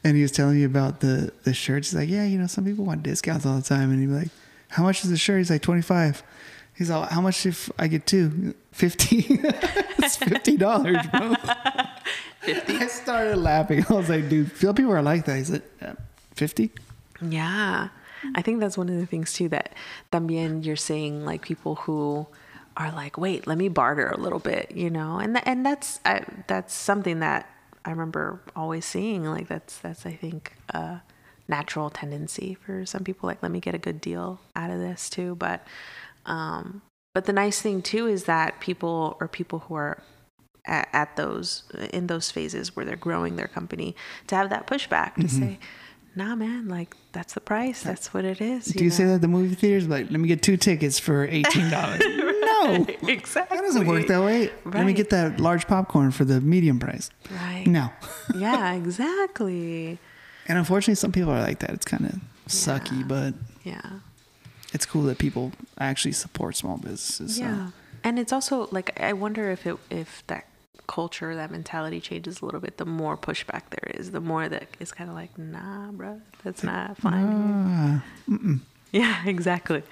[0.02, 1.90] and he was telling me about the the shirts.
[1.90, 4.18] He's like, "Yeah, you know, some people want discounts all the time," and he'd be
[4.22, 4.32] like,
[4.70, 6.24] "How much is the shirt?" He's like, 25
[6.74, 8.54] He's like, "How much if I get two?
[8.72, 9.40] 50
[10.02, 11.34] It's fifty dollars, bro."
[12.42, 13.84] I started laughing.
[13.88, 15.94] I was like, "Dude, feel people are like that." He's like, "Uh,
[16.34, 16.85] 50 Yeah.
[18.34, 19.74] I think that's one of the things too that
[20.12, 22.26] también you're seeing like people who
[22.76, 26.00] are like, wait, let me barter a little bit, you know, and tha- and that's
[26.04, 27.48] I, that's something that
[27.84, 29.24] I remember always seeing.
[29.24, 31.02] Like that's that's I think a
[31.48, 33.26] natural tendency for some people.
[33.28, 35.36] Like, let me get a good deal out of this too.
[35.36, 35.66] But
[36.26, 36.82] um,
[37.14, 40.02] but the nice thing too is that people or people who are
[40.66, 43.94] at, at those in those phases where they're growing their company
[44.26, 45.58] to have that pushback to say
[46.16, 49.20] nah man like that's the price that's what it is Do you say that at
[49.20, 49.86] the movie theaters?
[49.86, 52.00] Like, let me get two tickets for eighteen dollars.
[52.06, 54.50] no, exactly that doesn't work that way.
[54.64, 57.10] Let me get that large popcorn for the medium price.
[57.30, 57.90] right No,
[58.34, 59.98] yeah exactly
[60.48, 61.70] and unfortunately, some people are like that.
[61.70, 63.06] It's kind of sucky, Yeah.
[63.06, 63.34] but
[63.64, 63.90] yeah
[64.72, 67.36] it's cool that people actually support small businesses.
[67.36, 67.42] so.
[67.42, 67.70] yeah
[68.04, 70.46] and it's also like i wonder if it if that
[70.86, 74.68] culture that mentality changes a little bit the more pushback there is the more that
[74.80, 77.32] it's kind of like nah bro that's not fine
[77.68, 78.04] Ah,
[78.92, 79.82] yeah exactly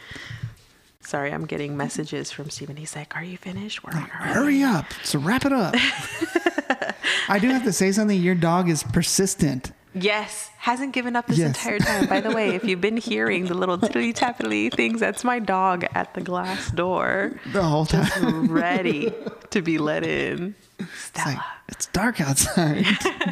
[1.01, 2.77] sorry i'm getting messages from Stephen.
[2.77, 4.87] he's like are you finished We're like, hurry up!
[5.03, 5.75] So wrap it up.
[7.29, 8.21] I do have to say something.
[8.21, 9.73] Your dog is persistent.
[9.95, 11.49] Yes, hasn't given up this Yes.
[11.57, 12.07] entire time.
[12.09, 15.85] By the way, if you've been hearing the little tiddly tappily things, that's my dog
[15.95, 18.05] at the glass door, The whole time.
[18.05, 19.13] just ready
[19.51, 20.55] to be let in.
[20.79, 22.87] It's like Stella, it's dark outside.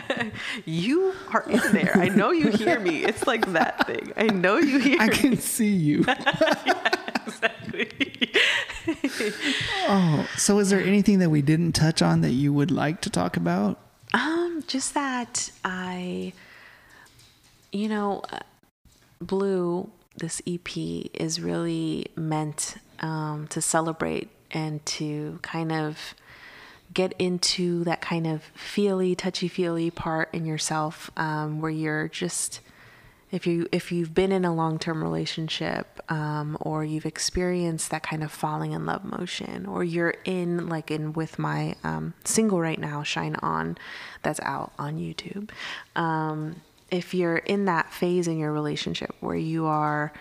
[0.64, 1.96] you are in there.
[1.96, 3.04] I know you hear me.
[3.04, 4.12] It's like that thing.
[4.16, 4.98] I know you hear me.
[5.00, 5.14] I me.
[5.14, 6.04] can see you.
[7.24, 7.88] Exactly.
[9.88, 13.10] Oh, so is there anything that we didn't touch on that you would like to
[13.10, 13.78] talk about?
[14.12, 16.32] Um, just that I,
[17.70, 18.40] you know, uh,
[19.20, 20.76] Blue, this EP
[21.14, 26.14] is really meant um, to celebrate and to kind of
[26.92, 32.60] get into that kind of feely, touchy feely part in yourself um, where you're just
[33.32, 38.22] if you if you've been in a long-term relationship um, or you've experienced that kind
[38.22, 42.78] of falling in love motion or you're in like in with my um, single right
[42.78, 43.76] now shine on
[44.22, 45.50] that's out on youtube
[45.96, 46.56] um,
[46.90, 50.12] if you're in that phase in your relationship where you are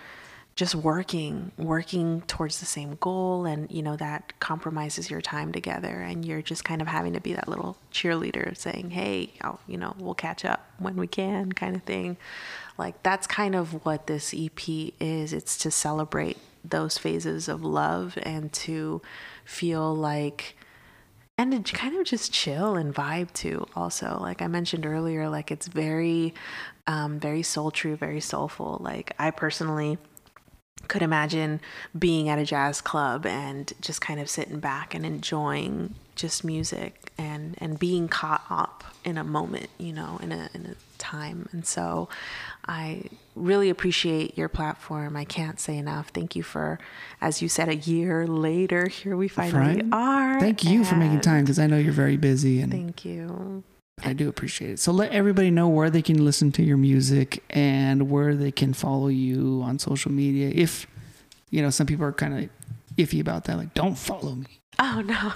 [0.54, 6.02] just working working towards the same goal and you know that compromises your time together
[6.02, 9.78] and you're just kind of having to be that little cheerleader saying hey I'll, you
[9.78, 12.16] know we'll catch up when we can kind of thing
[12.76, 14.60] like that's kind of what this ep
[15.00, 19.00] is it's to celebrate those phases of love and to
[19.44, 20.56] feel like
[21.38, 23.66] and to kind of just chill and vibe too.
[23.74, 26.34] Also, like I mentioned earlier, like it's very,
[26.86, 28.78] um, very soul true, very soulful.
[28.80, 29.98] Like I personally
[30.92, 31.58] could imagine
[31.98, 37.10] being at a jazz club and just kind of sitting back and enjoying just music
[37.16, 41.48] and and being caught up in a moment you know in a in a time.
[41.52, 42.08] And so
[42.68, 43.02] i
[43.34, 45.16] really appreciate your platform.
[45.16, 46.10] I can't say enough.
[46.10, 46.78] Thank you for
[47.22, 49.84] as you said a year later here we finally Right.
[49.92, 53.64] are Thank you for making time because I know you're very busy and thank you
[54.02, 54.78] I do appreciate it.
[54.78, 58.72] So let everybody know where they can listen to your music and where they can
[58.72, 60.50] follow you on social media.
[60.54, 60.86] If
[61.50, 62.50] you know, some people are kind of
[62.96, 64.61] iffy about that, like don't follow me.
[64.78, 65.32] Oh no,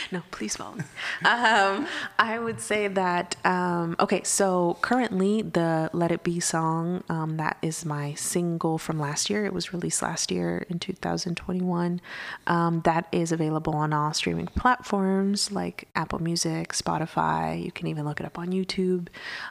[0.12, 0.22] no!
[0.30, 0.84] Please follow me.
[1.24, 1.86] Um,
[2.18, 4.22] I would say that um, okay.
[4.24, 9.44] So currently, the "Let It Be" song um, that is my single from last year.
[9.44, 12.00] It was released last year in 2021.
[12.46, 17.62] Um, that is available on all streaming platforms like Apple Music, Spotify.
[17.62, 19.08] You can even look it up on YouTube.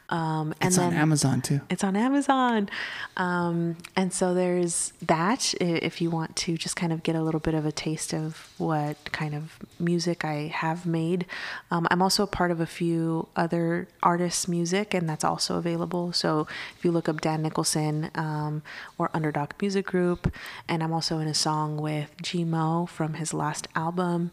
[0.09, 1.59] Um, and It's on Amazon too.
[1.69, 2.69] it's on Amazon.
[3.17, 7.41] Um, and so there's that if you want to just kind of get a little
[7.41, 11.25] bit of a taste of what kind of music I have made.
[11.71, 16.13] Um, I'm also a part of a few other artists' music, and that's also available.
[16.13, 16.47] So
[16.77, 18.63] if you look up Dan Nicholson um,
[18.97, 20.33] or Underdog Music Group,
[20.67, 24.31] and I'm also in a song with Gmo from his last album.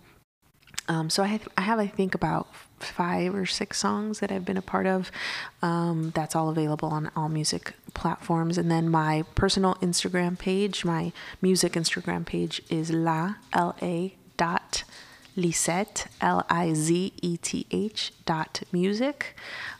[0.88, 2.48] Um, so I have, I have, I think, about
[2.80, 5.12] five or six songs that I've been a part of.
[5.62, 8.58] Um, that's all available on all music platforms.
[8.58, 14.84] And then my personal Instagram page, my music Instagram page is la l a dot
[15.36, 19.36] lizeth l i z e t h dot music.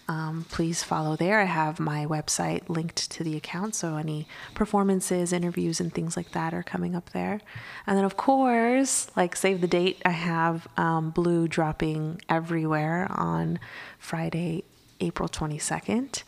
[0.07, 1.41] Um, please follow there.
[1.41, 6.33] I have my website linked to the account, so any performances, interviews, and things like
[6.33, 7.41] that are coming up there.
[7.87, 13.61] And then, of course, like save the date, I have um, Blue dropping everywhere on
[13.99, 14.65] Friday,
[15.01, 16.23] April 22nd.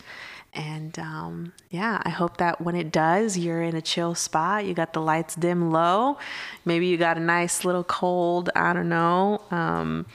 [0.53, 4.65] And um, yeah, I hope that when it does, you're in a chill spot.
[4.65, 6.17] You got the lights dim low.
[6.63, 10.05] Maybe you got a nice little cold, I don't know, um,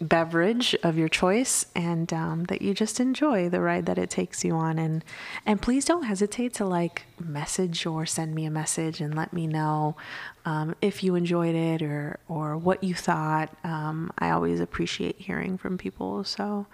[0.00, 4.44] beverage of your choice and um, that you just enjoy the ride that it takes
[4.44, 5.04] you on and
[5.44, 9.46] and please don't hesitate to like message or send me a message and let me
[9.46, 9.96] know
[10.44, 15.58] um, if you enjoyed it or or what you thought um, i always appreciate hearing
[15.58, 16.66] from people so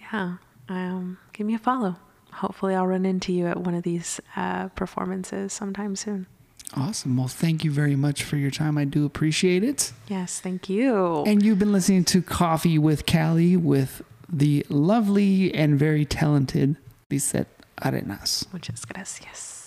[0.00, 0.36] yeah
[0.68, 1.96] um, give me a follow
[2.34, 6.26] hopefully i'll run into you at one of these uh, performances sometime soon
[6.76, 7.16] Awesome.
[7.16, 8.78] Well, thank you very much for your time.
[8.78, 9.92] I do appreciate it.
[10.06, 14.02] yes thank you And you've been listening to Coffee with Cali with
[14.32, 16.76] the lovely and very talented
[17.10, 17.48] Lizeth
[17.84, 18.46] Arenas.
[18.52, 19.59] muchas gracias